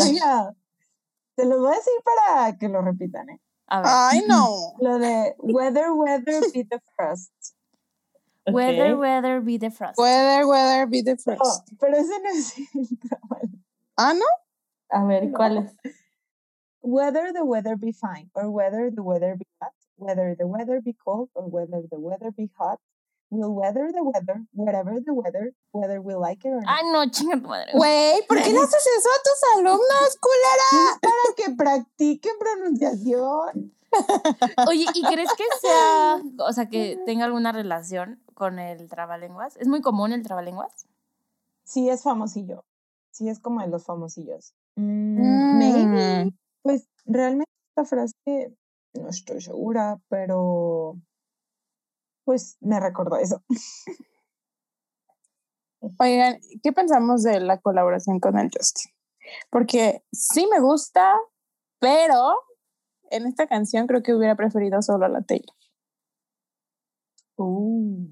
Te 1.39 1.45
los 1.45 1.61
voy 1.61 1.73
a 1.73 1.77
decir 1.77 1.93
para 2.05 2.59
que 2.59 2.69
lo 2.69 2.83
repitan, 2.83 3.31
¿eh? 3.31 3.41
a 3.69 3.81
ver. 3.81 3.91
Ay, 3.95 4.23
no. 4.27 4.75
Lo 4.81 4.99
de 4.99 5.37
weather, 5.39 5.93
weather, 5.93 6.41
be 6.53 6.65
the 6.65 6.81
frost. 6.97 7.31
Weather, 8.49 8.95
ok. 8.95 9.01
weather, 9.01 9.41
be 9.41 9.57
the 9.59 9.71
frost. 9.71 9.99
Weather, 9.99 10.47
weather, 10.49 10.87
be 10.87 11.01
the 11.03 11.13
Oh, 11.13 11.37
first. 11.37 11.63
pero 11.79 11.97
ese 11.97 12.19
no 12.25 12.31
es 12.31 12.59
el 12.75 12.99
trabalenguas. 12.99 13.63
Ah, 13.97 14.15
¿no? 14.15 14.25
A 14.91 15.05
ver, 15.05 15.31
¿cuál 15.31 15.59
es? 15.59 15.77
Whether 16.81 17.33
the 17.33 17.45
weather 17.45 17.77
be 17.77 17.93
fine, 17.93 18.31
or 18.35 18.51
whether 18.51 18.91
the 18.91 19.03
weather 19.03 19.37
be 19.37 19.47
hot, 19.61 19.73
whether 19.97 20.35
the 20.35 20.47
weather 20.49 20.81
be 20.81 20.95
cold, 20.95 21.29
or 21.35 21.45
whether 21.47 21.83
the 21.89 22.01
weather 22.01 22.33
be 22.33 22.51
hot, 22.59 22.81
we'll 23.31 23.55
weather 23.55 23.91
the 23.93 24.03
weather, 24.03 24.43
whatever 24.53 25.01
the 25.05 25.13
weather, 25.13 25.53
whether 25.73 26.01
we 26.01 26.15
like 26.15 26.45
it 26.45 26.53
or 26.53 26.61
not. 26.63 26.69
Ay, 26.69 26.83
no, 26.93 27.05
chinga 27.11 27.37
tu 27.41 27.49
madre. 27.49 27.73
Güey, 27.73 28.27
¿por 28.27 28.39
qué 28.43 28.51
le 28.53 28.59
haces 28.63 28.87
eso 28.99 29.09
a 29.09 29.23
tus 29.23 29.59
alumnos, 29.59 30.19
culera? 30.21 30.99
Para 31.03 31.35
que 31.37 31.55
practiquen 31.57 32.33
pronunciación. 32.39 33.73
Oye, 34.69 34.85
¿y 34.95 35.03
crees 35.03 35.31
que 35.35 35.45
sea, 35.61 36.23
o 36.47 36.53
sea, 36.53 36.67
que 36.69 36.99
tenga 37.07 37.25
alguna 37.25 37.53
relación 37.53 38.23
con 38.35 38.59
el 38.59 38.89
trabalenguas? 38.89 39.57
¿Es 39.57 39.67
muy 39.69 39.81
común 39.81 40.13
el 40.13 40.23
trabalenguas? 40.23 40.87
Sí, 41.65 41.89
es 41.89 42.03
famosillo. 42.03 42.65
Sí, 43.11 43.29
es 43.29 43.41
como 43.41 43.61
de 43.63 43.69
los 43.69 43.85
famosillos. 43.85 44.55
Mm, 44.77 45.19
Mm. 45.19 45.59
Maybe. 45.59 46.33
Pues 46.63 46.87
realmente 47.05 47.51
esta 47.71 47.85
frase 47.85 48.55
no 48.95 49.09
estoy 49.09 49.41
segura, 49.41 49.99
pero 50.09 50.97
pues 52.29 52.59
me 52.61 52.79
recordó 52.79 53.17
eso. 53.17 53.43
Oigan, 55.99 56.39
¿qué 56.63 56.75
pensamos 56.75 57.23
de 57.23 57.41
la 57.41 57.57
colaboración 57.59 58.21
con 58.21 58.39
el 58.39 58.51
Justin? 58.55 58.93
Porque 59.49 60.03
sí 60.13 60.47
me 60.53 60.61
gusta, 60.61 61.17
pero 61.79 62.35
en 63.11 63.27
esta 63.27 63.47
canción 63.47 63.87
creo 63.87 64.03
que 64.03 64.13
hubiera 64.13 64.37
preferido 64.37 64.83
solo 64.83 65.07
a 65.07 65.09
la 65.09 65.23
Taylor. 65.23 65.57
Uh, 67.39 68.09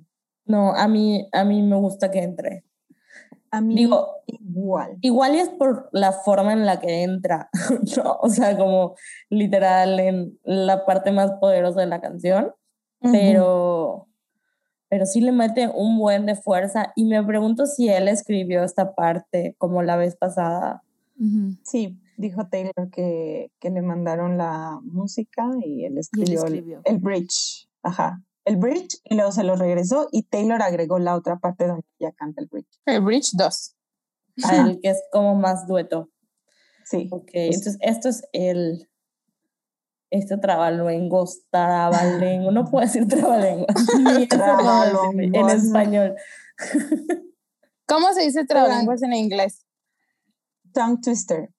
No, 0.47 0.73
a 0.75 0.89
mí, 0.89 1.29
a 1.33 1.45
mí 1.45 1.61
me 1.61 1.77
gusta 1.77 2.11
que 2.11 2.21
entre. 2.21 2.65
a 3.51 3.61
mí 3.61 3.75
Digo, 3.77 4.15
igual. 4.29 4.97
igual 5.03 5.35
y 5.35 5.41
es 5.41 5.51
por 5.51 5.91
la 5.93 6.13
forma 6.13 6.55
en 6.55 6.65
la 6.65 6.81
que 6.81 7.03
entra, 7.03 7.51
¿no? 7.99 8.17
O 8.23 8.31
sea, 8.31 8.57
como 8.57 8.95
literal 9.29 10.01
en 10.01 10.39
la 10.43 10.87
parte 10.87 11.13
más 11.13 11.33
poderosa 11.39 11.81
de 11.81 11.87
la 11.89 12.01
canción, 12.01 12.55
pero, 13.01 14.09
pero 14.89 15.07
sí 15.07 15.21
le 15.21 15.33
mete 15.33 15.69
un 15.73 15.99
buen 15.99 16.27
de 16.27 16.35
fuerza 16.35 16.93
y 16.97 17.05
me 17.05 17.23
pregunto 17.25 17.67
si 17.67 17.89
él 17.89 18.09
escribió 18.09 18.63
esta 18.65 18.95
parte 18.95 19.55
como 19.59 19.83
la 19.83 19.97
vez 19.97 20.17
pasada. 20.17 20.83
Sí, 21.65 21.99
dijo 22.19 22.47
Taylor 22.49 22.91
que, 22.93 23.51
que 23.59 23.71
le 23.71 23.81
mandaron 23.83 24.37
la 24.37 24.79
música 24.83 25.49
y 25.65 25.85
él 25.85 25.97
escribió, 25.99 26.41
el- 26.45 26.55
escribió. 26.55 26.81
El, 26.85 26.99
bridge. 26.99 27.69
Ajá. 27.83 28.23
El 28.45 28.59
bridge 28.59 29.01
y 29.05 29.15
luego 29.15 29.33
se 29.33 29.43
lo 29.43 29.57
regresó 29.57 30.09
y 30.13 30.23
Taylor 30.25 30.61
agregó 30.63 30.99
la 30.99 31.17
otra 31.17 31.37
parte 31.39 31.67
donde 31.67 31.87
ya 31.99 32.13
canta 32.13 32.41
el 32.43 32.49
bridge. 32.49 32.69
El 32.85 33.01
Bridge 33.01 33.31
2. 33.33 33.77
a 34.45 34.57
él 34.57 34.79
que 34.83 34.91
es 34.91 35.03
como 35.11 35.35
más 35.35 35.67
dueto. 35.67 36.11
Sí. 36.85 37.09
Ok, 37.11 37.31
entonces 37.33 37.79
esto 37.81 38.09
es 38.11 38.23
el, 38.33 38.89
este 40.11 40.39
trabalenguas, 40.39 41.43
trabalenguas, 41.51 42.55
no 42.55 42.65
puedo 42.65 42.85
decir 42.87 43.07
decir 43.07 43.67
en 45.35 45.51
español. 45.51 46.15
¿Cómo 47.89 48.13
se 48.13 48.23
dice 48.23 48.45
trabalenguas 48.45 49.03
en 49.03 49.13
inglés? 49.13 49.65
Tongue 50.73 51.01
twister. 51.03 51.51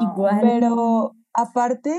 Igual. 0.00 0.40
Pero 0.42 1.16
aparte, 1.32 1.98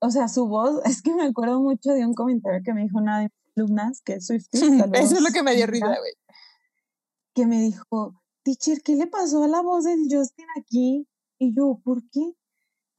o 0.00 0.10
sea, 0.10 0.28
su 0.28 0.48
voz, 0.48 0.80
es 0.86 1.02
que 1.02 1.14
me 1.14 1.24
acuerdo 1.24 1.60
mucho 1.60 1.92
de 1.92 2.06
un 2.06 2.14
comentario 2.14 2.62
que 2.64 2.72
me 2.72 2.82
dijo 2.82 2.98
una 2.98 3.18
de 3.18 3.24
mis 3.24 3.56
alumnas, 3.56 4.00
que 4.02 4.14
es 4.14 4.26
Swiftie, 4.26 4.60
Eso 4.94 5.16
es 5.16 5.20
lo 5.20 5.30
que 5.30 5.42
me 5.42 5.54
dio 5.54 5.66
risa, 5.66 5.86
güey. 5.86 6.12
que 7.34 7.46
me 7.46 7.60
dijo, 7.60 8.14
teacher, 8.42 8.80
¿qué 8.82 8.96
le 8.96 9.06
pasó 9.06 9.44
a 9.44 9.48
la 9.48 9.60
voz 9.60 9.84
del 9.84 10.06
Justin 10.10 10.46
aquí? 10.58 11.06
Y 11.38 11.54
yo, 11.54 11.78
¿por 11.84 12.02
qué? 12.10 12.34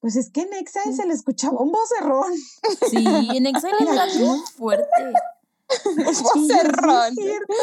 Pues 0.02 0.16
es 0.16 0.32
que 0.32 0.42
en 0.42 0.54
Exile 0.54 0.94
se 0.96 1.06
le 1.06 1.14
escuchaba 1.14 1.60
un 1.60 1.72
vocerrón. 1.72 2.34
Sí, 2.90 3.06
en 3.36 3.46
Exile 3.46 3.76
está 3.80 4.08
muy 4.26 4.40
fuerte. 4.58 4.86
"Sí 6.14 6.24
Vocerrón. 6.24 7.08
Es 7.10 7.16
cierto, 7.16 7.54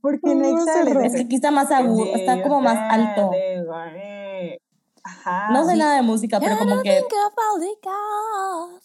porque 0.00 0.30
en 0.30 0.38
Un 0.44 0.58
Exile. 0.68 1.06
Es 1.06 1.14
que 1.14 1.20
aquí 1.22 1.34
está 1.34 1.50
más 1.50 1.70
agudo, 1.72 2.14
está 2.14 2.42
como 2.42 2.60
más 2.60 2.76
alto. 2.92 3.30
Ajá. 5.02 5.50
No 5.52 5.64
sé 5.66 5.76
nada 5.76 5.96
de 5.96 6.02
música, 6.02 6.38
pero 6.38 6.58
como 6.58 6.82
que, 6.82 6.90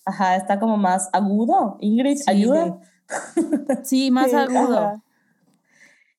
ajá, 0.05 0.35
está 0.37 0.59
como 0.59 0.77
más 0.77 1.09
agudo. 1.13 1.77
Ingrid, 1.81 2.17
Sí, 2.17 2.23
ayuda. 2.27 2.79
Sí, 3.83 4.09
más 4.09 4.29
Sí, 4.31 4.35
agudo. 4.35 4.77
ajá. 4.79 5.01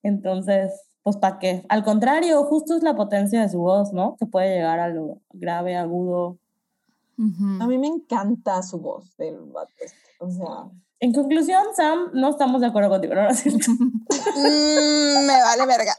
Entonces, 0.03 0.73
pues 1.03 1.17
¿para 1.17 1.39
qué? 1.39 1.65
Al 1.69 1.83
contrario, 1.83 2.45
justo 2.45 2.77
es 2.77 2.83
la 2.83 2.95
potencia 2.95 3.41
de 3.41 3.49
su 3.49 3.59
voz, 3.59 3.93
¿no? 3.93 4.17
Que 4.19 4.27
puede 4.27 4.55
llegar 4.55 4.79
a 4.79 4.89
lo 4.89 5.19
grave, 5.33 5.77
agudo. 5.77 6.39
A 7.19 7.67
mí 7.67 7.79
me 7.79 7.87
encanta 7.87 8.63
su 8.63 8.79
voz 8.79 9.17
del 9.17 9.37
vato 9.53 9.73
este, 9.81 9.97
O 10.21 10.31
sea, 10.31 10.71
En 11.01 11.13
conclusión, 11.13 11.65
Sam, 11.75 12.11
no 12.13 12.31
estamos 12.31 12.61
de 12.61 12.67
acuerdo 12.69 12.91
contigo, 12.91 13.15
¿no? 13.15 13.23
¿No 13.23 13.31
es 13.31 13.41
cierto? 13.41 13.71
Mm, 13.73 15.27
me 15.27 15.43
vale 15.43 15.67
verga. 15.67 15.95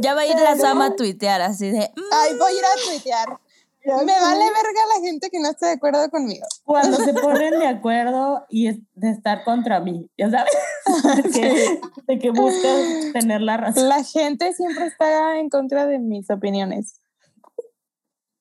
Ya 0.00 0.14
va 0.14 0.22
a 0.22 0.26
ir 0.26 0.36
la 0.36 0.56
Sama 0.56 0.86
a 0.86 0.96
tuitear 0.96 1.40
así 1.42 1.70
de. 1.70 1.90
"Mm, 1.96 2.00
Ay, 2.12 2.36
voy 2.38 2.52
a 2.52 2.58
ir 2.58 2.64
a 2.64 2.90
tuitear. 2.90 3.40
Ya 3.84 3.96
Me 3.98 4.12
vale 4.20 4.44
verga 4.44 4.80
la 4.96 5.00
gente 5.04 5.28
que 5.30 5.40
no 5.40 5.50
esté 5.50 5.66
de 5.66 5.72
acuerdo 5.72 6.08
conmigo. 6.10 6.46
Cuando 6.64 6.96
se 7.04 7.14
ponen 7.14 7.58
de 7.58 7.66
acuerdo 7.66 8.44
y 8.48 8.68
es 8.68 8.78
de 8.94 9.10
estar 9.10 9.44
contra 9.44 9.80
mí, 9.80 10.10
¿ya 10.16 10.30
sabes? 10.30 10.52
De 11.22 11.30
que, 11.30 11.80
de 12.06 12.18
que 12.18 12.30
buscas 12.30 13.12
tener 13.12 13.40
la 13.40 13.56
razón. 13.56 13.88
La 13.88 14.02
gente 14.04 14.52
siempre 14.52 14.86
está 14.86 15.38
en 15.38 15.48
contra 15.48 15.86
de 15.86 15.98
mis 15.98 16.28
opiniones. 16.30 17.00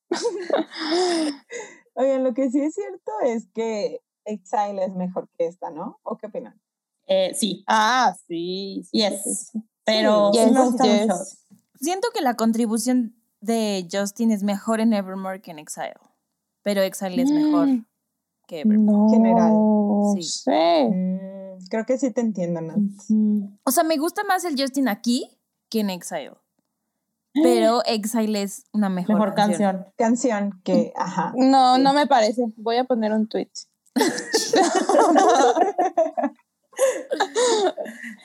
Oigan, 1.93 2.23
lo 2.23 2.33
que 2.33 2.49
sí 2.49 2.61
es 2.61 2.73
cierto 2.73 3.11
es 3.25 3.47
que 3.53 4.01
Exile 4.25 4.85
es 4.85 4.93
mejor 4.93 5.29
que 5.37 5.47
esta, 5.47 5.69
¿no? 5.71 5.99
¿O 6.03 6.17
qué 6.17 6.27
opinan? 6.27 6.59
Eh, 7.07 7.33
sí, 7.33 7.63
Ah, 7.67 8.15
sí. 8.27 8.83
sí, 8.91 8.99
yes. 8.99 9.23
sí, 9.23 9.35
sí. 9.35 9.63
Pero 9.83 10.31
sí, 10.33 10.39
Yes, 10.39 10.51
me 10.51 10.65
gusta 10.65 10.83
yes. 10.85 11.45
Siento 11.79 12.07
que 12.13 12.21
la 12.21 12.35
contribución 12.35 13.15
de 13.41 13.87
Justin 13.91 14.31
es 14.31 14.43
mejor 14.43 14.79
en 14.79 14.93
Evermore 14.93 15.41
que 15.41 15.51
en 15.51 15.59
Exile. 15.59 15.95
Pero 16.63 16.81
Exile 16.81 17.21
es 17.23 17.31
mejor 17.31 17.67
Mm. 17.67 17.85
que 18.47 18.61
Evermore. 18.61 18.99
No 18.99 19.09
General. 19.09 19.51
Sí. 20.15 20.23
sé. 20.23 20.89
Mm, 20.89 21.65
creo 21.69 21.85
que 21.85 21.97
sí 21.97 22.11
te 22.11 22.21
entiendo, 22.21 22.61
Nat. 22.61 22.77
O 23.65 23.71
sea, 23.71 23.83
me 23.83 23.97
gusta 23.97 24.23
más 24.23 24.43
el 24.45 24.55
Justin 24.59 24.87
aquí 24.87 25.29
que 25.69 25.79
en 25.81 25.89
Exile. 25.89 26.33
Pero 27.33 27.81
Exile 27.85 28.41
es 28.43 28.65
una 28.73 28.89
mejor, 28.89 29.15
Mejor 29.15 29.33
canción. 29.33 29.85
Canción 29.97 30.61
que, 30.63 30.93
ajá. 30.95 31.33
No, 31.35 31.75
Sí. 31.77 31.81
no 31.81 31.93
me 31.93 32.05
parece. 32.07 32.45
Voy 32.57 32.77
a 32.77 32.83
poner 32.83 33.11
un 33.13 33.27
tweet. 33.27 33.49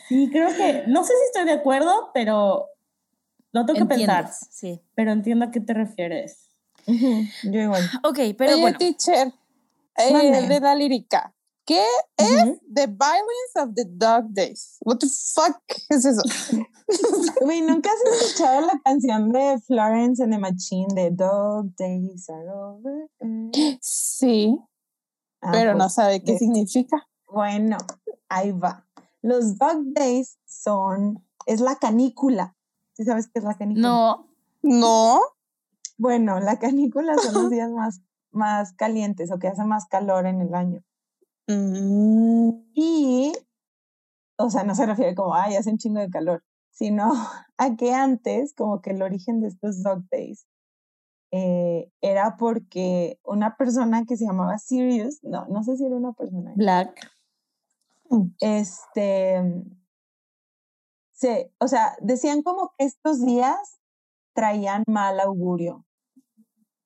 Sí, 0.08 0.28
creo 0.30 0.48
que, 0.56 0.84
no 0.86 1.02
sé 1.04 1.12
si 1.14 1.24
estoy 1.26 1.44
de 1.44 1.52
acuerdo, 1.58 2.10
pero 2.14 2.66
lo 3.60 3.66
tengo 3.66 3.80
que 3.88 3.94
pensar. 3.96 4.24
Entiendes, 4.24 4.48
Sí. 4.50 4.80
Pero 4.94 5.12
entiendo 5.12 5.44
a 5.46 5.50
qué 5.50 5.60
te 5.60 5.74
refieres. 5.74 6.48
Yo 6.86 7.60
igual. 7.60 7.82
Ok, 8.04 8.18
pero 8.38 8.52
Oye, 8.52 8.60
bueno. 8.62 8.78
teacher, 8.78 9.32
eh, 9.96 10.46
de 10.48 10.60
la 10.60 10.74
lírica. 10.74 11.32
¿Qué 11.64 11.82
es 12.16 12.30
Ujú. 12.44 12.60
The 12.72 12.86
Violence 12.86 13.56
of 13.60 13.70
the 13.74 13.84
Dog 13.88 14.26
Days? 14.28 14.76
What 14.84 14.98
the 14.98 15.08
fuck 15.08 15.60
es 15.88 16.04
eso? 16.04 16.22
Güey, 17.40 17.62
¿nunca 17.62 17.90
has 17.90 18.20
escuchado 18.22 18.60
la 18.60 18.80
canción 18.84 19.32
de 19.32 19.58
Florence 19.66 20.22
and 20.22 20.32
the 20.32 20.38
Machine 20.38 20.86
de 20.94 21.10
Dog 21.10 21.74
Days 21.76 22.28
Are 22.30 22.48
Over? 22.48 23.08
Sí, 23.80 24.56
Ah, 25.42 25.50
pero 25.52 25.72
no 25.74 25.84
pues, 25.84 25.94
sabe 25.94 26.22
qué 26.22 26.32
de- 26.32 26.38
significa. 26.38 27.08
Bueno, 27.26 27.76
ahí 28.28 28.52
va. 28.52 28.86
Los 29.22 29.58
Dog 29.58 29.82
Days 29.92 30.38
son, 30.46 31.24
es 31.46 31.60
la 31.60 31.76
canícula. 31.76 32.55
¿Sí 32.96 33.04
sabes 33.04 33.28
qué 33.28 33.40
es 33.40 33.44
la 33.44 33.54
canícula? 33.54 33.86
No. 33.88 34.28
No. 34.62 35.20
Bueno, 35.98 36.40
la 36.40 36.58
canícula 36.58 37.16
son 37.18 37.34
los 37.34 37.50
días 37.50 37.70
más, 37.70 38.00
más 38.30 38.72
calientes 38.72 39.30
o 39.30 39.38
que 39.38 39.48
hace 39.48 39.64
más 39.64 39.86
calor 39.86 40.26
en 40.26 40.40
el 40.40 40.54
año. 40.54 40.82
Mm, 41.46 42.50
Y, 42.74 43.32
o 44.38 44.50
sea, 44.50 44.64
no 44.64 44.74
se 44.74 44.86
refiere 44.86 45.14
como, 45.14 45.34
ay, 45.34 45.56
hace 45.56 45.70
un 45.70 45.78
chingo 45.78 46.00
de 46.00 46.10
calor, 46.10 46.42
sino 46.70 47.12
a 47.58 47.76
que 47.76 47.92
antes, 47.92 48.54
como 48.54 48.80
que 48.80 48.90
el 48.90 49.02
origen 49.02 49.40
de 49.40 49.48
estos 49.48 49.82
dog 49.82 50.02
days 50.10 50.46
eh, 51.32 51.90
era 52.00 52.36
porque 52.38 53.18
una 53.22 53.56
persona 53.56 54.04
que 54.06 54.16
se 54.16 54.24
llamaba 54.24 54.58
Sirius, 54.58 55.22
no, 55.22 55.46
no 55.48 55.62
sé 55.62 55.76
si 55.76 55.84
era 55.84 55.96
una 55.96 56.12
persona, 56.12 56.52
Black. 56.56 57.10
este, 58.40 59.42
se, 61.16 61.50
o 61.58 61.66
sea, 61.68 61.96
decían 62.00 62.42
como 62.42 62.74
que 62.78 62.84
estos 62.84 63.24
días 63.24 63.80
traían 64.34 64.84
mal 64.86 65.18
augurio. 65.18 65.84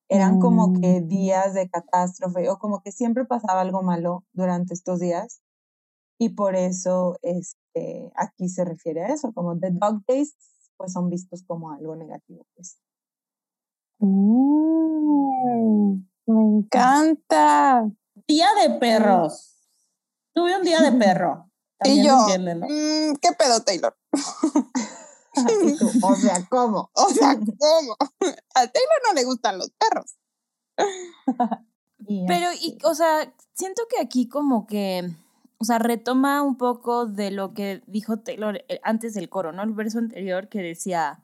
Eran 0.09 0.39
como 0.39 0.73
que 0.73 1.01
Mm. 1.01 1.07
días 1.07 1.53
de 1.53 1.69
catástrofe 1.69 2.49
o 2.49 2.57
como 2.57 2.81
que 2.81 2.91
siempre 2.91 3.25
pasaba 3.25 3.61
algo 3.61 3.81
malo 3.83 4.25
durante 4.33 4.73
estos 4.73 4.99
días. 4.99 5.41
Y 6.17 6.29
por 6.29 6.55
eso 6.55 7.17
este, 7.21 8.11
aquí 8.15 8.47
se 8.49 8.63
refiere 8.65 9.03
a 9.03 9.07
eso, 9.07 9.31
como 9.33 9.57
the 9.59 9.69
dog 9.71 10.03
days, 10.07 10.35
pues 10.77 10.93
son 10.93 11.09
vistos 11.09 11.43
como 11.45 11.71
algo 11.71 11.95
negativo. 11.95 12.45
Pues. 12.55 12.77
mm, 13.99 15.95
me 16.27 16.41
encanta. 16.57 17.89
Día 18.27 18.47
de 18.61 18.79
perros. 18.79 19.57
Tuve 20.33 20.55
un 20.57 20.63
día 20.63 20.81
de 20.81 20.91
perro. 20.97 21.49
También 21.77 22.05
y 22.05 22.07
yo, 22.07 22.19
entienden, 22.19 22.59
¿no? 22.61 22.67
mm, 22.67 23.15
¿qué 23.21 23.29
pedo, 23.37 23.61
Taylor? 23.63 23.95
Y 24.13 25.77
tú, 25.77 25.89
o 26.01 26.15
sea, 26.15 26.45
¿cómo? 26.49 26.89
O 26.93 27.09
sea, 27.09 27.35
¿cómo? 27.35 27.95
A 28.55 28.67
Taylor 28.67 29.01
no 29.07 29.13
le 29.13 29.23
gustan 29.23 29.57
los 29.57 29.71
perros. 29.71 30.15
Pero, 32.27 32.47
y, 32.59 32.77
o 32.83 32.95
sea, 32.95 33.33
siento 33.53 33.83
que 33.89 34.01
aquí 34.01 34.27
como 34.27 34.65
que, 34.65 35.09
o 35.59 35.65
sea, 35.65 35.77
retoma 35.77 36.41
un 36.41 36.57
poco 36.57 37.05
de 37.05 37.31
lo 37.31 37.53
que 37.53 37.83
dijo 37.85 38.17
Taylor 38.17 38.65
eh, 38.67 38.81
antes 38.83 39.13
del 39.13 39.29
coro, 39.29 39.51
¿no? 39.51 39.61
El 39.63 39.73
verso 39.73 39.99
anterior 39.99 40.49
que 40.49 40.61
decía, 40.61 41.23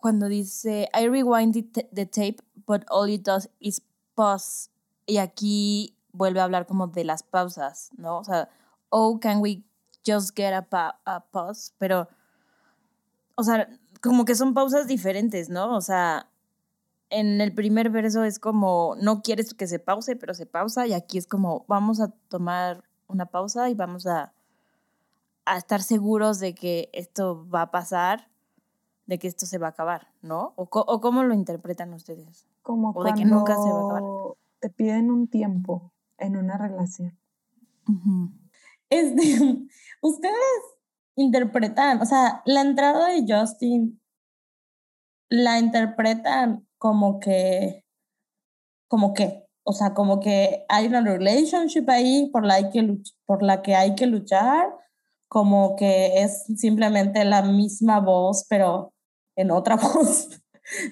cuando 0.00 0.26
dice, 0.26 0.88
I 0.92 1.06
rewind 1.08 1.54
the, 1.54 1.88
the 1.92 2.06
tape, 2.06 2.38
but 2.66 2.82
all 2.90 3.08
it 3.08 3.22
does 3.22 3.48
is 3.60 3.82
pause. 4.14 4.70
Y 5.06 5.18
aquí 5.18 5.96
vuelve 6.12 6.40
a 6.40 6.44
hablar 6.44 6.66
como 6.66 6.88
de 6.88 7.04
las 7.04 7.22
pausas, 7.22 7.90
¿no? 7.96 8.18
O 8.18 8.24
sea, 8.24 8.50
oh, 8.90 9.20
can 9.20 9.40
we 9.40 9.62
just 10.08 10.36
get 10.36 10.52
a, 10.54 10.62
pa- 10.62 11.00
a 11.04 11.20
pause? 11.30 11.72
Pero, 11.78 12.08
o 13.34 13.42
sea, 13.42 13.68
como 14.02 14.24
que 14.24 14.34
son 14.34 14.54
pausas 14.54 14.86
diferentes, 14.86 15.48
¿no? 15.48 15.76
O 15.76 15.80
sea, 15.80 16.28
en 17.10 17.40
el 17.40 17.54
primer 17.54 17.90
verso 17.90 18.24
es 18.24 18.38
como, 18.38 18.94
no 19.00 19.22
quieres 19.22 19.54
que 19.54 19.66
se 19.66 19.78
pause, 19.78 20.16
pero 20.16 20.34
se 20.34 20.46
pausa, 20.46 20.86
y 20.86 20.92
aquí 20.92 21.18
es 21.18 21.26
como, 21.26 21.64
vamos 21.68 22.00
a 22.00 22.08
tomar 22.28 22.84
una 23.06 23.26
pausa 23.26 23.70
y 23.70 23.74
vamos 23.74 24.06
a, 24.06 24.32
a 25.44 25.56
estar 25.56 25.82
seguros 25.82 26.38
de 26.40 26.54
que 26.54 26.90
esto 26.92 27.48
va 27.48 27.62
a 27.62 27.70
pasar, 27.70 28.28
de 29.06 29.18
que 29.18 29.26
esto 29.28 29.46
se 29.46 29.56
va 29.58 29.68
a 29.68 29.70
acabar, 29.70 30.08
¿no? 30.20 30.52
¿O, 30.56 30.68
o 30.70 31.00
cómo 31.00 31.22
lo 31.24 31.32
interpretan 31.34 31.94
ustedes? 31.94 32.46
como 32.62 32.90
o 32.90 33.02
de 33.02 33.14
que 33.14 33.24
nunca 33.24 33.56
se 33.56 33.72
va 33.72 33.78
a 33.80 33.82
acabar. 33.84 34.02
te 34.60 34.68
piden 34.68 35.10
un 35.10 35.28
tiempo 35.28 35.90
en 36.18 36.36
una 36.36 36.58
relación. 36.58 37.18
Este, 38.90 39.22
ustedes 40.02 40.34
interpretan, 41.16 42.00
o 42.00 42.04
sea, 42.06 42.42
la 42.46 42.60
entrada 42.62 43.08
de 43.08 43.24
Justin 43.26 44.00
la 45.30 45.58
interpretan 45.58 46.66
como 46.78 47.20
que, 47.20 47.84
como 48.88 49.12
que, 49.14 49.44
o 49.64 49.72
sea, 49.72 49.92
como 49.94 50.20
que 50.20 50.64
hay 50.68 50.86
una 50.86 51.02
relationship 51.02 51.84
ahí 51.88 52.30
por 52.32 52.46
la, 52.46 52.54
hay 52.54 52.70
que 52.70 52.80
luch- 52.80 53.14
por 53.26 53.42
la 53.42 53.60
que 53.62 53.74
hay 53.74 53.94
que 53.94 54.06
luchar, 54.06 54.68
como 55.28 55.76
que 55.76 56.22
es 56.22 56.44
simplemente 56.56 57.24
la 57.24 57.42
misma 57.42 58.00
voz, 58.00 58.46
pero 58.48 58.94
en 59.36 59.50
otra 59.50 59.76
voz 59.76 60.28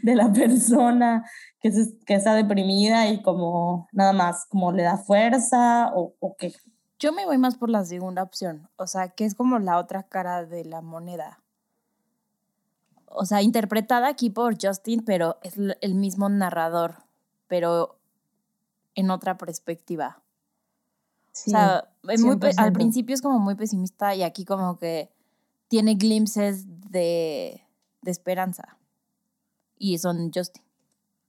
de 0.02 0.14
la 0.14 0.30
persona 0.32 1.24
que, 1.60 1.72
se- 1.72 1.98
que 2.04 2.14
está 2.14 2.34
deprimida 2.34 3.08
y 3.08 3.22
como 3.22 3.88
nada 3.92 4.12
más, 4.12 4.46
como 4.50 4.72
le 4.72 4.82
da 4.82 4.98
fuerza 4.98 5.92
o, 5.94 6.14
o 6.20 6.36
qué. 6.36 6.52
Yo 6.98 7.12
me 7.12 7.26
voy 7.26 7.36
más 7.38 7.56
por 7.56 7.68
la 7.68 7.84
segunda 7.84 8.22
opción, 8.22 8.68
o 8.76 8.86
sea, 8.86 9.08
que 9.10 9.24
es 9.24 9.34
como 9.34 9.58
la 9.58 9.78
otra 9.78 10.04
cara 10.04 10.44
de 10.46 10.64
la 10.64 10.80
moneda. 10.80 11.42
O 13.06 13.24
sea, 13.24 13.42
interpretada 13.42 14.08
aquí 14.08 14.30
por 14.30 14.56
Justin, 14.60 15.04
pero 15.04 15.38
es 15.42 15.54
el 15.80 15.94
mismo 15.94 16.28
narrador, 16.28 17.04
pero 17.48 17.98
en 18.94 19.10
otra 19.10 19.36
perspectiva. 19.36 20.22
Sí, 21.32 21.50
o 21.50 21.52
sea, 21.52 21.88
es 22.08 22.20
muy 22.22 22.36
pe- 22.36 22.48
al 22.48 22.54
100%. 22.54 22.72
principio 22.72 23.14
es 23.14 23.20
como 23.22 23.38
muy 23.38 23.54
pesimista 23.54 24.14
y 24.14 24.22
aquí 24.22 24.44
como 24.44 24.78
que 24.78 25.10
tiene 25.68 25.94
glimpses 25.94 26.64
de, 26.90 27.62
de 28.00 28.10
esperanza. 28.10 28.78
Y 29.76 29.98
son 29.98 30.30
Justin. 30.34 30.62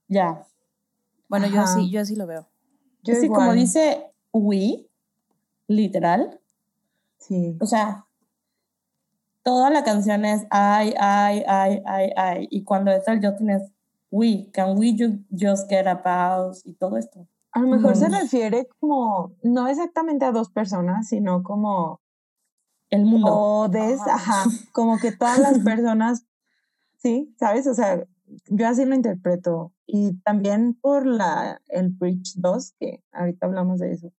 Ya. 0.08 0.46
Bueno, 1.28 1.46
yo 1.46 1.60
Ajá. 1.60 1.74
sí, 1.74 1.90
yo 1.90 2.04
sí 2.06 2.16
lo 2.16 2.26
veo. 2.26 2.48
Yo 3.02 3.14
sí, 3.14 3.28
como 3.28 3.52
dice 3.52 4.10
we, 4.32 4.87
literal, 5.68 6.40
Sí. 7.18 7.56
o 7.60 7.66
sea, 7.66 8.06
toda 9.42 9.70
la 9.70 9.82
canción 9.84 10.24
es 10.24 10.46
ay, 10.50 10.94
ay, 10.98 11.42
ay, 11.46 11.82
ay, 11.86 12.10
ay, 12.16 12.48
y 12.50 12.64
cuando 12.64 12.90
está 12.90 13.12
el 13.12 13.24
Justin 13.24 13.50
es 13.50 13.62
we, 14.10 14.48
can 14.52 14.78
we 14.78 14.92
ju- 14.96 15.22
just 15.30 15.68
get 15.68 15.86
a 15.86 16.02
pause 16.02 16.62
y 16.64 16.74
todo 16.74 16.96
esto. 16.96 17.26
A 17.52 17.60
lo 17.60 17.68
mejor 17.68 17.96
se 17.96 18.08
refiere 18.08 18.66
como, 18.78 19.32
no 19.42 19.68
exactamente 19.68 20.24
a 20.24 20.32
dos 20.32 20.50
personas, 20.50 21.08
sino 21.08 21.42
como 21.42 22.00
El 22.90 23.04
mundo. 23.04 23.28
todes, 23.30 24.00
Ajá. 24.00 24.14
ajá, 24.14 24.44
como 24.72 24.98
que 24.98 25.12
todas 25.12 25.38
las 25.40 25.58
personas, 25.64 26.24
sí, 26.96 27.34
¿sabes? 27.38 27.66
O 27.66 27.74
sea, 27.74 28.04
yo 28.48 28.68
así 28.68 28.84
lo 28.84 28.94
interpreto. 28.94 29.72
Y 29.86 30.14
también 30.20 30.74
por 30.74 31.06
la, 31.06 31.60
el 31.68 31.88
Bridge 31.90 32.34
2, 32.36 32.72
que 32.78 33.02
ahorita 33.12 33.46
hablamos 33.46 33.78
de 33.80 33.92
eso. 33.92 34.12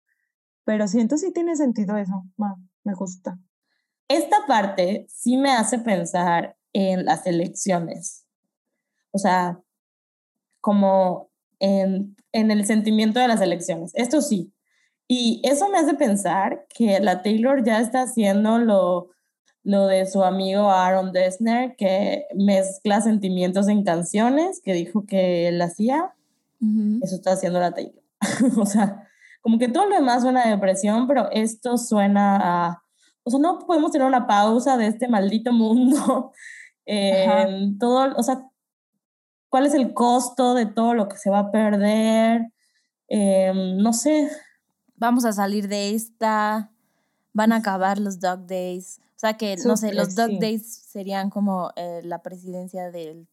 Pero 0.68 0.86
siento 0.86 1.16
sí 1.16 1.32
tiene 1.32 1.56
sentido 1.56 1.96
eso, 1.96 2.26
ma, 2.36 2.54
me 2.84 2.92
gusta. 2.92 3.38
Esta 4.06 4.36
parte 4.46 5.06
sí 5.08 5.38
me 5.38 5.50
hace 5.50 5.78
pensar 5.78 6.58
en 6.74 7.06
las 7.06 7.26
elecciones. 7.26 8.26
O 9.10 9.16
sea, 9.16 9.62
como 10.60 11.30
en, 11.58 12.14
en 12.32 12.50
el 12.50 12.66
sentimiento 12.66 13.18
de 13.18 13.28
las 13.28 13.40
elecciones. 13.40 13.92
Esto 13.94 14.20
sí. 14.20 14.52
Y 15.08 15.40
eso 15.42 15.70
me 15.70 15.78
hace 15.78 15.94
pensar 15.94 16.66
que 16.68 17.00
la 17.00 17.22
Taylor 17.22 17.64
ya 17.64 17.80
está 17.80 18.02
haciendo 18.02 18.58
lo, 18.58 19.08
lo 19.62 19.86
de 19.86 20.04
su 20.04 20.22
amigo 20.22 20.70
Aaron 20.70 21.12
Dessner, 21.12 21.76
que 21.76 22.26
mezcla 22.34 23.00
sentimientos 23.00 23.68
en 23.68 23.84
canciones, 23.84 24.60
que 24.62 24.74
dijo 24.74 25.06
que 25.06 25.48
él 25.48 25.62
hacía. 25.62 26.12
Eso 27.00 27.14
está 27.14 27.32
haciendo 27.32 27.58
la 27.58 27.72
Taylor. 27.72 28.02
o 28.58 28.66
sea, 28.66 29.07
como 29.40 29.58
que 29.58 29.68
todo 29.68 29.86
lo 29.86 29.96
demás 29.96 30.22
suena 30.22 30.44
a 30.44 30.50
depresión, 30.50 31.06
pero 31.06 31.30
esto 31.30 31.76
suena 31.78 32.38
a, 32.68 32.82
o 33.22 33.30
sea, 33.30 33.40
no 33.40 33.58
podemos 33.58 33.92
tener 33.92 34.06
una 34.06 34.26
pausa 34.26 34.76
de 34.76 34.86
este 34.86 35.08
maldito 35.08 35.52
mundo. 35.52 36.32
Eh, 36.90 37.74
todo, 37.78 38.14
o 38.16 38.22
sea, 38.22 38.48
¿cuál 39.50 39.66
es 39.66 39.74
el 39.74 39.92
costo 39.92 40.54
de 40.54 40.64
todo 40.64 40.94
lo 40.94 41.06
que 41.06 41.18
se 41.18 41.28
va 41.28 41.40
a 41.40 41.50
perder? 41.50 42.50
Eh, 43.08 43.52
no 43.76 43.92
sé. 43.92 44.30
Vamos 44.96 45.26
a 45.26 45.34
salir 45.34 45.68
de 45.68 45.94
esta, 45.94 46.70
van 47.34 47.52
a 47.52 47.56
acabar 47.56 47.98
los 47.98 48.20
Dog 48.20 48.46
Days. 48.46 49.00
O 49.16 49.18
sea 49.18 49.36
que, 49.36 49.56
no 49.66 49.76
sé, 49.76 49.92
los 49.92 50.14
Dog 50.14 50.30
sí. 50.30 50.38
Days 50.38 50.76
serían 50.76 51.28
como 51.28 51.72
eh, 51.76 52.00
la 52.04 52.22
presidencia 52.22 52.90
del 52.90 53.28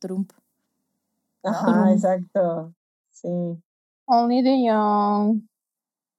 Trump. 0.00 0.32
Ajá, 1.42 1.90
exacto. 1.92 2.74
Sí. 3.10 3.58
Only 4.08 4.42
the 4.42 4.62
young. 4.64 5.42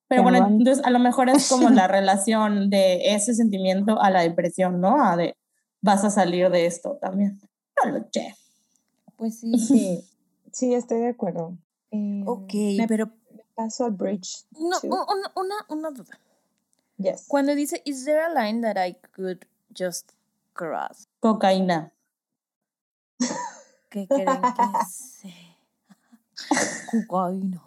Pero 0.08 0.24
bueno, 0.24 0.48
entonces 0.48 0.84
a 0.86 0.90
lo 0.90 1.00
mejor 1.00 1.30
es 1.30 1.50
como 1.50 1.70
la 1.70 1.88
relación 1.88 2.70
de 2.70 3.14
ese 3.16 3.34
sentimiento 3.36 4.02
a 4.02 4.10
la 4.10 4.22
depresión, 4.22 4.80
¿no? 4.80 5.04
A 5.04 5.16
de 5.18 5.36
vas 5.82 6.04
a 6.04 6.10
salir 6.10 6.50
de 6.50 6.66
esto 6.66 6.98
también. 7.02 7.40
No 7.84 7.92
lo 7.92 8.06
sé. 8.12 8.36
Pues 9.18 9.40
sí. 9.40 9.52
Sí, 9.58 10.04
sí, 10.52 10.74
estoy 10.74 11.00
de 11.02 11.10
acuerdo. 11.10 11.58
Eh, 11.92 12.24
Ok, 12.26 12.54
me 12.78 12.88
pero 12.88 13.12
paso 13.56 13.86
al 13.86 13.92
bridge. 13.92 14.46
no, 14.52 14.78
una, 14.84 15.32
una, 15.36 15.56
una 15.70 15.92
duda. 15.92 16.20
Yes. 16.98 17.26
Cuando 17.28 17.54
dice, 17.56 17.82
is 17.86 18.04
there 18.06 18.22
a 18.22 18.30
line 18.34 18.62
that 18.62 18.78
I 18.78 18.96
could 19.16 19.46
just 19.78 20.12
cross? 20.54 21.08
Cocaína. 21.20 21.94
¿Qué 23.90 24.08
creen 24.08 24.26
que 24.28 24.64
es? 24.82 25.22
Cocaína. 26.92 27.64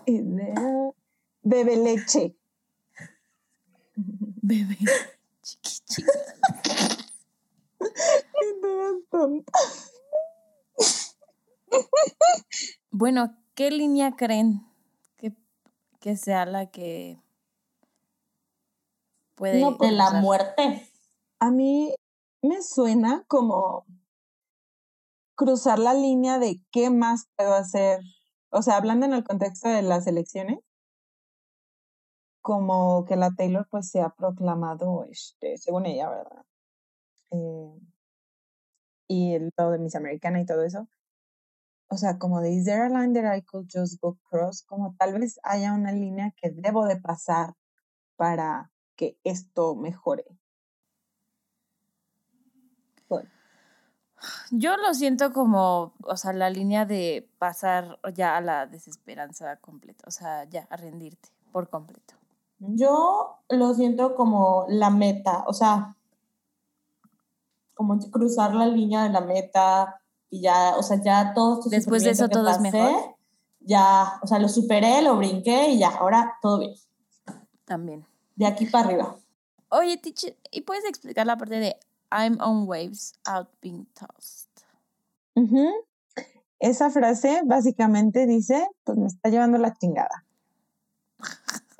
Bebe 1.42 1.76
leche. 1.76 2.36
Bebé. 3.96 4.78
Chiqui, 5.42 5.80
chiqui. 5.84 6.02
Bueno, 12.90 13.34
¿qué 13.54 13.70
línea 13.70 14.16
creen 14.16 14.66
que, 15.16 15.34
que 16.00 16.16
sea 16.16 16.44
la 16.44 16.66
que 16.70 17.18
puede 19.34 19.60
No, 19.60 19.72
De 19.72 19.90
la 19.90 20.10
muerte. 20.10 20.88
A 21.38 21.50
mí 21.50 21.94
me 22.42 22.62
suena 22.62 23.24
como 23.26 23.86
cruzar 25.34 25.78
la 25.78 25.94
línea 25.94 26.38
de 26.38 26.60
qué 26.70 26.90
más 26.90 27.26
puedo 27.36 27.54
hacer. 27.54 28.00
O 28.54 28.60
sea, 28.62 28.76
hablando 28.76 29.06
en 29.06 29.14
el 29.14 29.24
contexto 29.24 29.68
de 29.70 29.80
las 29.82 30.06
elecciones, 30.06 30.58
como 32.42 33.04
que 33.06 33.16
la 33.16 33.30
Taylor 33.34 33.66
pues 33.70 33.88
se 33.90 34.00
ha 34.02 34.10
proclamado, 34.10 35.04
este, 35.10 35.56
según 35.56 35.86
ella, 35.86 36.10
¿verdad? 36.10 36.44
Eh, 37.30 37.80
y 39.08 39.34
el 39.34 39.50
lado 39.56 39.70
de 39.72 39.78
Miss 39.78 39.94
Americana 39.94 40.40
y 40.40 40.46
todo 40.46 40.64
eso. 40.64 40.86
O 41.88 41.96
sea, 41.96 42.18
como 42.18 42.40
de, 42.42 42.52
is 42.52 42.66
there 42.66 42.82
a 42.82 42.88
line 42.90 43.14
that 43.14 43.36
I 43.36 43.42
could 43.42 43.68
just 43.72 44.00
go 44.02 44.18
cross? 44.24 44.62
Como 44.62 44.94
tal 44.98 45.18
vez 45.18 45.38
haya 45.44 45.72
una 45.72 45.92
línea 45.92 46.32
que 46.36 46.50
debo 46.50 46.86
de 46.86 47.00
pasar 47.00 47.54
para 48.16 48.70
que 48.96 49.18
esto 49.24 49.74
mejore. 49.76 50.26
Yo 54.50 54.76
lo 54.76 54.94
siento 54.94 55.32
como, 55.32 55.92
o 56.04 56.16
sea, 56.16 56.32
la 56.32 56.50
línea 56.50 56.84
de 56.84 57.28
pasar 57.38 57.98
ya 58.14 58.36
a 58.36 58.40
la 58.40 58.66
desesperanza 58.66 59.56
completa, 59.56 60.04
o 60.06 60.10
sea, 60.10 60.44
ya 60.44 60.66
a 60.70 60.76
rendirte 60.76 61.30
por 61.52 61.68
completo. 61.68 62.14
Yo 62.58 63.38
lo 63.48 63.74
siento 63.74 64.14
como 64.14 64.66
la 64.68 64.90
meta, 64.90 65.44
o 65.46 65.52
sea, 65.52 65.96
como 67.74 67.98
cruzar 68.10 68.54
la 68.54 68.66
línea 68.66 69.02
de 69.02 69.10
la 69.10 69.20
meta 69.20 70.00
y 70.30 70.42
ya, 70.42 70.76
o 70.76 70.82
sea, 70.82 71.02
ya 71.02 71.34
todo 71.34 71.60
Después 71.68 72.04
de 72.04 72.10
eso 72.10 72.28
todo 72.28 72.48
es 72.48 72.58
pasé, 72.58 72.70
mejor. 72.70 73.16
Ya, 73.60 74.18
o 74.22 74.26
sea, 74.26 74.38
lo 74.38 74.48
superé, 74.48 75.02
lo 75.02 75.16
brinqué 75.16 75.70
y 75.70 75.78
ya, 75.78 75.88
ahora 75.88 76.38
todo 76.40 76.60
bien. 76.60 76.74
También. 77.64 78.06
De 78.36 78.46
aquí 78.46 78.66
para 78.66 78.86
arriba. 78.86 79.16
Oye, 79.68 79.96
teacher, 79.96 80.36
¿y 80.50 80.62
puedes 80.62 80.84
explicar 80.84 81.26
la 81.26 81.36
parte 81.36 81.58
de 81.58 81.76
I'm 82.12 82.36
on 82.40 82.66
waves 82.66 83.14
out 83.26 83.48
being 83.62 83.86
tossed? 83.94 84.50
Ujú. 85.34 85.66
Esa 86.60 86.90
frase 86.90 87.40
básicamente 87.46 88.26
dice, 88.26 88.68
pues 88.84 88.98
me 88.98 89.06
está 89.06 89.30
llevando 89.30 89.58
la 89.58 89.72
chingada. 89.74 90.24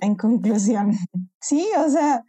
En 0.00 0.14
conclusión. 0.14 0.92
Sí, 1.40 1.68
o 1.76 1.90
sea, 1.90 2.24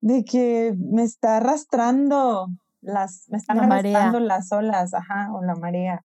de 0.00 0.24
que 0.24 0.74
me 0.78 1.02
está 1.02 1.36
arrastrando 1.36 2.48
las, 2.80 3.28
me 3.28 3.36
están 3.36 3.58
La 3.58 3.66
marea. 3.66 3.98
arrastrando 3.98 4.20
las 4.26 4.50
olas, 4.52 4.94
ajá, 4.94 5.30
o 5.34 5.44
la 5.44 5.54
marea. 5.54 6.02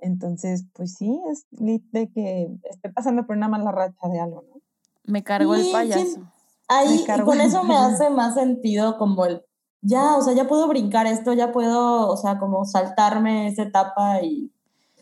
Entonces, 0.00 0.64
pues 0.72 0.94
sí, 0.94 1.20
es 1.30 1.46
de 1.50 2.10
que 2.10 2.48
esté 2.68 2.90
pasando 2.90 3.26
por 3.26 3.36
una 3.36 3.46
mala 3.48 3.70
racha 3.70 4.08
de 4.08 4.18
algo, 4.18 4.42
¿no? 4.42 4.60
Me 5.04 5.22
cargó 5.22 5.54
el 5.54 5.70
payaso. 5.70 6.20
Ahí, 6.68 7.04
y 7.06 7.22
con 7.22 7.40
eso 7.40 7.62
me 7.64 7.76
hace 7.76 8.10
más 8.10 8.34
sentido 8.34 8.98
como 8.98 9.24
el, 9.24 9.42
ya, 9.82 10.16
o 10.16 10.22
sea, 10.22 10.34
ya 10.34 10.48
puedo 10.48 10.66
brincar 10.68 11.06
esto, 11.06 11.32
ya 11.32 11.52
puedo, 11.52 12.08
o 12.08 12.16
sea, 12.16 12.38
como 12.38 12.64
saltarme 12.64 13.46
esa 13.48 13.62
etapa 13.64 14.20
y 14.22 14.50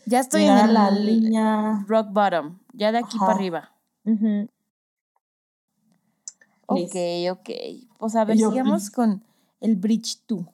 Ya 0.07 0.21
estoy 0.21 0.43
en 0.45 0.75
la 0.75 0.91
línea. 0.91 1.85
rock 1.89 2.09
bottom, 2.11 2.59
ya 2.75 2.93
de 2.93 2.99
aquí 2.99 3.17
Ajá. 3.17 3.27
para 3.27 3.35
arriba. 3.35 3.73
Ujú. 4.05 4.49
Ok, 6.67 6.95
Liz. 6.95 7.31
ok. 7.31 7.51
Pues 7.99 8.17
a 8.17 8.25
ver, 8.25 8.37
Yo- 8.37 8.51
sigamos 8.51 8.91
con 8.91 9.23
el 9.61 9.77
bridge 9.77 10.19
2. 10.29 10.47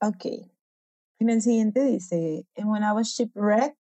Ok. 0.00 0.24
En 1.20 1.30
el 1.30 1.42
siguiente 1.42 1.82
dice, 1.84 2.46
and 2.56 2.68
when 2.70 2.82
I 2.82 2.92
was 2.92 3.08
shipwrecked, 3.08 3.76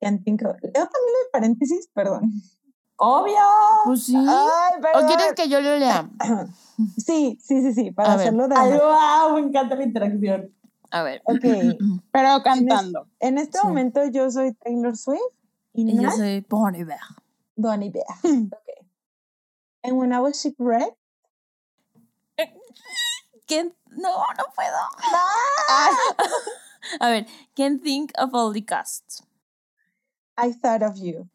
can't 0.00 0.22
think 0.24 0.42
of... 0.42 0.56
Leo 0.62 0.72
también 0.72 1.14
el 1.24 1.30
paréntesis, 1.32 1.88
perdón. 1.92 2.30
Obvio. 3.00 3.36
Pues 3.84 4.04
sí. 4.04 4.16
Ay, 4.16 4.80
¿O 4.94 5.06
quieres 5.06 5.32
que 5.34 5.48
yo 5.48 5.60
lo 5.60 5.76
lea? 5.78 6.08
Sí, 6.96 7.36
sí, 7.42 7.60
sí, 7.62 7.72
sí, 7.74 7.90
para 7.90 8.12
A 8.12 8.16
ver. 8.16 8.28
hacerlo 8.28 8.46
de 8.46 8.54
Ay, 8.56 8.78
wow, 8.78 9.34
me 9.34 9.40
encanta 9.48 9.74
la 9.74 9.82
interacción. 9.82 10.54
A 10.92 11.02
ver. 11.02 11.20
Ok. 11.24 11.42
Pero 12.12 12.42
cantando. 12.44 13.08
En 13.18 13.38
este 13.38 13.58
Sí. 13.58 13.66
momento 13.66 14.04
yo 14.06 14.30
soy 14.30 14.54
Taylor 14.54 14.96
Swift 14.96 15.20
y 15.72 15.90
Y 15.90 16.00
yo 16.02 16.10
soy 16.12 16.40
Bon 16.48 16.72
Iver. 16.74 17.00
Bonnie 17.56 17.90
Bear. 17.90 18.06
Ok. 18.52 18.86
And 19.82 19.96
when 19.96 20.12
I 20.12 20.20
was 20.20 20.40
shipwrecked, 20.40 20.96
¿Quién? 23.46 23.74
No, 23.90 24.24
no 24.36 24.44
puedo. 24.54 24.76
A 27.00 27.08
ver, 27.10 27.26
can't 27.56 27.82
think 27.82 28.12
of 28.18 28.34
all 28.34 28.52
the 28.52 28.62
costs. 28.62 29.22
I 30.36 30.52
thought 30.52 30.82
of 30.82 30.96
you. 30.96 31.28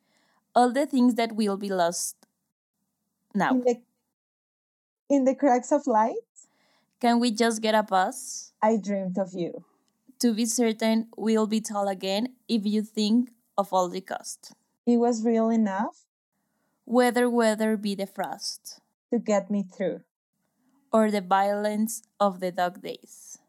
All 0.56 0.72
the 0.72 0.86
things 0.86 1.16
that 1.16 1.34
will 1.34 1.58
be 1.58 1.70
lost 1.70 2.16
now. 3.34 3.52
In 3.52 3.62
the, 3.62 3.82
in 5.10 5.24
the 5.26 5.36
cracks 5.36 5.72
of 5.72 5.88
light, 5.88 6.18
Can 7.00 7.20
we 7.20 7.32
just 7.32 7.62
get 7.62 7.76
a 7.76 7.84
bus? 7.84 8.54
I 8.62 8.78
dreamed 8.78 9.18
of 9.20 9.34
you. 9.34 9.66
To 10.20 10.34
be 10.34 10.46
certain, 10.46 11.10
we'll 11.18 11.48
be 11.48 11.60
tall 11.62 11.88
again 11.90 12.36
if 12.48 12.66
you 12.66 12.82
think 12.82 13.32
of 13.58 13.74
all 13.74 13.90
the 13.90 14.02
cost. 14.02 14.54
It 14.86 14.98
was 14.98 15.24
real 15.26 15.50
enough 15.50 16.06
Whether 16.86 17.30
weather 17.30 17.78
be 17.78 17.96
the 17.96 18.08
frost, 18.08 18.80
to 19.12 19.20
get 19.20 19.52
me 19.52 19.64
through. 19.64 20.02
or 20.92 21.12
the 21.12 21.22
violence 21.22 22.04
of 22.20 22.40
the 22.40 22.52
dog 22.52 22.82
days, 22.82 23.40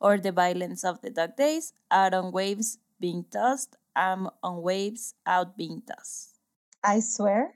or 0.00 0.18
the 0.18 0.32
violence 0.32 0.84
of 0.84 1.00
the 1.02 1.10
dog 1.10 1.36
days, 1.36 1.74
out 1.90 2.14
on 2.14 2.32
waves 2.32 2.78
being 3.00 3.24
tossed, 3.30 3.76
I'm 3.96 4.28
on 4.42 4.62
waves 4.62 5.14
out 5.26 5.56
being 5.56 5.82
tossed. 5.86 6.38
I 6.82 7.00
swear 7.00 7.54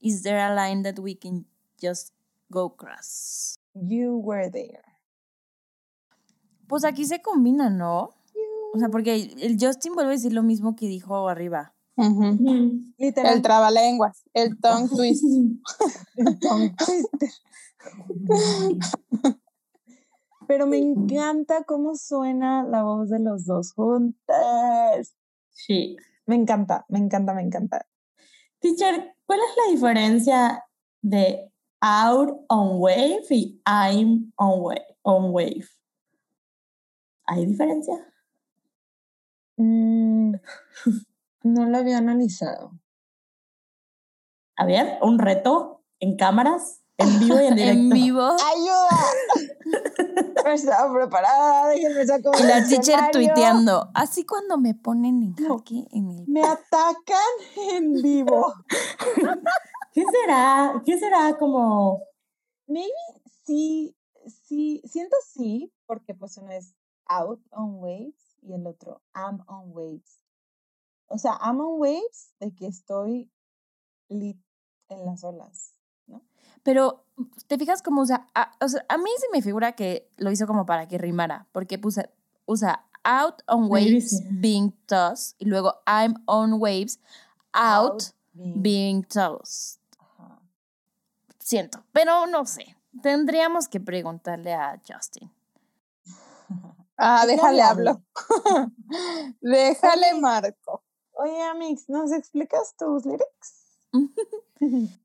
Is 0.00 0.22
there 0.22 0.38
a 0.38 0.54
line 0.54 0.82
that 0.82 0.98
we 0.98 1.14
can 1.14 1.46
just 1.80 2.12
go 2.52 2.68
cross? 2.68 3.56
you 3.74 4.18
were 4.18 4.50
there. 4.50 4.82
Pues 6.68 6.84
aquí 6.84 7.04
se 7.04 7.20
combina, 7.20 7.70
¿no? 7.70 8.10
O 8.74 8.78
sea, 8.78 8.88
porque 8.88 9.34
el 9.40 9.56
Justin 9.60 9.94
vuelve 9.94 10.12
a 10.12 10.16
decir 10.16 10.32
lo 10.32 10.42
mismo 10.42 10.74
que 10.74 10.88
dijo 10.88 11.28
arriba. 11.28 11.74
Literal. 12.98 13.34
El 13.34 13.42
trabalenguas, 13.42 14.24
el 14.32 14.58
tongue 14.58 14.88
twist. 14.88 15.24
el 16.16 16.38
tongue 16.40 16.74
twister. 16.76 17.30
Pero 20.48 20.66
me 20.66 20.78
encanta 20.78 21.62
cómo 21.64 21.94
suena 21.94 22.64
la 22.64 22.82
voz 22.82 23.10
de 23.10 23.20
los 23.20 23.46
dos 23.46 23.72
juntas. 23.72 25.14
Sí. 25.54 25.96
Me 26.26 26.34
encanta, 26.34 26.84
me 26.88 26.98
encanta, 26.98 27.32
me 27.32 27.42
encanta. 27.42 27.86
Teacher, 28.60 29.14
¿cuál 29.26 29.40
es 29.40 29.56
la 29.56 29.72
diferencia 29.72 30.64
de 31.02 31.50
out 31.80 32.44
on 32.48 32.80
wave 32.80 33.26
y 33.30 33.60
I'm 33.66 34.32
on 34.36 34.60
wave? 34.60 34.96
On 35.02 35.32
wave? 35.32 35.66
¿Hay 37.26 37.46
diferencia? 37.46 37.94
Mm, 39.56 40.34
no 41.42 41.66
lo 41.66 41.78
había 41.78 41.98
analizado. 41.98 42.72
A 44.56 44.66
ver, 44.66 44.98
un 45.02 45.18
reto 45.18 45.84
en 46.00 46.16
cámaras, 46.16 46.83
en 46.98 47.18
vivo 47.18 47.40
y 47.40 47.46
en 47.46 47.54
directo. 47.54 47.80
En 47.80 47.90
vivo. 47.90 48.22
¡Ayuda! 48.22 48.98
no 50.44 50.50
estaba 50.50 50.94
preparada, 50.94 51.68
déjenme 51.68 52.06
sacar 52.06 52.32
Y 52.38 52.42
la 52.42 52.54
teacher 52.66 52.80
escenario. 52.80 53.10
tuiteando. 53.12 53.90
Así 53.94 54.24
cuando 54.24 54.58
me 54.58 54.74
ponen 54.74 55.22
en 55.22 55.34
jaque 55.34 55.86
en 55.90 56.10
el. 56.10 56.24
Me 56.28 56.42
atacan 56.42 57.18
en 57.72 57.94
vivo. 57.94 58.54
¿Qué 59.92 60.04
será? 60.10 60.82
¿Qué 60.84 60.98
será 60.98 61.36
como 61.38 62.02
Maybe 62.66 62.90
sí, 63.44 63.94
sí, 64.26 64.80
siento 64.84 65.16
sí, 65.26 65.72
porque 65.86 66.14
pues 66.14 66.36
uno 66.38 66.50
es 66.52 66.74
out 67.06 67.40
on 67.50 67.76
waves 67.76 68.36
y 68.40 68.54
el 68.54 68.66
otro 68.66 69.02
I'm 69.14 69.40
on 69.46 69.72
waves. 69.72 70.20
O 71.08 71.18
sea, 71.18 71.38
I'm 71.42 71.60
on 71.60 71.78
waves 71.78 72.32
de 72.40 72.54
que 72.54 72.66
estoy 72.66 73.30
lit 74.08 74.40
en 74.88 75.04
las 75.04 75.24
olas. 75.24 75.73
Pero, 76.64 77.04
¿te 77.46 77.56
fijas 77.56 77.80
cómo 77.82 78.02
usa? 78.02 78.26
A, 78.34 78.50
o 78.60 78.68
sea, 78.68 78.84
a 78.88 78.98
mí 78.98 79.10
se 79.20 79.26
me 79.32 79.40
figura 79.42 79.72
que 79.72 80.10
lo 80.16 80.32
hizo 80.32 80.46
como 80.48 80.66
para 80.66 80.88
que 80.88 80.98
rimara, 80.98 81.46
porque 81.52 81.78
puse, 81.78 82.10
usa 82.46 82.84
out 83.04 83.42
on 83.46 83.70
waves 83.70 84.10
sí. 84.18 84.24
being 84.30 84.72
tossed 84.86 85.36
y 85.38 85.44
luego 85.44 85.74
I'm 85.86 86.14
on 86.26 86.54
waves 86.54 86.98
out, 87.52 88.02
being- 88.32 88.62
being 88.62 89.02
tossed. 89.04 89.78
Ajá. 89.98 90.40
Siento, 91.38 91.84
pero 91.92 92.26
no 92.26 92.44
sé. 92.46 92.76
Tendríamos 93.02 93.68
que 93.68 93.78
preguntarle 93.80 94.54
a 94.54 94.80
Justin. 94.86 95.30
Ah, 96.96 97.26
déjale 97.26 97.56
le 97.56 97.62
hablo. 97.62 98.02
déjale 99.40 100.14
marco. 100.20 100.84
Oye, 101.14 101.42
Amix, 101.42 101.88
¿nos 101.88 102.12
explicas 102.12 102.76
tus 102.76 103.04
lyrics? 103.04 103.80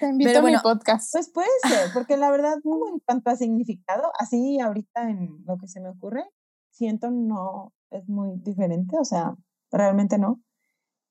Te 0.00 0.06
invito 0.08 0.30
Pero 0.30 0.40
a 0.40 0.50
mi 0.50 0.56
podcast. 0.58 1.12
Pues 1.12 1.28
puede 1.30 1.48
ser, 1.68 1.92
porque 1.94 2.16
la 2.16 2.30
verdad, 2.30 2.54
como 2.62 2.88
en 2.88 2.98
cuanto 3.00 3.30
a 3.30 3.36
significado, 3.36 4.10
así 4.18 4.58
ahorita 4.58 5.08
en 5.10 5.44
lo 5.46 5.58
que 5.58 5.68
se 5.68 5.80
me 5.80 5.90
ocurre, 5.90 6.24
siento 6.70 7.10
no 7.10 7.72
es 7.90 8.08
muy 8.08 8.32
diferente, 8.38 8.96
o 8.98 9.04
sea, 9.04 9.36
realmente 9.70 10.16
no. 10.18 10.40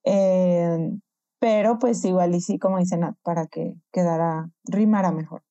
Eh, 0.04 0.90
pero 1.38 1.78
pues 1.78 2.04
igual 2.04 2.34
y 2.34 2.40
sí, 2.40 2.58
como 2.58 2.78
dice 2.78 2.96
Nat, 2.96 3.16
para 3.22 3.46
que 3.46 3.74
quedara, 3.92 4.50
rimara 4.64 5.12
mejor. 5.12 5.42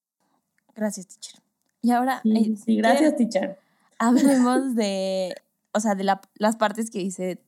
Gracias, 0.75 1.07
teacher. 1.07 1.41
Y 1.81 1.91
ahora 1.91 2.19
Sí, 2.23 2.53
eh, 2.53 2.57
sí, 2.57 2.77
gracias, 2.77 3.13
¿quieren- 3.13 3.17
teacher. 3.31 3.59
hablemos 3.99 4.75
de, 4.75 5.33
o 5.73 5.79
sea, 5.79 5.95
de 5.95 6.03
la- 6.03 6.21
las 6.35 6.57
partes 6.57 6.89
que 6.91 6.99
dice 6.99 7.41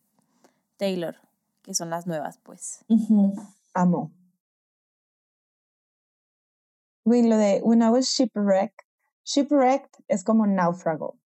Taylor, 0.77 1.15
que 1.63 1.73
son 1.73 1.89
las 1.89 2.07
nuevas, 2.07 2.39
pues. 2.43 2.85
Amo. 3.73 4.11
Güey, 7.03 7.27
lo 7.27 7.37
de 7.37 7.61
when 7.63 7.81
I 7.81 7.89
was 7.89 8.07
shipwrecked, 8.07 8.85
shipwrecked 9.23 10.03
es 10.07 10.23
como 10.23 10.45
náufrago. 10.45 11.17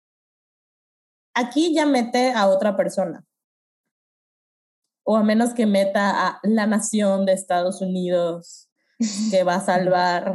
Aquí 1.35 1.75
ya 1.75 1.85
mete 1.85 2.33
a 2.33 2.47
otra 2.49 2.77
persona. 2.77 3.25
O 5.05 5.17
a 5.17 5.25
menos 5.25 5.53
que 5.53 5.67
meta 5.67 6.29
a 6.29 6.41
la 6.45 6.67
nación 6.67 7.27
de 7.27 7.33
Estados 7.33 7.83
Unidos 7.83 8.71
que 9.31 9.43
va 9.43 9.57
a 9.57 9.61
salvar 9.65 10.33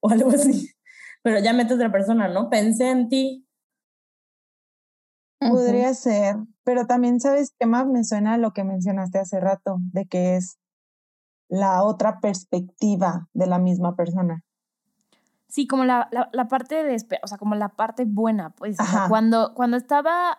o 0.00 0.10
algo 0.10 0.30
así. 0.30 0.74
Pero 1.22 1.38
ya 1.38 1.52
mete 1.52 1.72
a 1.72 1.76
otra 1.76 1.92
persona, 1.92 2.28
¿no? 2.28 2.50
Pensé 2.50 2.90
en 2.90 3.08
ti. 3.08 3.46
Podría 5.38 5.94
ser, 5.94 6.36
pero 6.64 6.86
también 6.86 7.18
sabes 7.18 7.54
qué 7.58 7.64
más 7.64 7.86
me 7.86 8.04
suena 8.04 8.34
a 8.34 8.38
lo 8.38 8.52
que 8.52 8.62
mencionaste 8.62 9.18
hace 9.18 9.40
rato, 9.40 9.78
de 9.92 10.04
que 10.04 10.36
es 10.36 10.59
la 11.50 11.82
otra 11.82 12.20
perspectiva 12.20 13.28
de 13.34 13.46
la 13.46 13.58
misma 13.58 13.94
persona. 13.96 14.42
Sí, 15.48 15.66
como 15.66 15.84
la, 15.84 16.08
la, 16.12 16.30
la 16.32 16.46
parte 16.48 16.82
de, 16.84 16.96
o 17.22 17.26
sea, 17.26 17.36
como 17.36 17.56
la 17.56 17.70
parte 17.70 18.04
buena, 18.06 18.50
pues. 18.50 18.78
o 18.80 18.84
sea, 18.84 18.98
Ajá. 19.00 19.08
cuando, 19.08 19.52
cuando 19.54 19.76
estaba, 19.76 20.38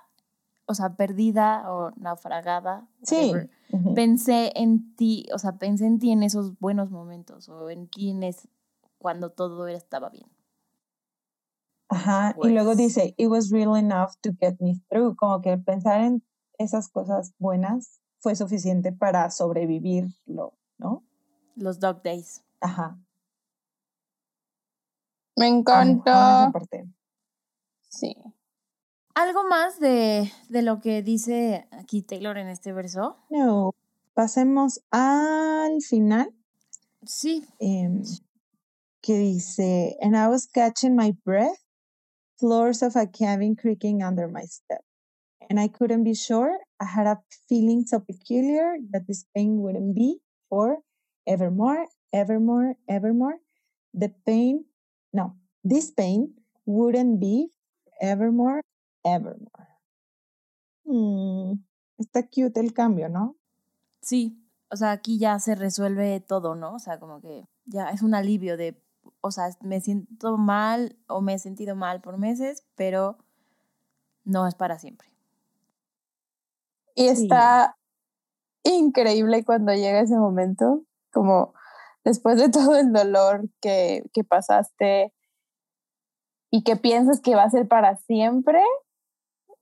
o 0.66 0.74
sea, 0.74 0.96
perdida 0.96 1.70
o 1.72 1.92
naufragada, 1.98 2.88
Sí. 3.04 3.32
whatever, 3.34 3.50
pensé 3.94 4.54
en 4.56 4.96
ti, 4.96 5.28
o 5.34 5.38
sea, 5.38 5.58
pensé 5.58 5.86
en 5.86 6.00
ti 6.00 6.12
en 6.12 6.24
esos 6.24 6.58
buenos 6.60 6.92
momentos 6.92 7.50
o 7.50 7.70
en 7.70 7.88
ti 7.90 8.12
en 8.12 8.24
es 8.24 8.48
cuando 8.98 9.32
todo 9.32 9.68
estaba 9.68 10.10
bien. 10.10 10.30
Ajá. 11.90 12.34
Y 12.42 12.50
luego 12.50 12.70
Pues. 12.70 12.78
dice, 12.78 13.14
it 13.18 13.28
was 13.28 13.50
real 13.52 13.76
enough 13.76 14.12
to 14.22 14.32
get 14.40 14.56
me 14.62 14.80
through. 14.90 15.16
Como 15.18 15.42
que 15.42 15.58
pensar 15.58 16.00
en 16.02 16.24
esas 16.58 16.88
cosas 16.88 17.34
buenas 17.38 18.00
fue 18.20 18.36
suficiente 18.36 18.92
para 18.94 19.30
sobrevivirlo, 19.30 20.54
¿no? 20.82 21.04
Los 21.56 21.80
dog 21.80 22.02
days. 22.04 22.44
Ajá. 22.60 23.00
Me 25.38 25.48
encanta. 25.48 26.44
esa 26.44 26.52
parte. 26.52 26.88
Sí. 27.90 28.16
¿Algo 29.14 29.48
más 29.48 29.80
de, 29.80 30.32
de 30.50 30.62
lo 30.62 30.80
que 30.80 31.04
dice 31.04 31.68
aquí 31.72 32.02
Taylor 32.02 32.38
en 32.38 32.48
este 32.48 32.74
verso? 32.74 33.18
No, 33.30 33.74
pasemos 34.14 34.82
al 34.92 35.82
final. 35.82 36.34
Sí, 37.06 37.46
em, 37.60 38.04
que 39.02 39.18
dice, 39.18 39.98
and 40.02 40.16
I 40.16 40.28
was 40.28 40.48
catching 40.48 40.96
my 40.96 41.14
breath, 41.26 41.60
floors 42.38 42.82
of 42.82 42.96
a 42.96 43.08
cabin 43.08 43.56
creaking 43.56 44.04
under 44.04 44.28
my 44.28 44.46
step. 44.46 44.84
And 45.50 45.60
I 45.60 45.68
couldn't 45.68 46.04
be 46.04 46.16
sure. 46.16 46.60
I 46.80 46.86
had 46.86 47.08
a 47.08 47.22
feeling 47.50 47.86
so 47.86 48.00
peculiar 48.00 48.78
that 48.92 49.06
this 49.08 49.26
pain 49.36 49.62
wouldn't 49.62 49.96
be 49.96 50.22
for 50.52 50.84
evermore, 51.26 51.88
evermore, 52.12 52.78
evermore. 52.88 53.40
The 53.94 54.10
pain, 54.26 54.66
no, 55.14 55.36
this 55.64 55.92
pain 55.92 56.36
wouldn't 56.66 57.20
be 57.20 57.52
evermore, 58.02 58.62
evermore. 59.06 59.70
Mm, 60.86 61.64
está 61.98 62.28
cute 62.28 62.60
el 62.60 62.74
cambio, 62.74 63.08
¿no? 63.08 63.38
sí. 64.02 64.38
O 64.74 64.78
sea, 64.78 64.92
aquí 64.92 65.20
ya 65.20 65.38
se 65.40 65.56
resuelve 65.56 66.22
todo, 66.22 66.56
¿no? 66.56 66.76
O 66.76 66.80
sea, 66.80 66.98
como 66.98 67.20
que 67.20 67.46
ya 67.66 67.90
es 67.90 68.02
un 68.02 68.16
alivio 68.16 68.56
de, 68.56 68.82
o 69.20 69.30
sea, 69.30 69.50
me 69.62 69.82
siento 69.82 70.38
mal 70.38 70.98
o 71.08 71.20
me 71.20 71.34
he 71.34 71.40
sentido 71.40 71.76
mal 71.76 72.00
por 72.00 72.18
meses, 72.18 72.64
pero 72.76 73.18
no 74.24 74.48
es 74.48 74.56
para 74.56 74.80
siempre. 74.80 75.10
Y 76.96 77.08
está 77.08 77.76
increíble 78.64 79.44
cuando 79.44 79.74
llega 79.74 80.02
ese 80.02 80.18
momento, 80.18 80.84
como 81.12 81.54
después 82.04 82.38
de 82.38 82.50
todo 82.50 82.76
el 82.76 82.92
dolor 82.92 83.50
que, 83.62 84.04
que 84.14 84.24
pasaste 84.24 85.14
y 86.50 86.64
que 86.64 86.76
piensas 86.76 87.22
que 87.22 87.36
va 87.36 87.44
a 87.44 87.50
ser 87.50 87.68
para 87.68 87.96
siempre, 87.96 88.62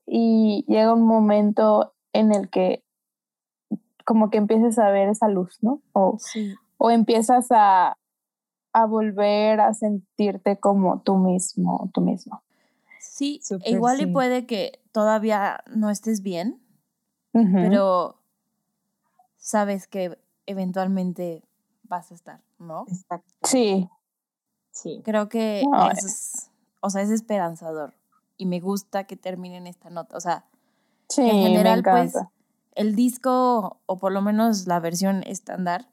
y 0.06 0.64
llega 0.66 0.92
un 0.92 1.06
momento 1.06 1.94
en 2.12 2.32
el 2.34 2.50
que 2.50 2.82
como 4.04 4.28
que 4.30 4.38
empiezas 4.38 4.78
a 4.80 4.90
ver 4.90 5.08
esa 5.08 5.28
luz, 5.28 5.58
¿no? 5.60 5.82
O, 5.92 6.16
Sí. 6.18 6.56
o 6.78 6.90
empiezas 6.90 7.46
a, 7.50 7.96
a 8.72 8.86
volver 8.86 9.60
a 9.60 9.72
sentirte 9.72 10.58
como 10.58 11.02
tú 11.02 11.16
mismo, 11.16 11.90
tú 11.94 12.00
mismo. 12.00 12.42
Sí, 12.98 13.38
e 13.40 13.46
Súper 13.46 13.72
igual 13.72 14.00
y 14.00 14.04
sí. 14.06 14.10
puede 14.10 14.46
que 14.46 14.82
todavía 14.90 15.62
no 15.72 15.90
estés 15.90 16.22
bien, 16.22 16.60
Ujú. 17.32 17.52
pero 17.60 18.19
sabes 19.40 19.88
que 19.88 20.16
eventualmente 20.46 21.42
vas 21.82 22.12
a 22.12 22.14
estar, 22.14 22.40
¿no? 22.58 22.84
Exacto. 22.88 23.34
Sí, 23.42 23.88
Sí. 24.72 25.02
Creo 25.04 25.28
que 25.28 25.62
No, 25.70 25.90
eso 25.90 26.06
es, 26.06 26.50
o 26.80 26.90
sea, 26.90 27.02
es 27.02 27.10
esperanzador 27.10 27.94
y 28.36 28.46
me 28.46 28.60
gusta 28.60 29.04
que 29.04 29.16
terminen 29.16 29.66
esta 29.66 29.90
nota. 29.90 30.16
O 30.16 30.20
sea, 30.20 30.46
sí, 31.08 31.22
en 31.22 31.42
general, 31.42 31.82
me 31.84 31.90
pues, 31.90 32.14
el 32.74 32.94
disco, 32.94 33.80
o 33.86 33.98
por 33.98 34.12
lo 34.12 34.22
menos 34.22 34.66
la 34.66 34.80
versión 34.80 35.22
estándar, 35.26 35.90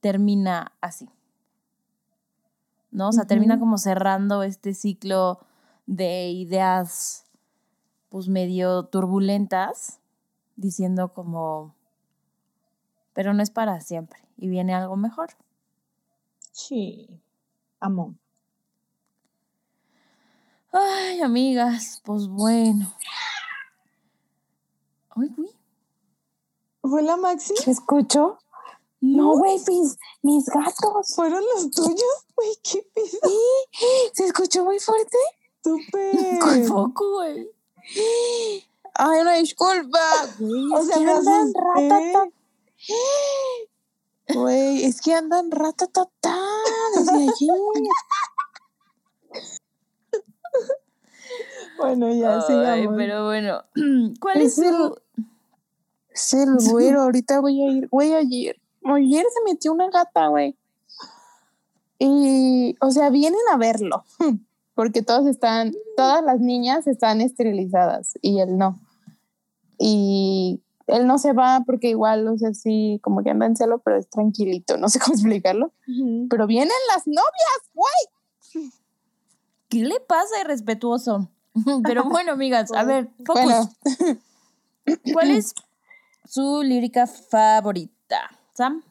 termina 0.00 0.72
así. 0.80 1.10
¿No? 2.90 3.08
O 3.08 3.12
sea, 3.12 3.26
termina 3.26 3.58
como 3.58 3.76
cerrando 3.76 4.42
este 4.42 4.72
ciclo 4.72 5.40
de 5.84 6.30
ideas, 6.30 7.26
pues 8.08 8.28
medio 8.28 8.86
turbulentas, 8.86 10.00
diciendo 10.54 11.12
como, 11.12 11.74
pero 13.16 13.32
no 13.32 13.42
es 13.42 13.48
para 13.48 13.80
siempre 13.80 14.20
y 14.36 14.46
viene 14.48 14.74
algo 14.74 14.94
mejor. 14.94 15.30
Sí. 16.52 17.08
Amo. 17.80 18.14
Ay, 20.70 21.22
amigas, 21.22 22.02
pues 22.04 22.28
bueno. 22.28 22.94
Ay, 25.16 25.28
güey. 25.34 25.50
¿Fue 26.82 27.02
la 27.02 27.16
Maxi? 27.16 27.54
¿Qué 27.64 27.70
escucho? 27.70 28.38
No, 29.00 29.30
güey, 29.38 29.58
mis, 29.66 29.96
mis 30.20 30.44
gatos. 30.46 31.14
¿Fueron 31.14 31.42
los 31.54 31.70
tuyos? 31.70 32.02
Uy, 32.36 32.54
qué 32.62 32.86
pedo. 32.94 33.30
¿Se 34.12 34.26
escuchó 34.26 34.62
muy 34.62 34.78
fuerte? 34.78 35.16
Súper. 35.64 36.38
Con 36.38 36.64
foco, 36.64 37.14
güey. 37.14 37.50
Ay, 38.92 39.20
una 39.22 39.34
disculpa. 39.36 39.98
Güey, 40.38 40.72
O 40.74 40.82
sea, 40.82 40.98
me 40.98 41.12
andan 41.12 41.48
asusté. 41.48 41.60
ratata. 41.74 42.28
Güey, 44.34 44.84
es 44.84 45.00
que 45.00 45.14
andan 45.14 45.50
ratatatá 45.50 46.36
desde 46.96 47.12
allí. 47.12 47.48
Bueno, 51.78 52.12
ya 52.14 52.40
sigamos. 52.42 52.94
pero 52.96 53.24
bueno, 53.26 53.62
¿cuál 54.20 54.40
es, 54.40 54.58
Es 54.58 54.66
el- 54.66 54.92
Es 56.10 56.32
el 56.34 56.56
güero, 56.70 57.02
ahorita 57.02 57.40
voy 57.40 57.62
a 57.62 57.70
ir. 57.70 57.88
Güey, 57.90 58.14
ayer. 58.14 58.56
Ayer 58.84 59.24
se 59.32 59.50
metió 59.52 59.72
una 59.72 59.90
gata, 59.90 60.28
güey. 60.28 60.56
Y, 61.98 62.76
o 62.80 62.90
sea, 62.90 63.10
vienen 63.10 63.40
a 63.52 63.56
verlo. 63.56 64.04
Porque 64.74 65.02
todos 65.02 65.26
están, 65.26 65.72
todas 65.96 66.22
las 66.22 66.38
niñas 66.40 66.86
están 66.86 67.20
esterilizadas 67.22 68.18
y 68.20 68.40
él 68.40 68.58
no. 68.58 68.78
Y 69.78 70.60
él 70.86 71.06
no 71.06 71.18
se 71.18 71.32
va 71.32 71.62
porque 71.66 71.88
igual, 71.88 72.26
o 72.28 72.38
sea, 72.38 72.54
sí, 72.54 73.00
como 73.02 73.22
que 73.22 73.30
anda 73.30 73.46
en 73.46 73.56
celo, 73.56 73.78
pero 73.78 73.96
es 73.96 74.08
tranquilito, 74.08 74.76
no 74.76 74.88
sé 74.88 74.98
cómo 75.04 75.14
explicarlo. 75.14 75.72
Pero 76.30 76.46
vienen 76.46 76.76
las 76.94 77.06
novias, 77.06 77.60
güey. 77.74 78.70
¿Qué 79.68 79.84
le 79.84 79.98
pasa, 80.00 80.40
irrespetuoso? 80.40 81.28
Pero 81.84 82.04
bueno, 82.04 82.32
amigas, 82.32 82.70
a 82.72 82.84
ver, 82.84 83.10
focus. 83.24 83.44
Bueno, 83.44 84.20
¿Cuál 85.12 85.30
es 85.32 85.54
su 86.24 86.62
lírica 86.62 87.06
favorita? 87.06 88.30
Sam. 88.54 88.82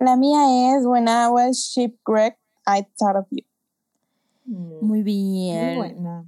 la 0.00 0.16
mía 0.16 0.76
es 0.76 0.84
When 0.84 1.08
I 1.08 1.28
was 1.28 1.58
shipwrecked, 1.58 2.40
I 2.66 2.86
thought 2.98 3.16
of 3.16 3.26
you. 3.30 3.44
Muy 4.44 4.80
Muy 4.82 5.02
bien. 5.02 5.76
buena. 5.76 6.24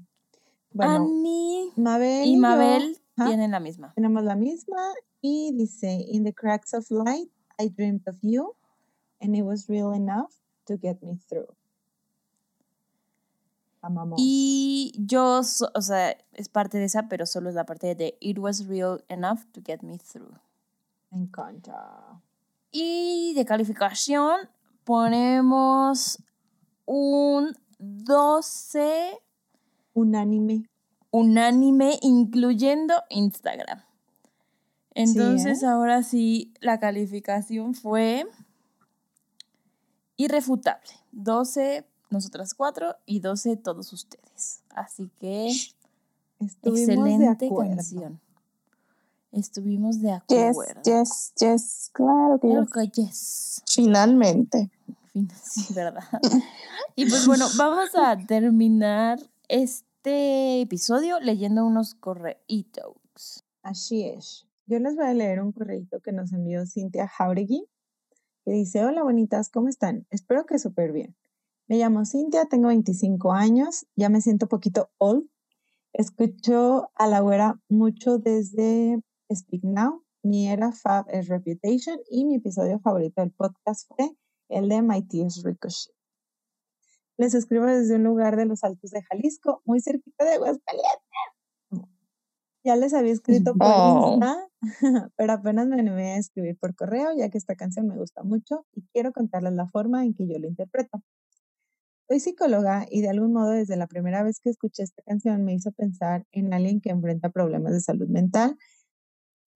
Bueno, 0.73 0.93
Annie 0.93 1.73
Mabel 1.77 2.27
y 2.27 2.37
Mabel 2.37 2.99
Ajá. 3.19 3.27
tienen 3.27 3.51
la 3.51 3.61
misma. 3.61 3.93
tenemos 3.95 4.23
la 4.25 4.37
misma 4.37 4.93
y 5.21 5.53
dice, 5.55 6.05
In 6.09 6.25
the 6.25 6.33
cracks 6.33 6.73
of 6.75 6.91
light, 6.91 7.31
I 7.59 7.69
dreamed 7.69 8.07
of 8.07 8.17
you, 8.23 8.55
and 9.21 9.35
it 9.35 9.43
was 9.45 9.69
real 9.69 9.93
enough 9.93 10.33
to 10.67 10.77
get 10.81 11.03
me 11.03 11.17
through. 11.29 11.49
Amamos. 13.81 14.19
Y 14.21 14.93
yo, 14.99 15.43
so- 15.45 15.71
o 15.75 15.81
sea, 15.83 16.17
es 16.33 16.49
parte 16.49 16.79
de 16.79 16.85
esa, 16.85 17.09
pero 17.09 17.27
solo 17.27 17.49
es 17.49 17.55
la 17.55 17.65
parte 17.65 17.95
de 17.95 18.17
It 18.21 18.39
was 18.39 18.67
real 18.67 19.05
enough 19.09 19.45
to 19.53 19.61
get 19.65 19.83
me 19.83 19.99
through. 19.99 20.35
Me 21.11 21.19
encanta. 21.19 22.21
Y 22.73 23.33
de 23.35 23.45
calificación 23.45 24.49
ponemos 24.85 26.23
un 26.87 27.57
12 27.79 29.19
Unánime. 29.95 30.69
Unánime, 31.11 31.99
incluyendo 32.03 32.95
Instagram. 33.11 33.83
Entonces, 34.95 35.63
¿eh? 35.63 35.67
ahora 35.67 36.03
sí, 36.03 36.53
la 36.61 36.81
calificación 36.81 37.75
fue 37.75 38.27
irrefutable. 40.17 40.89
12 41.13 41.87
nosotras 42.11 42.55
cuatro 42.55 42.97
y 43.07 43.21
12 43.21 43.57
todos 43.57 43.93
ustedes. 43.93 44.63
Así 44.71 45.11
que, 45.21 45.49
Estuvimos 46.41 46.89
excelente 46.89 47.49
canción. 47.51 48.21
Estuvimos 49.33 50.01
de 50.01 50.21
Yes, 50.29 50.51
acuerdo. 50.51 50.81
yes, 50.85 51.33
yes. 51.39 51.91
Claro 51.93 52.39
que 52.41 52.49
Claro 52.49 52.65
yes. 52.65 52.73
que 52.73 53.03
yes. 53.03 53.63
Finalmente. 53.67 54.71
Fin- 55.13 55.31
Sí, 55.45 55.75
¿verdad? 55.75 56.05
Y 56.97 57.07
pues 57.09 57.27
bueno, 57.27 57.47
vamos 57.57 57.91
a 57.95 58.17
terminar 58.17 59.21
este 59.49 59.87
episodio 60.05 61.21
leyendo 61.21 61.65
unos 61.67 61.95
correitos. 61.95 63.45
Así 63.63 64.05
es. 64.05 64.47
Yo 64.67 64.79
les 64.79 64.97
voy 64.97 65.07
a 65.07 65.15
leer 65.15 65.41
un 65.41 65.53
correíto 65.53 66.01
que 66.01 66.13
nos 66.13 66.33
envió 66.33 66.67
Cintia 66.67 67.09
Jauregui, 67.09 67.67
que 68.45 68.53
dice, 68.53 68.85
hola 68.85 69.03
bonitas, 69.03 69.51
¿cómo 69.51 69.69
están? 69.69 70.07
Espero 70.11 70.47
que 70.47 70.59
súper 70.59 70.93
bien. 70.93 71.17
Me 71.67 71.79
llamo 71.79 72.05
Cintia, 72.05 72.47
tengo 72.47 72.69
25 72.69 73.33
años, 73.33 73.87
ya 73.97 74.09
me 74.09 74.21
siento 74.21 74.49
poquito 74.49 74.91
old. 74.99 75.29
Escucho 75.93 76.91
a 76.95 77.07
la 77.07 77.21
güera 77.21 77.61
mucho 77.69 78.19
desde 78.19 79.01
Speak 79.33 79.65
Now. 79.65 80.05
Mi 80.23 80.49
era 80.49 80.73
fab 80.73 81.07
es 81.09 81.29
Reputation 81.29 81.99
y 82.11 82.25
mi 82.25 82.37
episodio 82.37 82.79
favorito 82.81 83.23
del 83.23 83.33
podcast 83.33 83.89
fue 83.89 84.11
el 84.49 84.69
de 84.69 84.83
My 84.83 85.03
Tears 85.03 85.43
Ricochet. 85.43 85.98
Les 87.19 87.35
escribo 87.35 87.67
desde 87.67 87.97
un 87.97 88.05
lugar 88.05 88.37
de 88.37 88.47
los 88.47 88.63
Altos 88.63 88.93
de 88.93 89.03
Jalisco, 89.03 89.61
muy 89.65 89.81
cerquita 89.81 90.25
de 90.25 90.35
Aguascalientes. 90.35 91.03
Ya 92.65 92.77
les 92.77 92.95
había 92.95 93.13
escrito 93.13 93.55
por 93.55 93.67
Oh. 93.69 94.13
Insta, 94.13 94.49
pero 95.17 95.33
apenas 95.33 95.67
me 95.67 95.81
animé 95.81 96.13
a 96.13 96.19
escribir 96.19 96.57
por 96.59 96.77
correo, 96.77 97.11
ya 97.17 97.29
que 97.29 97.39
esta 97.39 97.57
canción 97.57 97.89
me 97.89 97.97
gusta 97.97 98.23
mucho 98.23 98.67
y 98.73 98.83
quiero 98.93 99.13
contarles 99.13 99.55
la 99.55 99.69
forma 99.69 100.05
en 100.05 100.15
que 100.15 100.29
yo 100.29 100.39
la 100.39 100.47
interpreto. 100.47 101.03
Soy 102.09 102.21
psicóloga 102.21 102.87
y 102.89 103.03
de 103.03 103.11
algún 103.11 103.33
modo 103.33 103.51
desde 103.51 103.77
la 103.77 103.87
primera 103.87 104.23
vez 104.23 104.41
que 104.41 104.51
escuché 104.51 104.83
esta 104.83 105.03
canción 105.03 105.45
me 105.45 105.55
hizo 105.55 105.73
pensar 105.73 106.25
en 106.33 106.55
alguien 106.55 106.81
que 106.81 106.91
enfrenta 106.91 107.31
problemas 107.31 107.73
de 107.73 107.81
salud 107.81 108.09
mental, 108.09 108.57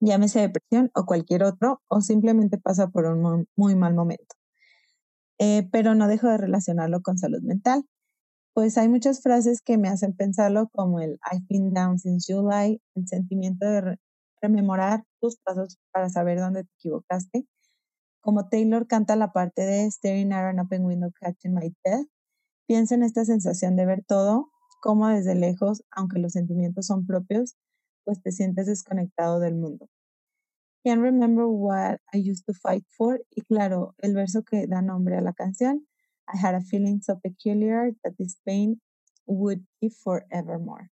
llámese 0.01 0.41
depresión 0.41 0.91
o 0.95 1.07
cualquier 1.07 1.45
otro, 1.45 1.81
o 1.89 2.01
simplemente 2.01 2.59
pasa 2.59 2.89
por 2.89 3.07
un 3.07 3.47
muy 3.57 3.77
mal 3.77 3.95
momento. 3.95 4.35
Eh, 5.43 5.69
pero 5.73 5.95
no 5.97 6.07
dejo 6.09 6.29
de 6.29 6.39
relacionarlo 6.39 7.03
con 7.03 7.19
salud 7.19 7.43
mental 7.43 7.85
pues 8.55 8.79
hay 8.79 8.89
muchas 8.89 9.23
frases 9.23 9.63
que 9.63 9.79
me 9.79 9.89
hacen 9.89 10.15
pensarlo, 10.15 10.69
como 10.73 11.01
el 11.01 11.21
I've 11.33 11.47
been 11.49 11.73
down 11.75 11.99
since 11.99 12.33
July, 12.33 12.81
el 12.97 13.09
sentimiento 13.09 13.67
de 13.67 13.81
re- 13.83 13.99
rememorar 14.43 15.05
tus 15.21 15.39
pasos 15.39 15.79
para 15.93 16.11
saber 16.11 16.39
dónde 16.41 16.65
te 16.65 16.71
equivocaste. 16.79 17.47
Como 18.23 18.49
Taylor 18.49 18.87
canta 18.89 19.17
la 19.17 19.33
parte 19.33 19.63
de 19.63 19.87
Staring 19.91 20.33
at 20.33 20.47
an 20.51 20.61
open 20.61 20.87
window 20.87 21.13
catching 21.21 21.55
my 21.55 21.75
breath, 21.85 22.07
pienso 22.69 22.95
en 22.95 23.03
esta 23.05 23.25
sensación 23.25 23.77
de 23.77 23.87
ver 23.87 24.05
todo, 24.07 24.51
como 24.83 25.09
desde 25.09 25.35
lejos, 25.37 25.85
aunque 25.93 26.21
los 26.21 26.33
sentimientos 26.33 26.87
son 26.87 27.07
propios, 27.07 27.57
pues 28.05 28.23
te 28.23 28.33
sientes 28.33 28.67
desconectado 28.67 29.41
del 29.41 29.57
mundo. 29.57 29.89
Can't 30.85 31.01
remember 31.01 31.47
what 31.47 32.01
I 32.13 32.17
used 32.17 32.45
to 32.47 32.55
fight 32.55 32.85
for, 32.89 33.21
y 33.31 33.43
claro, 33.43 33.95
el 33.99 34.15
verso 34.15 34.43
que 34.43 34.67
da 34.67 34.83
nombre 34.83 35.17
a 35.17 35.21
la 35.21 35.33
canción, 35.33 35.87
I 36.27 36.37
had 36.37 36.55
a 36.57 36.61
feeling 36.61 37.01
so 37.01 37.21
peculiar 37.21 37.93
that 38.03 38.15
this 38.19 38.37
pain 38.45 38.81
would 39.27 39.61
be 39.81 39.91
forevermore. 39.91 40.91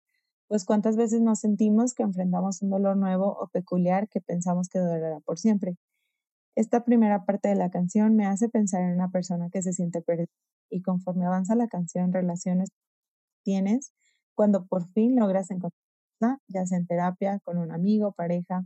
Pues 0.47 0.66
cuántas 0.66 0.97
veces 0.97 1.22
nos 1.22 1.41
sentimos 1.41 1.95
que 1.95 2.03
enfrentamos 2.03 2.61
un 2.61 2.70
dolor 2.70 2.97
nuevo 2.97 3.36
o 3.41 3.49
peculiar 3.49 4.09
que 4.09 4.20
pensamos 4.20 4.68
que 4.68 4.78
durará 4.78 5.20
por 5.20 5.39
siempre. 5.39 5.76
Esta 6.55 6.84
primera 6.84 7.24
parte 7.24 7.49
de 7.49 7.55
la 7.55 7.70
canción 7.70 8.14
me 8.14 8.26
hace 8.26 8.49
pensar 8.49 8.82
en 8.82 8.93
una 8.93 9.11
persona 9.11 9.49
que 9.51 9.62
se 9.62 9.72
siente 9.72 10.03
perdida 10.03 10.28
y 10.70 10.82
conforme 10.82 11.24
avanza 11.24 11.55
la 11.55 11.68
canción, 11.68 12.12
relaciones 12.12 12.70
tienes 13.43 13.93
cuando 14.34 14.66
por 14.66 14.86
fin 14.93 15.16
logras 15.16 15.51
encontrarla, 15.51 16.43
ya 16.49 16.66
sea 16.66 16.78
en 16.78 16.86
terapia, 16.86 17.41
con 17.41 17.59
un 17.59 17.72
amigo, 17.72 18.12
pareja 18.12 18.64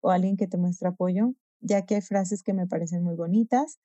o 0.00 0.10
alguien 0.10 0.36
que 0.36 0.46
te 0.46 0.56
muestra 0.56 0.90
apoyo, 0.90 1.34
ya 1.60 1.84
que 1.84 1.96
hay 1.96 2.00
frases 2.02 2.42
que 2.42 2.52
me 2.52 2.66
parecen 2.66 3.02
muy 3.02 3.16
bonitas 3.16 3.78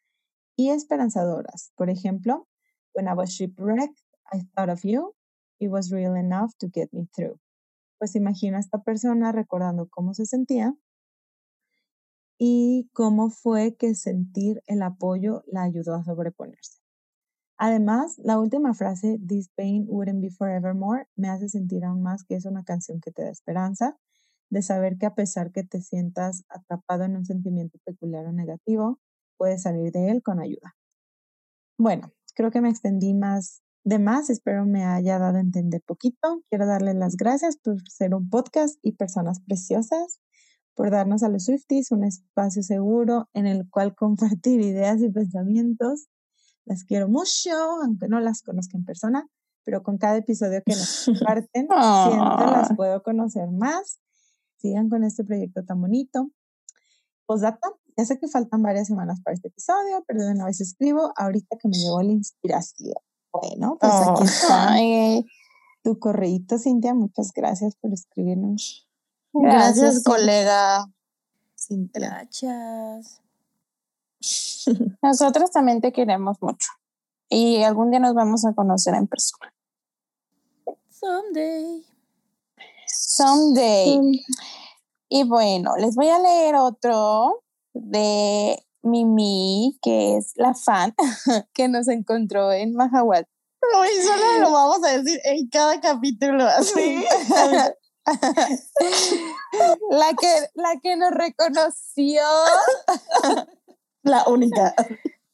y 0.56 0.70
esperanzadoras. 0.70 1.72
Por 1.76 1.90
ejemplo, 1.90 2.48
when 2.94 3.08
I 3.08 3.14
was 3.14 3.32
shipwrecked, 3.32 4.00
I 4.32 4.42
thought 4.56 4.70
of 4.70 4.84
you. 4.84 5.16
It 5.60 5.70
was 5.70 5.92
real 5.92 6.16
enough 6.16 6.52
to 6.60 6.68
get 6.68 6.90
me 6.92 7.08
through. 7.16 7.40
Pues 7.98 8.16
imagina 8.16 8.58
a 8.58 8.60
esta 8.60 8.80
persona 8.80 9.32
recordando 9.32 9.88
cómo 9.90 10.14
se 10.14 10.26
sentía 10.26 10.76
y 12.38 12.90
cómo 12.94 13.30
fue 13.30 13.76
que 13.76 13.96
sentir 13.96 14.62
el 14.68 14.82
apoyo 14.82 15.44
la 15.48 15.64
ayudó 15.64 15.96
a 15.96 16.04
sobreponerse. 16.04 16.80
Además, 17.58 18.18
la 18.18 18.40
última 18.40 18.74
frase, 18.74 19.20
This 19.26 19.50
pain 19.56 19.86
wouldn't 19.88 20.22
be 20.22 20.30
forevermore, 20.30 21.08
me 21.16 21.30
hace 21.30 21.48
sentir 21.48 21.86
aún 21.86 22.02
más 22.02 22.24
que 22.24 22.36
es 22.36 22.46
una 22.46 22.64
canción 22.64 23.00
que 23.00 23.12
te 23.12 23.24
da 23.24 23.30
esperanza, 23.30 23.98
de 24.54 24.62
saber 24.62 24.98
que 24.98 25.06
a 25.06 25.16
pesar 25.16 25.52
que 25.52 25.64
te 25.64 25.82
sientas 25.82 26.44
atrapado 26.48 27.04
en 27.04 27.16
un 27.18 27.26
sentimiento 27.26 27.80
peculiar 27.84 28.26
o 28.28 28.32
negativo, 28.32 29.00
puedes 29.38 29.64
salir 29.64 29.92
de 29.92 30.12
él 30.12 30.22
con 30.24 30.40
ayuda. 30.40 30.76
Bueno, 31.78 32.12
creo 32.36 32.52
que 32.52 32.62
me 32.62 32.70
extendí 32.70 33.14
más 33.14 33.64
de 33.86 34.00
más, 34.00 34.30
espero 34.30 34.66
me 34.66 34.86
haya 34.86 35.20
dado 35.20 35.38
a 35.38 35.42
entender 35.42 35.82
poquito. 35.86 36.42
Quiero 36.50 36.66
darles 36.66 36.96
las 36.96 37.18
gracias 37.18 37.58
por 37.58 37.82
ser 37.90 38.16
un 38.16 38.30
podcast 38.30 38.78
y 38.82 38.94
personas 38.94 39.42
preciosas, 39.42 40.22
por 40.74 40.90
darnos 40.90 41.22
a 41.24 41.30
los 41.30 41.46
Swifties 41.46 41.92
un 41.92 42.06
espacio 42.06 42.64
seguro 42.64 43.28
en 43.34 43.46
el 43.46 43.70
cual 43.70 43.94
compartir 44.40 44.62
ideas 44.62 45.02
y 45.02 45.10
pensamientos. 45.10 46.08
Las 46.66 46.86
quiero 46.86 47.10
mucho, 47.10 47.52
aunque 47.84 48.08
no 48.08 48.22
las 48.22 48.42
conozca 48.42 48.78
en 48.78 48.86
persona, 48.86 49.28
pero 49.66 49.84
con 49.84 49.98
cada 49.98 50.18
episodio 50.18 50.62
que 50.66 50.76
nos 50.76 51.06
comparten, 51.06 51.68
siento 51.68 52.46
las 52.46 52.72
Ah. 52.72 52.74
puedo 52.78 53.04
conocer 53.04 53.50
más. 53.52 54.00
Sigan 54.64 54.90
con 54.90 55.04
este 55.04 55.26
proyecto 55.26 55.66
tan 55.66 55.82
bonito. 55.82 56.30
Postdata, 57.26 57.68
ya 57.98 58.06
sé 58.06 58.18
que 58.18 58.30
faltan 58.30 58.64
varias 58.64 58.88
semanas 58.88 59.20
para 59.22 59.34
este 59.34 59.50
episodio, 59.50 60.06
pero 60.08 60.24
de 60.24 60.32
una 60.32 60.46
vez 60.46 60.62
escribo 60.62 61.12
ahorita 61.18 61.58
que 61.58 61.68
me 61.68 61.76
llegó 61.76 62.02
la 62.02 62.14
inspiración. 62.14 62.96
Bueno, 63.34 63.78
pues 63.78 63.92
Oh, 63.94 64.12
aquí 64.12 64.24
está 64.24 64.72
ay, 64.72 65.26
tu 65.84 66.00
correíto, 66.00 66.58
Cintia. 66.58 66.94
Muchas 66.94 67.34
gracias 67.34 67.76
por 67.76 67.92
escribirnos. 67.92 68.88
gracias, 69.34 70.02
colega. 70.02 70.86
Cintia. 71.60 72.08
Gracias. 72.10 73.22
Nosotros 75.02 75.52
también 75.52 75.82
te 75.82 75.92
queremos 75.92 76.42
mucho. 76.42 76.70
Y 77.28 77.64
algún 77.64 77.92
día 77.92 78.00
nos 78.00 78.14
vamos 78.14 78.46
a 78.46 78.54
conocer 78.54 78.94
en 78.94 79.08
persona. 79.08 79.54
Someday. 80.90 81.84
Someday. 82.94 84.00
Y 85.10 85.24
bueno, 85.24 85.76
les 85.78 85.96
voy 85.96 86.10
a 86.10 86.20
leer 86.20 86.56
otro 86.56 87.44
de 87.74 88.64
Mimi, 88.84 89.78
que 89.82 90.18
es 90.18 90.34
la 90.36 90.54
fan 90.54 90.94
que 91.54 91.68
nos 91.68 91.88
encontró 91.88 92.52
en 92.52 92.74
Mahahuat. 92.74 93.26
Y 93.64 94.02
solo 94.04 94.40
lo 94.40 94.52
vamos 94.54 94.84
a 94.84 94.98
decir 94.98 95.20
en 95.24 95.48
cada 95.50 95.80
capítulo 95.80 96.46
así. 96.46 97.04
la, 99.90 100.14
que, 100.20 100.50
la 100.56 100.80
que 100.82 100.96
nos 100.98 101.12
reconoció. 101.12 102.22
La 104.04 104.26
única. 104.28 104.76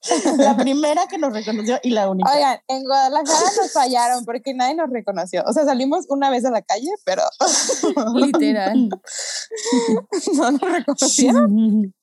La 0.38 0.55
primera 0.57 1.07
que 1.07 1.18
nos 1.18 1.34
reconoció 1.34 1.80
y 1.84 1.91
la 1.91 2.10
única. 2.10 2.32
Oigan, 2.32 2.60
en 2.68 2.84
Guadalajara 2.84 3.51
nos 3.57 3.72
fallaron 3.74 4.26
porque 4.26 4.53
nadie 4.53 4.76
nos 4.76 4.89
reconoció. 4.89 5.43
O 5.45 5.53
sea, 5.53 5.66
salimos 5.66 6.05
una 6.10 6.30
vez 6.30 6.45
a 6.45 6.51
la 6.51 6.62
calle, 6.62 6.89
pero. 7.05 7.24
Literal. 8.16 8.89
no 10.36 10.51
nos 10.51 10.62
reconocieron. 10.62 11.93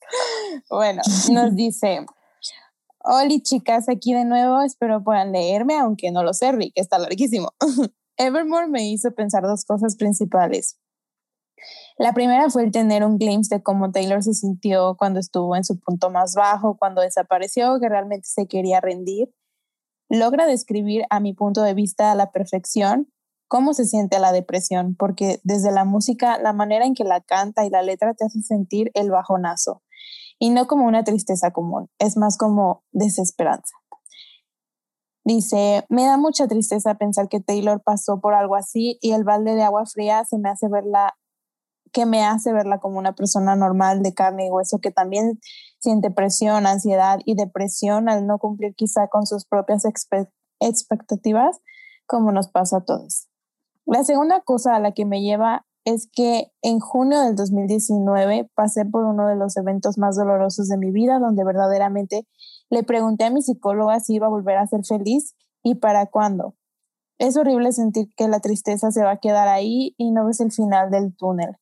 Bueno, 0.70 1.02
nos 1.30 1.54
dice. 1.54 2.06
Hola 3.08 3.34
chicas, 3.40 3.88
aquí 3.88 4.14
de 4.14 4.24
nuevo, 4.24 4.62
espero 4.62 5.04
puedan 5.04 5.30
leerme, 5.30 5.78
aunque 5.78 6.10
no 6.10 6.24
lo 6.24 6.34
sé, 6.34 6.50
Rick, 6.50 6.72
está 6.74 6.98
larguísimo. 6.98 7.52
Evermore 8.16 8.66
me 8.66 8.88
hizo 8.88 9.12
pensar 9.12 9.44
dos 9.44 9.64
cosas 9.64 9.94
principales. 9.94 10.76
La 11.98 12.12
primera 12.12 12.50
fue 12.50 12.64
el 12.64 12.70
tener 12.70 13.04
un 13.04 13.18
glimpse 13.18 13.56
de 13.56 13.62
cómo 13.62 13.90
Taylor 13.90 14.22
se 14.22 14.34
sintió 14.34 14.96
cuando 14.98 15.20
estuvo 15.20 15.56
en 15.56 15.64
su 15.64 15.78
punto 15.78 16.10
más 16.10 16.34
bajo, 16.34 16.76
cuando 16.76 17.00
desapareció, 17.00 17.78
que 17.80 17.88
realmente 17.88 18.28
se 18.28 18.46
quería 18.46 18.80
rendir. 18.80 19.32
Logra 20.08 20.46
describir 20.46 21.04
a 21.10 21.20
mi 21.20 21.32
punto 21.32 21.62
de 21.62 21.74
vista 21.74 22.12
a 22.12 22.14
la 22.14 22.30
perfección 22.30 23.08
cómo 23.48 23.74
se 23.74 23.84
siente 23.84 24.18
la 24.18 24.32
depresión, 24.32 24.96
porque 24.96 25.40
desde 25.44 25.72
la 25.72 25.84
música, 25.84 26.38
la 26.38 26.52
manera 26.52 26.84
en 26.84 26.94
que 26.94 27.04
la 27.04 27.20
canta 27.20 27.64
y 27.64 27.70
la 27.70 27.82
letra 27.82 28.14
te 28.14 28.24
hace 28.24 28.42
sentir 28.42 28.90
el 28.94 29.10
bajonazo, 29.10 29.82
y 30.38 30.50
no 30.50 30.66
como 30.66 30.86
una 30.86 31.04
tristeza 31.04 31.52
común, 31.52 31.88
es 31.98 32.16
más 32.16 32.36
como 32.36 32.84
desesperanza. 32.92 33.74
Dice, 35.24 35.84
me 35.88 36.04
da 36.04 36.16
mucha 36.18 36.46
tristeza 36.46 36.94
pensar 36.94 37.28
que 37.28 37.40
Taylor 37.40 37.82
pasó 37.82 38.20
por 38.20 38.34
algo 38.34 38.54
así 38.54 38.96
y 39.00 39.10
el 39.10 39.24
balde 39.24 39.56
de 39.56 39.62
agua 39.62 39.84
fría 39.86 40.24
se 40.24 40.38
me 40.38 40.48
hace 40.48 40.68
verla 40.68 41.16
que 41.96 42.04
me 42.04 42.26
hace 42.26 42.52
verla 42.52 42.78
como 42.78 42.98
una 42.98 43.14
persona 43.14 43.56
normal 43.56 44.02
de 44.02 44.12
carne 44.12 44.48
y 44.48 44.50
hueso 44.50 44.80
que 44.80 44.90
también 44.90 45.40
siente 45.78 46.10
presión, 46.10 46.66
ansiedad 46.66 47.20
y 47.24 47.36
depresión 47.36 48.10
al 48.10 48.26
no 48.26 48.38
cumplir 48.38 48.74
quizá 48.74 49.08
con 49.08 49.26
sus 49.26 49.46
propias 49.46 49.84
expectativas, 50.60 51.58
como 52.04 52.32
nos 52.32 52.48
pasa 52.48 52.76
a 52.76 52.84
todos. 52.84 53.30
La 53.86 54.04
segunda 54.04 54.42
cosa 54.42 54.76
a 54.76 54.78
la 54.78 54.92
que 54.92 55.06
me 55.06 55.22
lleva 55.22 55.64
es 55.86 56.06
que 56.12 56.52
en 56.60 56.80
junio 56.80 57.18
del 57.22 57.34
2019 57.34 58.50
pasé 58.54 58.84
por 58.84 59.04
uno 59.04 59.26
de 59.26 59.36
los 59.36 59.56
eventos 59.56 59.96
más 59.96 60.16
dolorosos 60.16 60.68
de 60.68 60.76
mi 60.76 60.90
vida, 60.90 61.18
donde 61.18 61.44
verdaderamente 61.44 62.28
le 62.68 62.82
pregunté 62.82 63.24
a 63.24 63.30
mi 63.30 63.40
psicóloga 63.40 64.00
si 64.00 64.16
iba 64.16 64.26
a 64.26 64.30
volver 64.30 64.58
a 64.58 64.66
ser 64.66 64.84
feliz 64.84 65.34
y 65.62 65.76
para 65.76 66.04
cuándo. 66.04 66.56
Es 67.16 67.38
horrible 67.38 67.72
sentir 67.72 68.12
que 68.18 68.28
la 68.28 68.40
tristeza 68.40 68.90
se 68.90 69.02
va 69.02 69.12
a 69.12 69.20
quedar 69.20 69.48
ahí 69.48 69.94
y 69.96 70.10
no 70.10 70.26
ves 70.26 70.40
el 70.40 70.52
final 70.52 70.90
del 70.90 71.16
túnel 71.16 71.56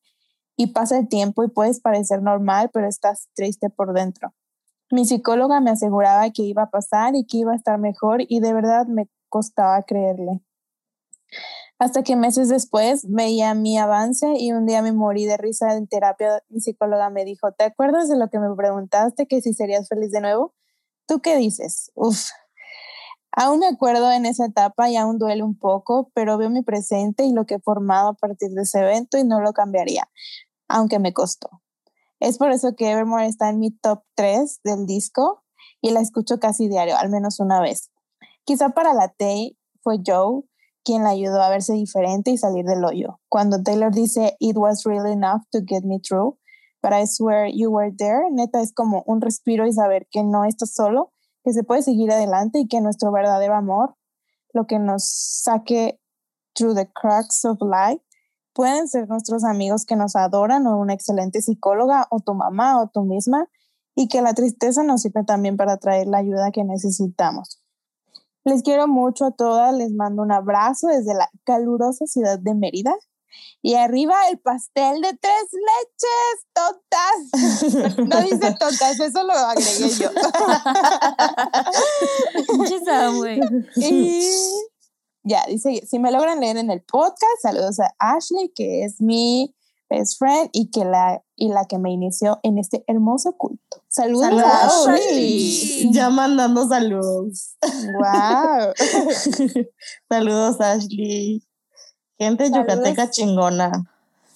y 0.56 0.68
pasa 0.68 0.98
el 0.98 1.08
tiempo 1.08 1.44
y 1.44 1.48
puedes 1.48 1.80
parecer 1.80 2.22
normal, 2.22 2.70
pero 2.72 2.88
estás 2.88 3.28
triste 3.34 3.70
por 3.70 3.92
dentro. 3.92 4.34
Mi 4.90 5.04
psicóloga 5.04 5.60
me 5.60 5.70
aseguraba 5.70 6.30
que 6.30 6.42
iba 6.42 6.62
a 6.62 6.70
pasar 6.70 7.16
y 7.16 7.24
que 7.24 7.38
iba 7.38 7.52
a 7.52 7.56
estar 7.56 7.78
mejor 7.78 8.22
y 8.28 8.40
de 8.40 8.52
verdad 8.52 8.86
me 8.86 9.08
costaba 9.28 9.82
creerle. 9.82 10.40
Hasta 11.78 12.02
que 12.02 12.14
meses 12.14 12.48
después 12.48 13.04
veía 13.08 13.54
mi 13.54 13.78
avance 13.78 14.34
y 14.38 14.52
un 14.52 14.66
día 14.66 14.80
me 14.82 14.92
morí 14.92 15.24
de 15.24 15.36
risa 15.36 15.76
en 15.76 15.88
terapia. 15.88 16.42
Mi 16.48 16.60
psicóloga 16.60 17.10
me 17.10 17.24
dijo, 17.24 17.52
¿te 17.52 17.64
acuerdas 17.64 18.08
de 18.08 18.16
lo 18.16 18.28
que 18.28 18.38
me 18.38 18.54
preguntaste, 18.54 19.26
que 19.26 19.40
si 19.40 19.52
serías 19.54 19.88
feliz 19.88 20.12
de 20.12 20.20
nuevo? 20.20 20.54
¿Tú 21.06 21.20
qué 21.20 21.36
dices? 21.36 21.90
Uf. 21.94 22.30
Aún 23.36 23.58
me 23.60 23.66
acuerdo 23.66 24.12
en 24.12 24.26
esa 24.26 24.46
etapa 24.46 24.88
y 24.90 24.96
aún 24.96 25.18
duele 25.18 25.42
un 25.42 25.58
poco, 25.58 26.10
pero 26.14 26.38
veo 26.38 26.50
mi 26.50 26.62
presente 26.62 27.24
y 27.24 27.32
lo 27.32 27.46
que 27.46 27.56
he 27.56 27.60
formado 27.60 28.10
a 28.10 28.14
partir 28.14 28.50
de 28.50 28.62
ese 28.62 28.80
evento 28.80 29.18
y 29.18 29.24
no 29.24 29.40
lo 29.40 29.52
cambiaría 29.52 30.08
aunque 30.68 30.98
me 30.98 31.12
costó. 31.12 31.62
Es 32.20 32.38
por 32.38 32.50
eso 32.50 32.74
que 32.74 32.90
Evermore 32.90 33.26
está 33.26 33.50
en 33.50 33.58
mi 33.58 33.70
top 33.70 34.02
3 34.14 34.60
del 34.64 34.86
disco 34.86 35.44
y 35.80 35.90
la 35.90 36.00
escucho 36.00 36.38
casi 36.38 36.68
diario, 36.68 36.96
al 36.96 37.10
menos 37.10 37.40
una 37.40 37.60
vez. 37.60 37.90
Quizá 38.44 38.70
para 38.70 38.94
la 38.94 39.08
Tay 39.08 39.58
fue 39.82 39.98
Joe 40.04 40.42
quien 40.84 41.02
la 41.02 41.10
ayudó 41.10 41.40
a 41.40 41.48
verse 41.48 41.72
diferente 41.72 42.30
y 42.30 42.36
salir 42.36 42.66
del 42.66 42.84
hoyo. 42.84 43.18
Cuando 43.28 43.62
Taylor 43.62 43.90
dice, 43.90 44.36
It 44.38 44.56
was 44.56 44.84
really 44.84 45.12
enough 45.12 45.42
to 45.50 45.60
get 45.66 45.82
me 45.82 45.98
through, 45.98 46.38
but 46.82 46.92
I 46.92 47.06
swear 47.06 47.48
you 47.48 47.70
were 47.70 47.90
there, 47.96 48.28
neta 48.30 48.60
es 48.60 48.74
como 48.74 49.02
un 49.06 49.22
respiro 49.22 49.66
y 49.66 49.72
saber 49.72 50.06
que 50.10 50.22
no 50.22 50.44
estás 50.44 50.74
solo, 50.74 51.13
que 51.44 51.52
se 51.52 51.62
puede 51.62 51.82
seguir 51.82 52.10
adelante 52.10 52.58
y 52.58 52.66
que 52.66 52.80
nuestro 52.80 53.12
verdadero 53.12 53.54
amor, 53.54 53.94
lo 54.52 54.66
que 54.66 54.78
nos 54.78 55.04
saque 55.04 56.00
through 56.54 56.74
the 56.74 56.90
cracks 56.92 57.44
of 57.44 57.58
life, 57.60 58.02
Pueden 58.54 58.86
ser 58.86 59.08
nuestros 59.08 59.42
amigos 59.42 59.84
que 59.84 59.96
nos 59.96 60.14
adoran 60.14 60.64
o 60.68 60.78
una 60.78 60.94
excelente 60.94 61.42
psicóloga 61.42 62.06
o 62.10 62.20
tu 62.20 62.34
mamá 62.34 62.80
o 62.80 62.88
tú 62.88 63.02
misma 63.02 63.48
y 63.96 64.06
que 64.06 64.22
la 64.22 64.32
tristeza 64.32 64.84
nos 64.84 65.02
sirve 65.02 65.24
también 65.24 65.56
para 65.56 65.76
traer 65.78 66.06
la 66.06 66.18
ayuda 66.18 66.52
que 66.52 66.62
necesitamos. 66.62 67.60
Les 68.44 68.62
quiero 68.62 68.86
mucho 68.86 69.24
a 69.24 69.30
todas, 69.32 69.74
les 69.74 69.92
mando 69.92 70.22
un 70.22 70.30
abrazo 70.30 70.86
desde 70.86 71.14
la 71.14 71.28
calurosa 71.42 72.06
ciudad 72.06 72.38
de 72.38 72.54
Mérida. 72.54 72.94
Y 73.62 73.74
arriba 73.74 74.14
el 74.30 74.38
pastel 74.38 75.00
de 75.00 75.18
tres 75.20 75.48
leches, 75.52 76.46
tontas. 76.52 77.96
No 78.06 78.20
dice 78.20 78.54
tontas, 78.58 79.00
eso 79.00 79.24
lo 79.24 79.32
agregué 79.32 79.88
yo. 79.90 80.10
y 83.76 84.28
ya, 85.22 85.44
dice, 85.48 85.86
si 85.86 85.98
me 85.98 86.12
logran 86.12 86.40
leer 86.40 86.58
en 86.58 86.70
el 86.70 86.82
podcast, 86.82 87.40
saludos 87.40 87.80
a 87.80 87.94
Ashley, 87.98 88.52
que 88.54 88.84
es 88.84 89.00
mi 89.00 89.54
best 89.88 90.18
friend 90.18 90.50
y 90.52 90.70
que 90.70 90.84
la 90.84 91.24
y 91.36 91.48
la 91.48 91.64
que 91.66 91.78
me 91.78 91.90
inició 91.90 92.38
en 92.42 92.58
este 92.58 92.84
hermoso 92.86 93.36
culto. 93.36 93.82
Saludos, 93.88 94.42
a 94.42 94.66
Ashley. 94.66 95.90
Ya 95.92 96.10
mandando 96.10 96.68
saludos. 96.68 97.56
Wow. 97.62 98.72
saludos 100.08 100.60
Ashley. 100.60 101.42
Gente 102.18 102.50
yucateca 102.50 103.10
chingona. 103.10 103.72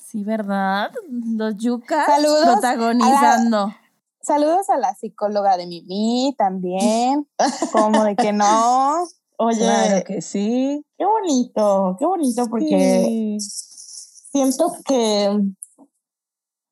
Sí, 0.05 0.25
¿verdad? 0.25 0.91
Los 1.11 1.57
yucas 1.57 2.07
protagonizando. 2.45 3.75
saludos 4.23 4.71
a 4.71 4.79
la 4.79 4.95
psicóloga 4.95 5.57
de 5.57 5.67
Mimi 5.67 6.35
también. 6.37 7.29
Como 7.73 8.05
de 8.05 8.17
que 8.17 8.33
no. 8.33 9.07
Oye, 9.37 9.59
claro 9.59 10.05
que 10.05 10.21
sí. 10.21 10.85
Qué 10.97 11.05
bonito, 11.05 11.97
qué 11.99 12.07
bonito 12.07 12.47
porque 12.49 13.37
siento 13.39 14.73
que, 14.85 15.31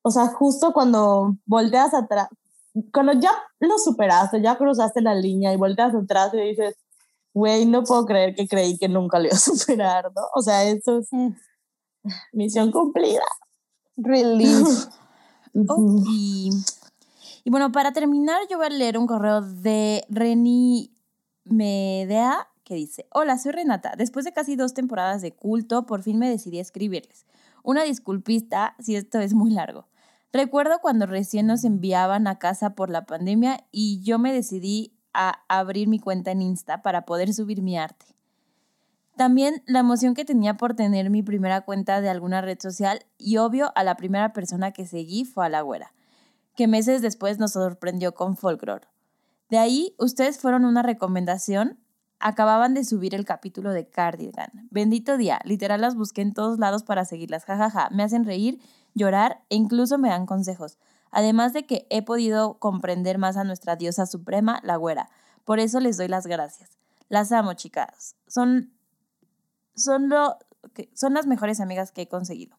o 0.03 0.11
sea, 0.11 0.27
justo 0.29 0.73
cuando 0.73 1.37
volteas 1.47 1.95
atrás, 1.95 2.29
cuando 2.93 3.13
ya 3.13 3.31
lo 3.61 3.79
superaste, 3.79 4.43
ya 4.43 4.57
cruzaste 4.57 5.01
la 5.01 5.15
línea 5.15 5.53
y 5.53 5.57
volteas 5.57 5.95
atrás 5.95 6.35
y 6.35 6.39
dices, 6.39 6.75
güey, 7.37 7.67
no 7.67 7.85
puedo 7.85 8.07
creer 8.07 8.35
que 8.35 8.49
creí 8.49 8.79
que 8.79 8.89
nunca 8.89 9.19
lo 9.19 9.27
iba 9.27 9.35
a 9.35 9.39
superar, 9.39 10.11
¿no? 10.17 10.23
O 10.35 10.41
sea, 10.41 10.65
eso 10.65 11.01
es 11.01 11.09
mm. 11.11 11.35
misión 12.33 12.73
cumplida. 12.73 13.27
Relief. 13.95 14.87
y, 16.09 16.51
y 17.45 17.51
bueno, 17.51 17.73
para 17.73 17.93
terminar, 17.93 18.41
yo 18.51 18.57
voy 18.57 18.67
a 18.67 18.71
leer 18.71 18.97
un 18.97 19.07
correo 19.07 19.43
de 19.43 20.07
Reni 20.09 20.97
Medea 21.45 22.49
que 22.65 22.75
dice, 22.75 23.07
hola, 23.13 23.37
soy 23.37 23.53
Renata. 23.53 23.93
Después 23.99 24.25
de 24.25 24.33
casi 24.33 24.57
dos 24.57 24.73
temporadas 24.73 25.21
de 25.21 25.33
culto, 25.33 25.85
por 25.85 26.03
fin 26.03 26.19
me 26.19 26.31
decidí 26.31 26.59
a 26.59 26.63
escribirles. 26.63 27.27
Una 27.63 27.83
disculpista 27.83 28.75
si 28.79 28.97
esto 28.97 29.21
es 29.21 29.35
muy 29.35 29.51
largo. 29.51 29.89
Recuerdo 30.33 30.79
cuando 30.81 31.05
recién 31.05 31.47
nos 31.47 31.65
enviaban 31.65 32.29
a 32.29 32.39
casa 32.39 32.71
por 32.75 32.89
la 32.89 33.05
pandemia 33.05 33.67
y 33.73 34.01
yo 34.03 34.19
me 34.19 34.33
decidí 34.33 34.96
a 35.17 35.43
abrir 35.49 35.89
mi 35.89 35.99
cuenta 35.99 36.31
en 36.31 36.43
Insta 36.43 36.83
para 36.83 37.07
poder 37.07 37.33
subir 37.33 37.63
mi 37.63 37.77
arte. 37.79 38.07
También 39.17 39.63
la 39.67 39.81
emoción 39.81 40.15
que 40.15 40.25
tenía 40.25 40.57
por 40.57 40.75
tener 40.75 41.09
mi 41.09 41.23
primera 41.23 41.63
cuenta 41.63 42.01
de 42.01 42.11
alguna 42.11 42.43
red 42.43 42.59
social 42.61 43.07
y 43.17 43.39
obvio 43.39 43.73
a 43.75 43.83
la 43.83 43.97
primera 43.97 44.33
persona 44.33 44.73
que 44.73 44.87
seguí 44.87 45.25
fue 45.25 45.47
a 45.47 45.49
la 45.49 45.63
güera, 45.63 45.95
que 46.55 46.69
meses 46.69 47.01
después 47.01 47.39
nos 47.39 47.53
sorprendió 47.53 48.15
con 48.15 48.37
Folklore. 48.37 48.87
De 49.49 49.59
ahí, 49.59 49.95
ustedes 49.99 50.39
fueron 50.39 50.65
una 50.65 50.83
recomendación 50.83 51.79
Acababan 52.19 52.73
de 52.73 52.85
subir 52.85 53.15
el 53.15 53.27
capítulo 53.27 53.73
de 53.73 53.89
Cardigan. 53.89 54.51
Bendito 54.71 55.19
día, 55.19 55.41
literal 55.45 55.83
las 55.83 55.97
busqué 55.97 56.23
en 56.23 56.33
todos 56.33 56.59
lados 56.59 56.83
para 56.83 57.05
seguirlas, 57.05 57.45
jajaja. 57.45 57.91
Me 57.91 58.03
hacen 58.03 58.25
reír, 58.25 58.59
llorar 58.95 59.43
e 59.51 59.57
incluso 59.57 59.99
me 59.99 60.09
dan 60.09 60.25
consejos. 60.25 60.79
Además 61.11 61.53
de 61.53 61.67
que 61.67 61.87
he 61.91 62.03
podido 62.03 62.59
comprender 62.59 63.19
más 63.19 63.37
a 63.37 63.45
nuestra 63.45 63.77
diosa 63.77 64.07
suprema, 64.07 64.61
la 64.63 64.77
güera. 64.77 65.09
Por 65.45 65.61
eso 65.61 65.81
les 65.81 65.97
doy 65.97 66.09
las 66.09 66.27
gracias. 66.27 66.79
Las 67.09 67.33
amo, 67.33 67.55
chicas. 67.55 68.17
Son, 68.27 68.73
son, 69.75 70.09
lo, 70.09 70.39
son 70.95 71.15
las 71.15 71.27
mejores 71.27 71.61
amigas 71.61 71.93
que 71.93 72.03
he 72.03 72.09
conseguido. 72.09 72.57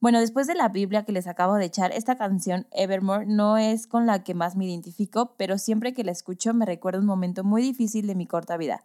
Bueno, 0.00 0.20
después 0.20 0.46
de 0.46 0.54
la 0.54 0.68
Biblia 0.68 1.04
que 1.04 1.12
les 1.12 1.26
acabo 1.26 1.56
de 1.56 1.66
echar, 1.66 1.92
esta 1.92 2.16
canción, 2.16 2.66
Evermore, 2.72 3.26
no 3.26 3.58
es 3.58 3.86
con 3.86 4.06
la 4.06 4.24
que 4.24 4.32
más 4.32 4.56
me 4.56 4.64
identifico, 4.64 5.34
pero 5.36 5.58
siempre 5.58 5.92
que 5.92 6.04
la 6.04 6.12
escucho 6.12 6.54
me 6.54 6.64
recuerda 6.64 7.00
un 7.00 7.06
momento 7.06 7.44
muy 7.44 7.60
difícil 7.60 8.06
de 8.06 8.14
mi 8.14 8.26
corta 8.26 8.56
vida. 8.56 8.82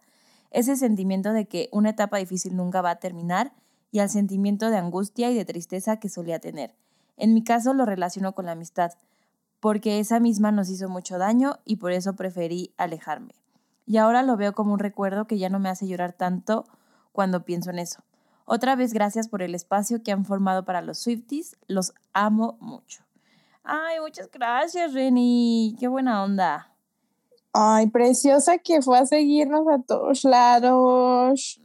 Ese 0.50 0.76
sentimiento 0.76 1.32
de 1.32 1.46
que 1.46 1.70
una 1.72 1.90
etapa 1.90 2.18
difícil 2.18 2.54
nunca 2.54 2.82
va 2.82 2.90
a 2.90 2.98
terminar 3.00 3.52
y 3.90 4.00
al 4.00 4.10
sentimiento 4.10 4.68
de 4.68 4.76
angustia 4.76 5.30
y 5.30 5.34
de 5.34 5.46
tristeza 5.46 5.98
que 5.98 6.10
solía 6.10 6.38
tener. 6.38 6.74
En 7.16 7.34
mi 7.34 7.42
caso 7.42 7.72
lo 7.74 7.84
relaciono 7.86 8.34
con 8.34 8.46
la 8.46 8.52
amistad, 8.52 8.92
porque 9.60 9.98
esa 10.00 10.20
misma 10.20 10.52
nos 10.52 10.68
hizo 10.70 10.88
mucho 10.88 11.18
daño 11.18 11.58
y 11.64 11.76
por 11.76 11.92
eso 11.92 12.14
preferí 12.14 12.72
alejarme. 12.76 13.34
Y 13.86 13.96
ahora 13.98 14.22
lo 14.22 14.36
veo 14.36 14.52
como 14.54 14.72
un 14.74 14.78
recuerdo 14.78 15.26
que 15.26 15.38
ya 15.38 15.48
no 15.48 15.58
me 15.58 15.68
hace 15.68 15.86
llorar 15.86 16.12
tanto 16.12 16.66
cuando 17.12 17.44
pienso 17.44 17.70
en 17.70 17.78
eso. 17.78 18.02
Otra 18.44 18.76
vez 18.76 18.92
gracias 18.92 19.28
por 19.28 19.42
el 19.42 19.54
espacio 19.54 20.02
que 20.02 20.12
han 20.12 20.24
formado 20.24 20.64
para 20.64 20.82
los 20.82 20.98
Swifties. 20.98 21.56
Los 21.66 21.92
amo 22.12 22.56
mucho. 22.60 23.02
Ay, 23.64 23.98
muchas 24.00 24.30
gracias, 24.30 24.92
Reni. 24.92 25.74
Qué 25.80 25.88
buena 25.88 26.22
onda. 26.22 26.72
Ay, 27.52 27.88
preciosa 27.88 28.58
que 28.58 28.82
fue 28.82 28.98
a 28.98 29.06
seguirnos 29.06 29.66
a 29.68 29.80
todos 29.82 30.22
lados. 30.24 31.60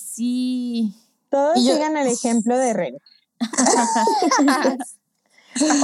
Sí. 0.00 0.94
Todos 1.28 1.58
Y 1.58 1.66
yo- 1.66 1.74
sigan 1.74 1.96
el 1.96 2.06
ejemplo 2.08 2.56
de 2.56 2.72
Ren. 2.72 2.96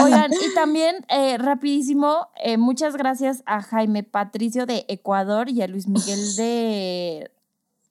Oigan, 0.03 0.33
y 0.33 0.55
también, 0.55 1.05
eh, 1.09 1.37
rapidísimo, 1.39 2.29
eh, 2.43 2.57
muchas 2.59 2.97
gracias 2.97 3.43
a 3.47 3.61
Jaime 3.61 4.03
Patricio 4.05 4.67
de 4.67 4.85
Ecuador 4.89 5.49
y 5.49 5.63
a 5.63 5.67
Luis 5.67 5.89
Miguel 5.89 6.37
de 6.37 7.31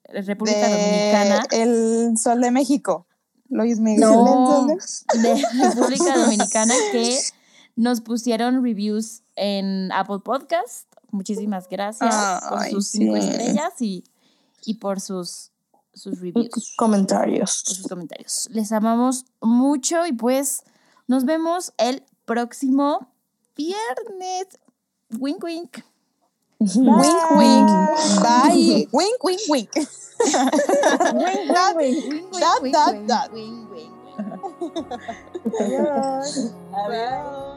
República 0.09 0.67
de 0.67 0.71
Dominicana. 0.71 1.43
El 1.51 2.17
Sol 2.17 2.39
de 2.41 2.51
México. 2.51 3.05
Luis 3.49 3.79
Miguel. 3.79 4.01
No, 4.01 4.65
del 4.67 4.81
Sol 4.81 5.21
de- 5.21 5.29
de 5.29 5.69
República 5.71 6.17
Dominicana 6.17 6.73
que 6.91 7.19
nos 7.75 8.01
pusieron 8.01 8.63
reviews 8.63 9.23
en 9.35 9.91
Apple 9.91 10.19
Podcast. 10.23 10.87
Muchísimas 11.11 11.67
gracias 11.69 12.15
por 12.49 12.65
sus 12.69 12.87
cinco 12.87 13.17
estrellas 13.17 13.73
y, 13.81 14.03
y 14.65 14.75
por 14.75 14.99
sus, 15.01 15.51
sus 15.93 16.19
reviews, 16.19 16.73
Comentarios. 16.77 17.51
sus 17.65 17.87
comentarios. 17.87 18.47
Les 18.51 18.71
amamos 18.71 19.25
mucho 19.41 20.05
y 20.05 20.13
pues 20.13 20.63
nos 21.07 21.25
vemos 21.25 21.73
el 21.77 22.03
próximo 22.25 23.07
viernes. 23.55 24.47
Wink, 25.19 25.43
wink. 25.43 25.77
Wink, 26.59 27.31
wink. 27.37 27.69
Bye. 28.21 28.87
Wink, 28.93 29.23
wink, 29.23 29.41
wink. 29.49 29.69
Dot, 29.73 29.83
Wink, 31.75 32.05
wink, 32.05 32.31
dot, 32.39 32.61
wink, 32.61 32.73
dot, 32.73 32.93
wink, 32.93 33.07
dot. 33.07 33.31
wink, 33.33 33.71
wink. 33.71 33.91
Adiós. 35.59 36.53
Adiós. 36.71 36.73
Nat 36.73 36.91
Productions. 36.93 37.52